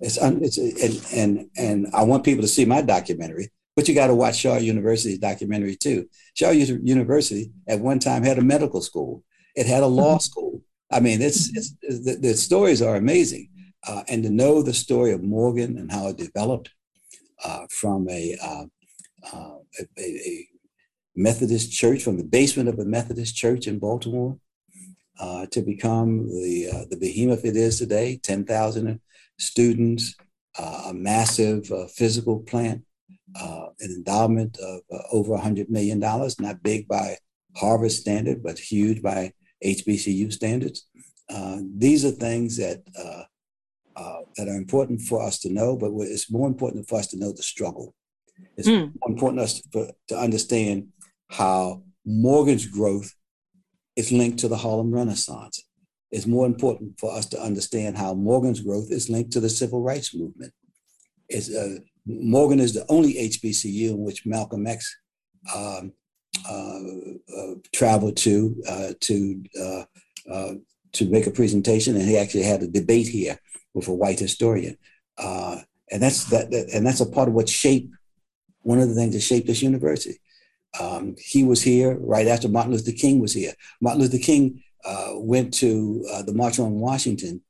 It's, 0.00 0.18
un, 0.18 0.40
it's 0.42 0.58
and, 0.58 0.96
and 1.14 1.50
and 1.56 1.86
I 1.94 2.02
want 2.02 2.24
people 2.24 2.42
to 2.42 2.48
see 2.56 2.64
my 2.64 2.82
documentary, 2.82 3.52
but 3.76 3.86
you 3.86 3.94
got 3.94 4.08
to 4.08 4.14
watch 4.16 4.38
Shaw 4.38 4.56
University's 4.56 5.20
documentary 5.20 5.76
too. 5.76 6.08
Shaw 6.34 6.50
University 6.50 7.52
at 7.68 7.78
one 7.78 8.00
time 8.00 8.24
had 8.24 8.38
a 8.38 8.42
medical 8.54 8.82
school. 8.82 9.22
It 9.54 9.66
had 9.66 9.84
a 9.84 9.86
law 10.00 10.16
mm-hmm. 10.16 10.30
school. 10.30 10.55
I 10.90 11.00
mean, 11.00 11.20
it's, 11.20 11.50
it's 11.56 12.04
the, 12.04 12.16
the 12.20 12.34
stories 12.34 12.80
are 12.80 12.96
amazing, 12.96 13.48
uh, 13.86 14.02
and 14.08 14.22
to 14.22 14.30
know 14.30 14.62
the 14.62 14.74
story 14.74 15.12
of 15.12 15.22
Morgan 15.22 15.78
and 15.78 15.90
how 15.90 16.08
it 16.08 16.16
developed 16.16 16.70
uh, 17.44 17.66
from 17.70 18.08
a, 18.08 18.36
uh, 18.42 18.64
uh 19.32 19.56
a, 19.78 20.02
a, 20.02 20.48
Methodist 21.18 21.72
church, 21.72 22.02
from 22.02 22.18
the 22.18 22.24
basement 22.24 22.68
of 22.68 22.78
a 22.78 22.84
Methodist 22.84 23.34
church 23.34 23.66
in 23.66 23.78
Baltimore, 23.78 24.38
uh, 25.18 25.46
to 25.46 25.62
become 25.62 26.28
the 26.28 26.68
uh, 26.70 26.84
the 26.90 26.98
behemoth 26.98 27.46
it 27.46 27.56
is 27.56 27.78
today, 27.78 28.20
ten 28.22 28.44
thousand 28.44 29.00
students, 29.38 30.14
a 30.58 30.92
massive 30.92 31.72
physical 31.90 32.40
plant, 32.40 32.84
an 33.34 33.72
endowment 33.80 34.58
of 34.58 34.82
over 35.10 35.38
hundred 35.38 35.70
million 35.70 36.00
dollars, 36.00 36.38
not 36.38 36.62
big 36.62 36.86
by 36.86 37.16
Harvard 37.56 37.92
standard, 37.92 38.42
but 38.42 38.58
huge 38.58 39.00
by 39.00 39.32
HBCU 39.64 40.32
standards. 40.32 40.86
Uh, 41.28 41.58
these 41.76 42.04
are 42.04 42.10
things 42.10 42.56
that 42.56 42.82
uh, 42.98 43.24
uh, 43.96 44.20
that 44.36 44.48
are 44.48 44.56
important 44.56 45.00
for 45.00 45.22
us 45.22 45.38
to 45.40 45.52
know, 45.52 45.76
but 45.76 45.90
it's 46.00 46.30
more 46.30 46.46
important 46.46 46.86
for 46.88 46.98
us 46.98 47.06
to 47.08 47.18
know 47.18 47.32
the 47.32 47.42
struggle. 47.42 47.94
It's 48.56 48.68
mm. 48.68 48.92
more 49.00 49.10
important 49.14 49.40
us 49.40 49.62
to, 49.72 49.92
to 50.08 50.18
understand 50.18 50.88
how 51.30 51.82
Morgan's 52.04 52.66
growth 52.66 53.10
is 53.96 54.12
linked 54.12 54.38
to 54.40 54.48
the 54.48 54.56
Harlem 54.56 54.92
Renaissance. 54.92 55.64
It's 56.10 56.26
more 56.26 56.46
important 56.46 57.00
for 57.00 57.12
us 57.12 57.26
to 57.30 57.40
understand 57.40 57.96
how 57.96 58.14
Morgan's 58.14 58.60
growth 58.60 58.90
is 58.90 59.08
linked 59.08 59.32
to 59.32 59.40
the 59.40 59.48
civil 59.48 59.82
rights 59.82 60.14
movement. 60.14 60.52
It's, 61.28 61.52
uh, 61.52 61.78
Morgan 62.06 62.60
is 62.60 62.74
the 62.74 62.86
only 62.88 63.14
HBCU 63.14 63.90
in 63.90 63.98
which 64.04 64.26
Malcolm 64.26 64.66
X 64.66 64.94
um, 65.54 65.92
traveled 67.72 68.16
to 68.18 68.62
uh, 68.68 68.92
to 69.00 69.42
to 70.92 71.04
make 71.06 71.26
a 71.26 71.30
presentation, 71.30 71.96
and 71.96 72.08
he 72.08 72.16
actually 72.16 72.44
had 72.44 72.62
a 72.62 72.68
debate 72.68 73.08
here 73.08 73.38
with 73.74 73.88
a 73.88 73.94
white 73.94 74.18
historian, 74.18 74.76
and 75.18 76.02
that's 76.02 76.24
that, 76.30 76.50
that, 76.50 76.68
and 76.72 76.86
that's 76.86 77.00
a 77.00 77.06
part 77.06 77.28
of 77.28 77.34
what 77.34 77.48
shaped 77.48 77.92
one 78.66 78.80
of 78.80 78.88
the 78.88 78.94
things 78.94 79.14
that 79.14 79.20
shaped 79.20 79.46
this 79.46 79.62
university. 79.62 80.18
Um, 80.80 81.14
he 81.18 81.44
was 81.44 81.62
here 81.62 81.96
right 82.00 82.26
after 82.26 82.48
Martin 82.48 82.72
Luther 82.72 82.92
King 82.92 83.20
was 83.20 83.32
here. 83.32 83.52
Martin 83.80 84.02
Luther 84.02 84.18
King 84.18 84.62
uh, 84.84 85.12
went 85.14 85.54
to 85.54 86.04
uh, 86.12 86.22
the 86.22 86.34
March 86.34 86.58
on 86.58 86.72
Washington 86.80 87.40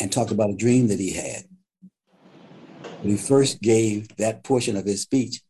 and 0.00 0.10
talked 0.10 0.30
about 0.30 0.50
a 0.50 0.56
dream 0.56 0.88
that 0.88 0.98
he 0.98 1.12
had. 1.12 1.44
When 3.02 3.10
he 3.10 3.16
first 3.16 3.60
gave 3.60 4.08
that 4.16 4.44
portion 4.44 4.76
of 4.76 4.86
his 4.86 5.02
speech 5.02 5.42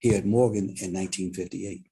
here 0.00 0.18
at 0.18 0.26
Morgan 0.26 0.64
in 0.80 0.92
1958. 0.92 1.87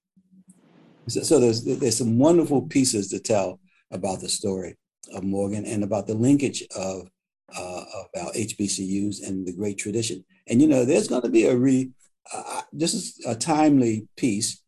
So, 1.09 1.23
so 1.23 1.41
there's 1.41 1.65
there's 1.65 1.99
some 1.99 2.19
wonderful 2.19 2.63
pieces 2.63 3.09
to 3.09 3.21
tell 3.21 3.61
about 3.91 4.21
the 4.21 4.29
story 4.29 4.77
of 5.15 5.23
Morgan 5.23 5.65
and 5.65 5.85
about 5.85 6.07
the 6.07 6.15
linkage 6.15 6.65
of 6.77 7.09
uh, 7.57 7.85
about 8.15 8.35
HBCUs 8.35 9.27
and 9.27 9.47
the 9.47 9.53
great 9.53 9.79
tradition. 9.79 10.25
And 10.49 10.61
you 10.61 10.69
know, 10.69 10.85
there's 10.85 11.09
going 11.09 11.23
to 11.23 11.29
be 11.29 11.47
a 11.47 11.57
re. 11.57 11.91
Uh, 12.33 12.63
this 12.73 12.93
is 12.93 13.21
a 13.25 13.37
timely 13.37 14.09
piece 14.17 14.63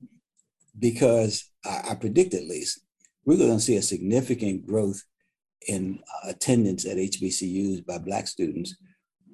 because 0.79 1.51
I, 1.65 1.91
I 1.91 1.95
predict 1.97 2.35
at 2.35 2.45
least 2.45 2.81
we're 3.25 3.37
going 3.37 3.57
to 3.57 3.61
see 3.61 3.77
a 3.77 3.83
significant 3.83 4.67
growth 4.67 5.03
in 5.67 5.99
uh, 6.15 6.31
attendance 6.31 6.87
at 6.87 6.97
HBCUs 6.97 7.85
by 7.85 7.99
Black 7.99 8.29
students 8.29 8.77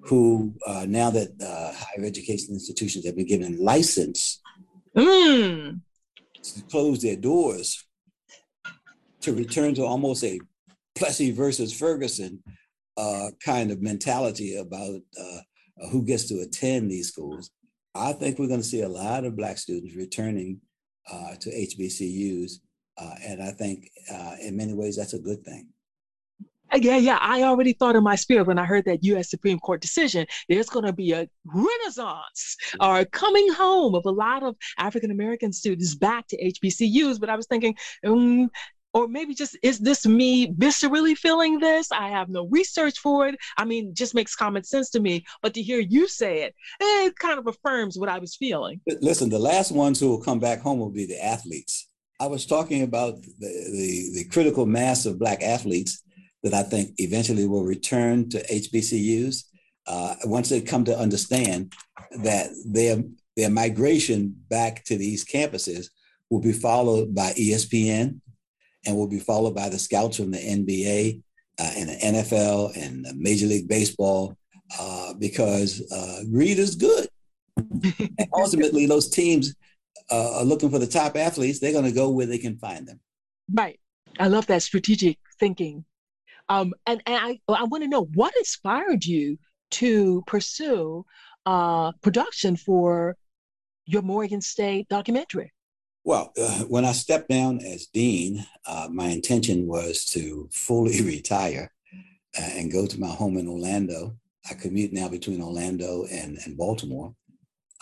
who, 0.05 0.55
uh, 0.67 0.85
now 0.89 1.11
that 1.11 1.29
uh, 1.41 1.73
higher 1.73 2.05
education 2.05 2.55
institutions 2.55 3.07
have 3.07 3.17
been 3.17 3.27
given 3.27 3.59
license 3.63 4.41
mm 4.97 5.81
to 6.53 6.63
close 6.63 7.03
their 7.03 7.17
doors 7.17 7.85
to 9.21 9.33
return 9.35 9.75
to 9.75 9.85
almost 9.85 10.23
a 10.25 10.39
Plessy 10.95 11.33
versus 11.33 11.73
Ferguson 11.73 12.43
uh, 12.97 13.31
kind 13.45 13.71
of 13.71 13.83
mentality 13.83 14.57
about 14.57 15.01
uh, 15.21 15.87
who 15.91 16.05
gets 16.05 16.29
to 16.29 16.41
attend 16.41 16.91
these 16.91 17.09
schools. 17.09 17.51
I 17.95 18.13
think 18.13 18.39
we're 18.39 18.49
going 18.49 18.61
to 18.61 18.67
see 18.67 18.83
a 18.83 18.89
lot 18.89 19.25
of 19.25 19.37
Black 19.37 19.59
students 19.59 19.97
returning 19.97 20.61
uh, 21.11 21.35
to 21.41 21.51
HBCUs. 21.51 22.53
Uh, 22.97 23.15
and 23.25 23.43
I 23.43 23.51
think 23.51 23.89
uh, 24.13 24.37
in 24.41 24.57
many 24.57 24.75
ways 24.75 24.97
that's 24.97 25.15
a 25.15 25.19
good 25.19 25.45
thing. 25.45 25.69
Yeah, 26.75 26.97
yeah. 26.97 27.19
I 27.21 27.43
already 27.43 27.73
thought 27.73 27.95
in 27.95 28.03
my 28.03 28.17
spirit 28.17 28.47
when 28.47 28.59
I 28.59 28.65
heard 28.65 28.85
that 28.87 29.05
U.S. 29.05 29.31
Supreme 29.31 29.59
Court 29.59 29.81
decision, 29.81 30.27
there's 30.49 30.69
going 30.69 30.85
to 30.85 30.93
be 30.93 31.13
a 31.13 31.29
renaissance 31.45 32.57
or 32.81 33.01
a 33.01 33.05
coming 33.05 33.53
home 33.53 33.95
of 33.95 34.05
a 34.07 34.11
lot 34.11 34.43
of 34.43 34.57
African 34.79 35.11
American 35.11 35.53
students 35.53 35.95
back 35.95 36.27
to 36.29 36.37
HBCUs. 36.43 37.21
But 37.21 37.31
I 37.31 37.37
was 37.37 37.47
thinking, 37.47 37.77
um, 38.05 38.51
or 38.95 39.09
maybe 39.09 39.35
just 39.35 39.59
is 39.63 39.81
this 39.81 40.07
me 40.07 40.53
viscerally 40.53 41.17
feeling 41.17 41.59
this? 41.59 41.91
I 41.93 42.09
have 42.09 42.29
no 42.29 42.47
research 42.49 42.99
for 42.99 43.29
it. 43.29 43.37
I 43.57 43.65
mean, 43.65 43.95
just 43.95 44.15
makes 44.15 44.35
common 44.35 44.65
sense 44.65 44.91
to 44.91 45.01
me. 45.01 45.25
But 45.43 45.55
to 45.55 45.63
hear 45.63 45.81
you 45.81 46.09
say 46.09 46.43
it, 46.43 46.55
it 46.81 47.17
kind 47.17 47.39
of 47.39 47.47
affirms 47.47 47.99
what 47.99 48.09
I 48.09 48.19
was 48.19 48.37
feeling. 48.37 48.81
Listen, 49.01 49.29
the 49.29 49.39
last 49.39 49.73
ones 49.73 50.01
who 50.01 50.09
will 50.09 50.21
come 50.21 50.39
back 50.39 50.61
home 50.61 50.79
will 50.79 50.91
be 50.91 51.07
the 51.07 51.23
athletes. 51.23 51.89
I 52.21 52.29
was 52.29 52.47
talking 52.47 52.83
about 52.83 53.21
the, 53.23 53.31
the, 53.41 54.11
the 54.15 54.25
critical 54.31 54.67
mass 54.67 55.05
of 55.05 55.19
Black 55.19 55.43
athletes 55.43 56.05
that 56.45 56.55
I 56.55 56.63
think 56.63 56.93
eventually 56.99 57.47
will 57.47 57.65
return 57.65 58.29
to 58.29 58.47
HBCUs 58.47 59.45
uh, 59.87 60.15
once 60.25 60.51
they 60.51 60.61
come 60.61 60.85
to 60.85 60.97
understand 60.97 61.73
that 62.23 62.51
their, 62.67 63.03
their 63.37 63.51
migration 63.51 64.35
back 64.49 64.85
to 64.85 64.97
these 64.97 65.25
campuses 65.25 65.89
will 66.31 66.41
be 66.41 66.53
followed 66.53 67.15
by 67.15 67.33
ESPN 67.33 68.21
and 68.87 68.97
will 68.97 69.09
be 69.09 69.19
followed 69.19 69.55
by 69.55 69.69
the 69.69 69.79
scouts 69.79 70.19
from 70.19 70.31
the 70.31 70.39
NBA 70.39 71.23
uh, 71.59 71.73
and 71.77 71.89
the 71.89 72.21
NFL 72.21 72.77
and 72.77 73.05
the 73.05 73.15
Major 73.15 73.47
League 73.47 73.69
Baseball 73.69 74.37
uh, 74.79 75.15
because 75.15 75.83
uh, 75.93 76.25
greed 76.31 76.59
is 76.59 76.75
good. 76.75 77.09
and 77.57 78.29
ultimately, 78.35 78.87
those 78.87 79.09
teams 79.09 79.55
uh, 80.11 80.39
are 80.39 80.45
looking 80.45 80.71
for 80.71 80.79
the 80.79 80.87
top 80.87 81.17
athletes. 81.17 81.59
They're 81.61 81.73
going 81.73 81.85
to 81.85 81.93
go 81.93 82.11
where 82.11 82.27
they 82.27 82.39
can 82.39 82.59
find 82.59 82.87
them. 82.87 83.01
Right. 83.53 83.79
I 84.19 84.29
love 84.29 84.47
that 84.47 84.63
strategic 84.63 85.19
thinking. 85.39 85.85
Um, 86.49 86.75
and, 86.87 87.03
and 87.07 87.17
I, 87.17 87.41
I 87.49 87.65
want 87.65 87.85
to 87.85 87.89
know 87.89 88.05
what 88.15 88.37
inspired 88.37 89.05
you 89.05 89.39
to 89.73 90.23
pursue 90.27 91.05
uh, 91.47 91.93
production 92.01 92.57
for 92.57 93.17
your 93.87 94.03
Morgan 94.03 94.41
State 94.41 94.89
documentary? 94.89 95.53
Well, 96.05 96.33
uh, 96.41 96.65
when 96.65 96.85
I 96.85 96.93
stepped 96.93 97.29
down 97.29 97.61
as 97.61 97.87
dean, 97.87 98.47
uh, 98.67 98.89
my 98.91 99.07
intention 99.07 99.67
was 99.67 100.05
to 100.07 100.49
fully 100.53 101.03
retire 101.03 101.71
uh, 102.39 102.51
and 102.53 102.73
go 102.73 102.87
to 102.87 103.01
my 103.01 103.09
home 103.09 103.37
in 103.37 103.49
Orlando. 103.49 104.17
I 104.51 104.55
commute 104.55 104.93
now 104.93 105.09
between 105.09 105.43
Orlando 105.43 106.05
and, 106.11 106.39
and 106.45 106.57
Baltimore 106.57 107.15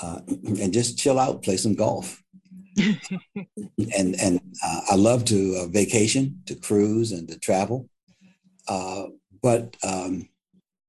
uh, 0.00 0.20
and 0.28 0.72
just 0.72 0.98
chill 0.98 1.18
out, 1.18 1.42
play 1.42 1.56
some 1.56 1.74
golf. 1.74 2.22
and 2.78 4.14
and 4.18 4.40
uh, 4.64 4.80
I 4.90 4.94
love 4.94 5.26
to 5.26 5.56
uh, 5.58 5.66
vacation, 5.66 6.40
to 6.46 6.54
cruise, 6.54 7.12
and 7.12 7.28
to 7.28 7.38
travel. 7.38 7.90
But 8.68 9.76
um, 9.82 10.28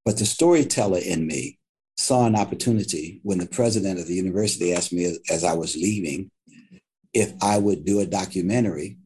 but 0.05 0.17
the 0.17 0.26
storyteller 0.26 0.99
in 0.99 1.26
me 1.26 1.59
saw 1.95 2.26
an 2.26 2.36
opportunity 2.36 3.19
when 3.24 3.38
the 3.38 3.47
president 3.47 3.99
of 3.99 4.07
the 4.07 4.15
university 4.15 4.74
asked 4.74 4.91
me 4.91 5.17
as 5.30 5.43
I 5.43 5.53
was 5.53 5.76
leaving 5.76 6.32
if 7.13 7.32
I 7.41 7.57
would 7.57 7.86
do 7.86 7.99
a 7.99 8.05
documentary 8.05 8.97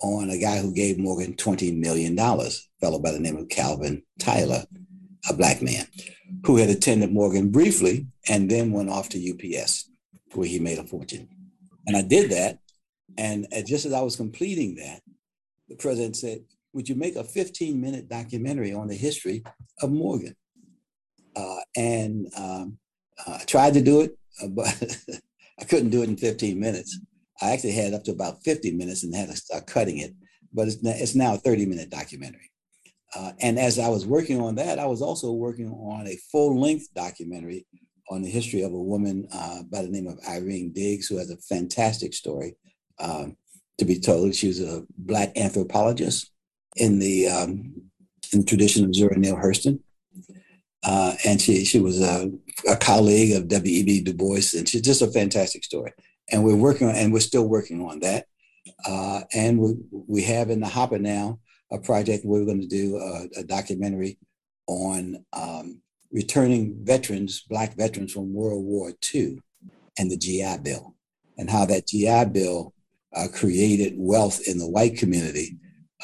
on 0.00 0.30
a 0.30 0.38
guy 0.38 0.58
who 0.58 0.74
gave 0.74 0.98
Morgan 0.98 1.34
$20 1.34 1.78
million, 1.78 2.18
a 2.18 2.50
fellow 2.80 2.98
by 2.98 3.12
the 3.12 3.20
name 3.20 3.36
of 3.36 3.48
Calvin 3.48 4.02
Tyler, 4.18 4.64
a 5.28 5.34
black 5.34 5.62
man 5.62 5.86
who 6.44 6.56
had 6.56 6.70
attended 6.70 7.12
Morgan 7.12 7.50
briefly 7.50 8.06
and 8.28 8.50
then 8.50 8.72
went 8.72 8.90
off 8.90 9.08
to 9.10 9.58
UPS 9.58 9.88
where 10.32 10.48
he 10.48 10.58
made 10.58 10.78
a 10.78 10.84
fortune. 10.84 11.28
And 11.86 11.96
I 11.96 12.02
did 12.02 12.30
that. 12.30 12.58
And 13.16 13.46
just 13.66 13.84
as 13.84 13.92
I 13.92 14.00
was 14.00 14.16
completing 14.16 14.74
that, 14.76 15.00
the 15.68 15.76
president 15.76 16.16
said, 16.16 16.40
Would 16.74 16.88
you 16.88 16.96
make 16.96 17.14
a 17.14 17.22
15 17.22 17.80
minute 17.80 18.08
documentary 18.08 18.74
on 18.74 18.88
the 18.88 18.96
history 18.96 19.44
of 19.80 19.92
Morgan? 19.92 20.34
Uh, 21.36 21.60
and 21.76 22.26
um, 22.36 22.78
I 23.26 23.44
tried 23.46 23.74
to 23.74 23.80
do 23.80 24.00
it, 24.00 24.18
uh, 24.42 24.48
but 24.48 24.98
I 25.60 25.64
couldn't 25.64 25.90
do 25.90 26.02
it 26.02 26.08
in 26.08 26.16
15 26.16 26.58
minutes. 26.58 26.98
I 27.40 27.52
actually 27.52 27.72
had 27.72 27.94
up 27.94 28.02
to 28.04 28.12
about 28.12 28.42
50 28.44 28.72
minutes 28.72 29.04
and 29.04 29.14
had 29.14 29.28
to 29.28 29.36
start 29.36 29.66
cutting 29.66 29.98
it, 29.98 30.14
but 30.52 30.66
it's, 30.66 30.78
it's 30.82 31.14
now 31.14 31.34
a 31.34 31.38
30 31.38 31.66
minute 31.66 31.90
documentary. 31.90 32.50
Uh, 33.14 33.32
and 33.40 33.58
as 33.58 33.78
I 33.78 33.88
was 33.88 34.04
working 34.04 34.40
on 34.40 34.56
that, 34.56 34.80
I 34.80 34.86
was 34.86 35.00
also 35.00 35.30
working 35.30 35.70
on 35.70 36.08
a 36.08 36.18
full 36.32 36.60
length 36.60 36.88
documentary 36.94 37.66
on 38.10 38.22
the 38.22 38.28
history 38.28 38.62
of 38.62 38.72
a 38.72 38.82
woman 38.82 39.28
uh, 39.32 39.62
by 39.70 39.82
the 39.82 39.88
name 39.88 40.08
of 40.08 40.18
Irene 40.28 40.72
Diggs, 40.72 41.06
who 41.06 41.18
has 41.18 41.30
a 41.30 41.36
fantastic 41.36 42.14
story 42.14 42.56
um, 42.98 43.36
to 43.78 43.84
be 43.84 44.00
told. 44.00 44.34
She 44.34 44.48
was 44.48 44.60
a 44.60 44.84
Black 44.98 45.36
anthropologist 45.36 46.32
in 46.76 46.98
the, 46.98 47.28
um, 47.28 47.74
in 48.32 48.40
the 48.40 48.46
tradition 48.46 48.84
of 48.84 48.94
Zora 48.94 49.16
Neale 49.16 49.36
Hurston. 49.36 49.80
Uh, 50.84 51.14
and 51.24 51.40
she 51.40 51.64
she 51.64 51.80
was 51.80 52.02
a, 52.02 52.30
a 52.68 52.76
colleague 52.76 53.34
of 53.34 53.48
W.E.B. 53.48 54.02
Du 54.02 54.12
Bois, 54.12 54.52
and 54.54 54.68
she's 54.68 54.82
just 54.82 55.00
a 55.00 55.10
fantastic 55.10 55.64
story. 55.64 55.92
And 56.30 56.44
we're 56.44 56.56
working 56.56 56.88
on, 56.88 56.94
and 56.94 57.10
we're 57.10 57.20
still 57.20 57.48
working 57.48 57.80
on 57.80 58.00
that. 58.00 58.26
Uh, 58.86 59.22
and 59.32 59.58
we 59.58 59.76
we 59.90 60.22
have 60.24 60.50
in 60.50 60.60
the 60.60 60.68
hopper 60.68 60.98
now 60.98 61.38
a 61.70 61.78
project 61.78 62.24
where 62.24 62.40
we're 62.40 62.46
going 62.46 62.60
to 62.60 62.66
do 62.66 62.98
a, 62.98 63.40
a 63.40 63.44
documentary 63.44 64.18
on 64.66 65.24
um, 65.32 65.80
returning 66.12 66.76
veterans, 66.84 67.42
Black 67.48 67.74
veterans 67.76 68.12
from 68.12 68.34
World 68.34 68.64
War 68.64 68.92
II, 69.14 69.40
and 69.98 70.10
the 70.10 70.18
GI 70.18 70.58
Bill, 70.62 70.94
and 71.38 71.48
how 71.48 71.64
that 71.64 71.86
GI 71.86 72.26
Bill 72.26 72.74
uh, 73.14 73.28
created 73.32 73.94
wealth 73.96 74.40
in 74.46 74.58
the 74.58 74.68
white 74.68 74.96
community, 74.98 75.56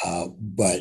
uh, 0.04 0.28
but 0.38 0.80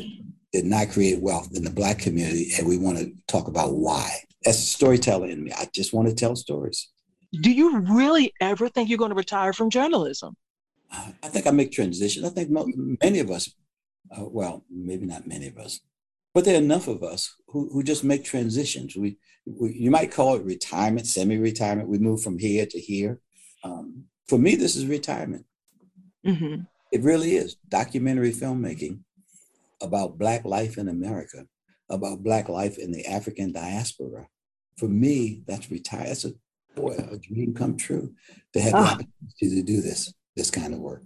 did 0.52 0.64
not 0.64 0.90
create 0.90 1.20
wealth 1.20 1.50
in 1.54 1.64
the 1.64 1.70
Black 1.70 1.98
community, 1.98 2.52
and 2.58 2.66
we 2.66 2.76
want 2.76 2.98
to 2.98 3.12
talk 3.28 3.48
about 3.48 3.74
why. 3.74 4.10
That's 4.44 4.58
a 4.58 4.62
storyteller 4.62 5.28
in 5.28 5.44
me. 5.44 5.52
I 5.52 5.68
just 5.72 5.92
want 5.92 6.08
to 6.08 6.14
tell 6.14 6.34
stories. 6.34 6.88
Do 7.32 7.52
you 7.52 7.78
really 7.80 8.32
ever 8.40 8.68
think 8.68 8.88
you're 8.88 8.98
going 8.98 9.10
to 9.10 9.16
retire 9.16 9.52
from 9.52 9.70
journalism? 9.70 10.36
I 10.90 11.28
think 11.28 11.46
I 11.46 11.52
make 11.52 11.70
transitions. 11.70 12.26
I 12.26 12.30
think 12.30 12.50
many 12.50 13.20
of 13.20 13.30
us, 13.30 13.54
uh, 14.10 14.24
well, 14.24 14.64
maybe 14.68 15.06
not 15.06 15.26
many 15.26 15.46
of 15.46 15.56
us, 15.56 15.80
but 16.34 16.44
there 16.44 16.54
are 16.54 16.58
enough 16.58 16.88
of 16.88 17.04
us 17.04 17.32
who, 17.46 17.68
who 17.72 17.84
just 17.84 18.02
make 18.02 18.24
transitions. 18.24 18.96
We, 18.96 19.18
we, 19.46 19.72
you 19.72 19.90
might 19.90 20.10
call 20.10 20.34
it 20.34 20.44
retirement, 20.44 21.06
semi-retirement. 21.06 21.88
We 21.88 21.98
move 21.98 22.22
from 22.22 22.38
here 22.38 22.66
to 22.66 22.80
here. 22.80 23.20
Um, 23.62 24.06
for 24.26 24.38
me, 24.38 24.56
this 24.56 24.74
is 24.74 24.86
retirement. 24.86 25.46
Mm-hmm. 26.26 26.62
It 26.92 27.02
really 27.02 27.36
is 27.36 27.56
documentary 27.68 28.32
filmmaking 28.32 29.00
about 29.82 30.18
Black 30.18 30.44
life 30.44 30.78
in 30.78 30.88
America, 30.88 31.44
about 31.88 32.22
Black 32.22 32.48
life 32.48 32.78
in 32.78 32.92
the 32.92 33.06
African 33.06 33.52
diaspora. 33.52 34.26
For 34.76 34.88
me, 34.88 35.42
that's 35.46 35.70
retired. 35.70 36.08
That's 36.08 36.24
a 36.24 36.32
boy, 36.74 36.94
a 36.96 37.18
dream 37.18 37.54
come 37.54 37.76
true 37.76 38.14
to 38.52 38.60
have 38.60 38.74
oh. 38.74 38.82
the 38.82 38.88
ah. 38.88 38.92
opportunity 38.92 39.56
to 39.56 39.62
do 39.62 39.80
this, 39.80 40.12
this 40.36 40.50
kind 40.50 40.74
of 40.74 40.80
work. 40.80 41.02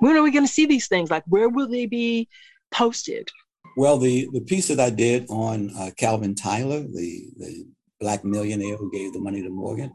When 0.00 0.16
are 0.16 0.22
we 0.22 0.32
going 0.32 0.46
to 0.46 0.52
see 0.52 0.66
these 0.66 0.88
things? 0.88 1.10
Like, 1.10 1.24
where 1.26 1.48
will 1.48 1.68
they 1.68 1.86
be 1.86 2.28
posted? 2.72 3.30
Well, 3.76 3.98
the, 3.98 4.28
the 4.32 4.40
piece 4.40 4.68
that 4.68 4.80
I 4.80 4.90
did 4.90 5.26
on 5.30 5.70
uh, 5.78 5.90
Calvin 5.96 6.34
Tyler, 6.34 6.80
the, 6.80 7.26
the 7.38 7.66
black 8.00 8.24
millionaire 8.24 8.76
who 8.76 8.90
gave 8.90 9.12
the 9.12 9.20
money 9.20 9.42
to 9.42 9.48
Morgan, 9.48 9.92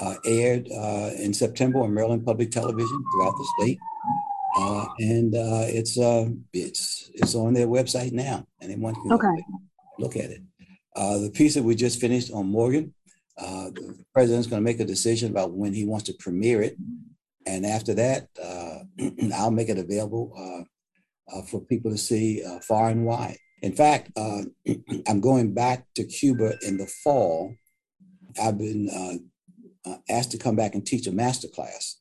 uh, 0.00 0.16
aired 0.24 0.68
uh, 0.72 1.10
in 1.18 1.32
September 1.34 1.80
on 1.80 1.94
Maryland 1.94 2.24
Public 2.24 2.50
Television 2.50 3.04
throughout 3.12 3.34
the 3.36 3.52
state. 3.58 3.78
Uh, 4.54 4.86
and 4.98 5.34
uh, 5.34 5.64
it's 5.66 5.98
uh, 5.98 6.28
it's 6.52 7.10
it's 7.14 7.34
on 7.34 7.54
their 7.54 7.66
website 7.66 8.12
now, 8.12 8.46
and 8.60 8.70
anyone 8.70 8.94
can 8.94 9.12
okay. 9.12 9.42
look 9.98 10.16
at 10.16 10.30
it. 10.30 10.42
Uh, 10.94 11.18
the 11.18 11.30
piece 11.30 11.54
that 11.54 11.62
we 11.62 11.74
just 11.74 12.00
finished 12.00 12.30
on 12.32 12.46
Morgan, 12.46 12.92
uh, 13.38 13.70
the 13.70 14.04
president's 14.12 14.46
going 14.46 14.60
to 14.60 14.64
make 14.64 14.80
a 14.80 14.84
decision 14.84 15.30
about 15.30 15.52
when 15.52 15.72
he 15.72 15.86
wants 15.86 16.04
to 16.04 16.12
premiere 16.14 16.60
it, 16.60 16.76
and 17.46 17.64
after 17.64 17.94
that, 17.94 18.28
uh, 18.42 18.80
I'll 19.34 19.50
make 19.50 19.70
it 19.70 19.78
available 19.78 20.66
for 21.48 21.60
people 21.62 21.90
to 21.90 21.96
see 21.96 22.44
far 22.62 22.90
and 22.90 23.06
wide. 23.06 23.38
In 23.62 23.72
fact, 23.72 24.10
I'm 25.08 25.20
going 25.20 25.54
back 25.54 25.86
to 25.94 26.04
Cuba 26.04 26.58
in 26.60 26.76
the 26.76 26.86
fall. 26.86 27.54
I've 28.40 28.58
been 28.58 29.30
asked 30.10 30.32
to 30.32 30.38
come 30.38 30.56
back 30.56 30.74
and 30.74 30.84
teach 30.84 31.06
a 31.06 31.12
master 31.12 31.48
class. 31.48 31.96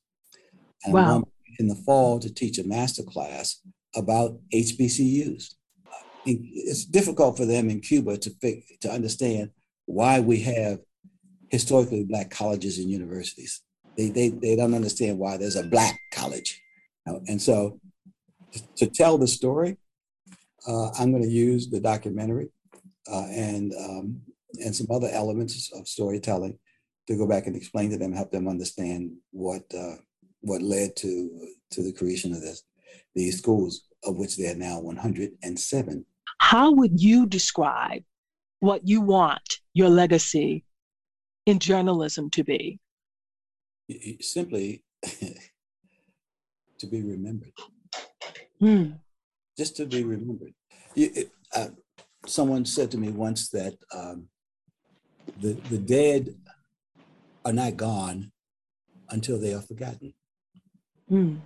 And 0.83 0.93
wow 0.93 1.23
in 1.59 1.67
the 1.67 1.75
fall 1.75 2.19
to 2.19 2.33
teach 2.33 2.57
a 2.57 2.67
master 2.67 3.03
class 3.03 3.61
about 3.95 4.39
HBCUs. 4.53 5.55
It's 6.25 6.85
difficult 6.85 7.37
for 7.37 7.45
them 7.45 7.69
in 7.69 7.81
Cuba 7.81 8.17
to, 8.17 8.61
to 8.81 8.91
understand 8.91 9.51
why 9.85 10.19
we 10.19 10.39
have 10.41 10.79
historically 11.49 12.03
Black 12.03 12.29
colleges 12.29 12.77
and 12.77 12.89
universities. 12.89 13.61
They, 13.97 14.09
they, 14.09 14.29
they 14.29 14.55
don't 14.55 14.73
understand 14.73 15.17
why 15.17 15.37
there's 15.37 15.55
a 15.55 15.63
Black 15.63 15.99
college. 16.13 16.61
And 17.05 17.41
so 17.41 17.79
to 18.77 18.87
tell 18.87 19.17
the 19.17 19.27
story, 19.27 19.77
uh, 20.67 20.91
I'm 20.91 21.11
going 21.11 21.23
to 21.23 21.29
use 21.29 21.69
the 21.69 21.79
documentary 21.79 22.49
uh, 23.11 23.25
and, 23.31 23.73
um, 23.73 24.21
and 24.63 24.75
some 24.75 24.87
other 24.91 25.09
elements 25.11 25.71
of 25.73 25.87
storytelling 25.87 26.57
to 27.07 27.17
go 27.17 27.27
back 27.27 27.47
and 27.47 27.55
explain 27.55 27.89
to 27.89 27.97
them, 27.97 28.13
help 28.13 28.31
them 28.31 28.47
understand 28.47 29.11
what 29.31 29.63
uh, 29.77 29.95
what 30.41 30.61
led 30.61 30.95
to 30.97 31.47
to 31.71 31.83
the 31.83 31.93
creation 31.93 32.33
of 32.33 32.41
this 32.41 32.63
these 33.15 33.37
schools, 33.37 33.83
of 34.03 34.17
which 34.17 34.37
there 34.37 34.53
are 34.53 34.57
now 34.57 34.79
107. 34.79 36.05
How 36.39 36.71
would 36.71 36.99
you 36.99 37.25
describe 37.25 38.03
what 38.59 38.87
you 38.87 39.01
want 39.01 39.59
your 39.73 39.89
legacy 39.89 40.63
in 41.45 41.59
journalism 41.59 42.29
to 42.31 42.43
be? 42.43 42.79
Simply 44.21 44.83
to 45.03 46.87
be 46.87 47.01
remembered. 47.01 47.51
Hmm. 48.59 48.91
Just 49.57 49.75
to 49.77 49.85
be 49.85 50.03
remembered. 50.03 50.53
uh, 51.55 51.67
someone 52.25 52.65
said 52.65 52.91
to 52.91 52.97
me 52.97 53.09
once 53.09 53.49
that 53.49 53.75
um, 53.93 54.27
the, 55.41 55.53
the 55.69 55.77
dead 55.77 56.35
are 57.43 57.53
not 57.53 57.75
gone 57.75 58.31
until 59.09 59.39
they 59.39 59.53
are 59.53 59.61
forgotten. 59.61 60.13
Mm. 61.11 61.41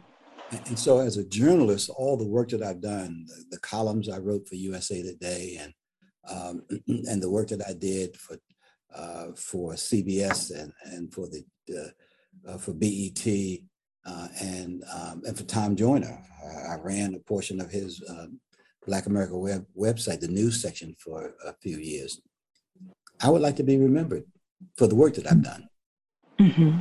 And 0.51 0.77
so, 0.77 0.99
as 0.99 1.17
a 1.17 1.25
journalist, 1.25 1.89
all 1.89 2.17
the 2.17 2.27
work 2.27 2.49
that 2.49 2.61
I've 2.61 2.81
done, 2.81 3.25
the, 3.27 3.45
the 3.51 3.59
columns 3.59 4.09
I 4.09 4.19
wrote 4.19 4.47
for 4.47 4.55
USA 4.55 5.01
Today, 5.01 5.57
and 5.59 5.73
um, 6.29 6.63
and 6.87 7.21
the 7.21 7.29
work 7.29 7.47
that 7.49 7.61
I 7.67 7.73
did 7.73 8.15
for 8.15 8.37
uh, 8.95 9.27
for 9.35 9.73
CBS 9.73 10.57
and 10.57 10.71
and 10.85 11.13
for 11.13 11.27
the 11.27 11.43
uh, 11.75 12.51
uh, 12.51 12.57
for 12.57 12.73
BET, 12.73 13.25
uh, 14.05 14.27
and 14.39 14.83
um, 14.93 15.23
and 15.25 15.37
for 15.37 15.43
Tom 15.43 15.75
Joyner. 15.75 16.21
I, 16.45 16.75
I, 16.75 16.77
ran 16.79 17.15
a 17.15 17.19
portion 17.19 17.59
of 17.59 17.71
his 17.71 18.03
uh, 18.07 18.27
Black 18.85 19.07
America 19.07 19.37
web 19.37 19.65
website, 19.75 20.19
the 20.19 20.27
news 20.27 20.61
section, 20.61 20.95
for 20.99 21.33
a 21.43 21.53
few 21.53 21.77
years. 21.77 22.21
I 23.21 23.29
would 23.29 23.41
like 23.41 23.55
to 23.55 23.63
be 23.63 23.77
remembered 23.77 24.25
for 24.77 24.87
the 24.87 24.95
work 24.95 25.15
that 25.15 25.25
I've 25.31 25.43
done. 25.43 25.67
Mm-hmm. 26.39 26.79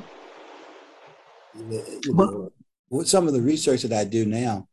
Well, 2.12 2.52
with 2.90 3.08
some 3.08 3.26
of 3.26 3.34
the 3.34 3.42
research 3.42 3.82
that 3.82 3.92
I 3.92 4.04
do 4.04 4.24
now, 4.24 4.68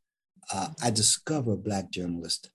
uh, 0.53 0.69
I 0.81 0.91
discover 0.91 1.55
Black 1.55 1.91
journalists, 1.91 2.49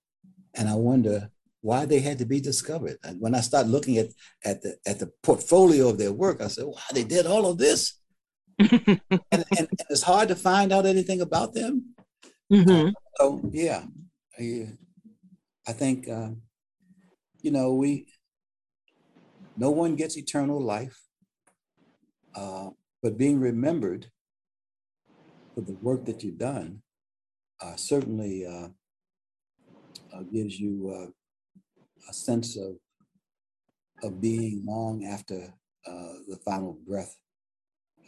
and 0.55 0.69
I 0.69 0.75
wonder 0.75 1.31
why 1.61 1.85
they 1.85 2.01
had 2.01 2.19
to 2.19 2.25
be 2.25 2.41
discovered. 2.41 2.97
And 3.03 3.21
when 3.21 3.35
I 3.35 3.41
start 3.41 3.67
looking 3.67 3.99
at 3.99 4.09
at 4.45 4.63
the 4.63 4.77
at 4.87 4.99
the 4.99 5.11
portfolio 5.23 5.89
of 5.89 5.99
their 5.99 6.13
work, 6.13 6.41
I 6.41 6.49
said, 6.49 6.67
"Wow, 6.67 6.91
they 6.93 7.05
did 7.05 7.27
all 7.27 7.47
of 7.47 7.59
this." 7.59 7.99
and, 8.59 9.01
and, 9.33 9.45
and, 9.59 9.69
it's 9.91 10.03
hard 10.03 10.29
to 10.29 10.37
find 10.37 10.73
out 10.73 10.87
anything 10.87 11.21
about 11.21 11.53
them. 11.53 11.95
Mm-hmm. 12.51 12.89
Uh, 12.89 12.93
so 13.19 13.41
yeah, 13.53 13.85
I, 14.39 14.69
I 15.67 15.73
think 15.73 16.09
uh, 16.09 16.31
you 17.43 17.51
know 17.51 17.75
we. 17.75 18.07
No 19.59 19.71
one 19.71 19.97
gets 19.97 20.19
eternal 20.19 20.61
life, 20.61 21.01
uh, 22.35 22.69
but 23.03 23.17
being 23.17 23.41
remembered 23.41 24.11
for 25.57 25.63
the 25.63 25.73
work 25.81 26.05
that 26.05 26.23
you've 26.23 26.39
done 26.39 26.83
uh, 27.63 27.75
certainly 27.77 28.45
uh, 28.47 28.69
uh, 30.15 30.23
gives 30.31 30.61
you 30.61 31.13
a 32.09 32.13
sense 32.13 32.57
of 32.57 32.77
of 34.03 34.21
being 34.21 34.63
long 34.67 35.07
after 35.07 35.53
the 36.29 36.39
final 36.45 36.79
breath 36.87 37.17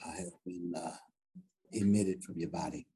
has 0.05 0.33
been 0.45 0.75
emitted 1.73 2.23
from 2.23 2.39
your 2.39 2.51
body. 2.51 2.87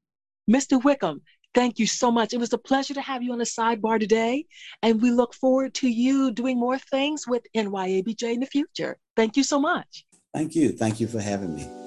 Mr. 0.49 0.81
Wickham, 0.83 1.21
thank 1.55 1.79
you 1.79 1.87
so 1.87 2.11
much. 2.11 2.33
It 2.33 2.37
was 2.37 2.53
a 2.53 2.57
pleasure 2.57 2.93
to 2.93 3.01
have 3.01 3.23
you 3.23 3.31
on 3.31 3.39
the 3.39 3.45
sidebar 3.45 3.99
today, 3.99 4.45
and 4.83 5.01
we 5.01 5.09
look 5.09 5.33
forward 5.33 5.73
to 5.75 5.89
you 5.89 6.31
doing 6.31 6.59
more 6.59 6.77
things 6.77 7.27
with 7.27 7.43
NYABJ 7.55 8.33
in 8.33 8.39
the 8.41 8.45
future. 8.45 8.99
Thank 9.15 9.37
you 9.37 9.43
so 9.43 9.59
much. 9.59 10.05
Thank 10.33 10.55
you. 10.55 10.71
Thank 10.71 10.99
you 10.99 11.07
for 11.07 11.19
having 11.19 11.55
me. 11.55 11.82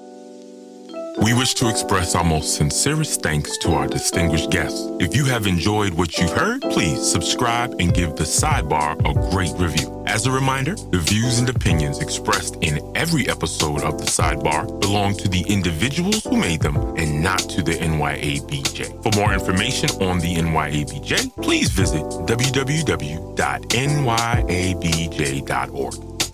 We 1.19 1.33
wish 1.33 1.55
to 1.55 1.67
express 1.67 2.13
our 2.13 2.23
most 2.23 2.55
sincerest 2.55 3.23
thanks 3.23 3.57
to 3.59 3.71
our 3.73 3.87
distinguished 3.87 4.51
guests. 4.51 4.87
If 4.99 5.15
you 5.15 5.25
have 5.25 5.47
enjoyed 5.47 5.95
what 5.95 6.17
you've 6.17 6.31
heard, 6.31 6.61
please 6.61 7.01
subscribe 7.11 7.73
and 7.79 7.91
give 7.91 8.15
the 8.15 8.23
sidebar 8.23 8.93
a 8.99 9.13
great 9.31 9.51
review. 9.57 10.03
As 10.05 10.27
a 10.27 10.31
reminder, 10.31 10.75
the 10.75 10.99
views 10.99 11.39
and 11.39 11.49
opinions 11.49 12.01
expressed 12.01 12.57
in 12.57 12.79
every 12.95 13.27
episode 13.29 13.81
of 13.81 13.97
the 13.97 14.05
sidebar 14.05 14.79
belong 14.79 15.15
to 15.17 15.27
the 15.27 15.41
individuals 15.41 16.23
who 16.23 16.37
made 16.37 16.61
them 16.61 16.77
and 16.97 17.23
not 17.23 17.39
to 17.39 17.63
the 17.63 17.73
NYABJ. 17.73 19.01
For 19.01 19.11
more 19.19 19.33
information 19.33 19.89
on 20.01 20.19
the 20.19 20.35
NYABJ, 20.35 21.35
please 21.41 21.69
visit 21.71 22.03
www.nyabj.org. 22.03 23.27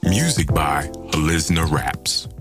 Music 0.04 0.48
by 0.48 0.88
HoliznaRAPS. 0.88 2.33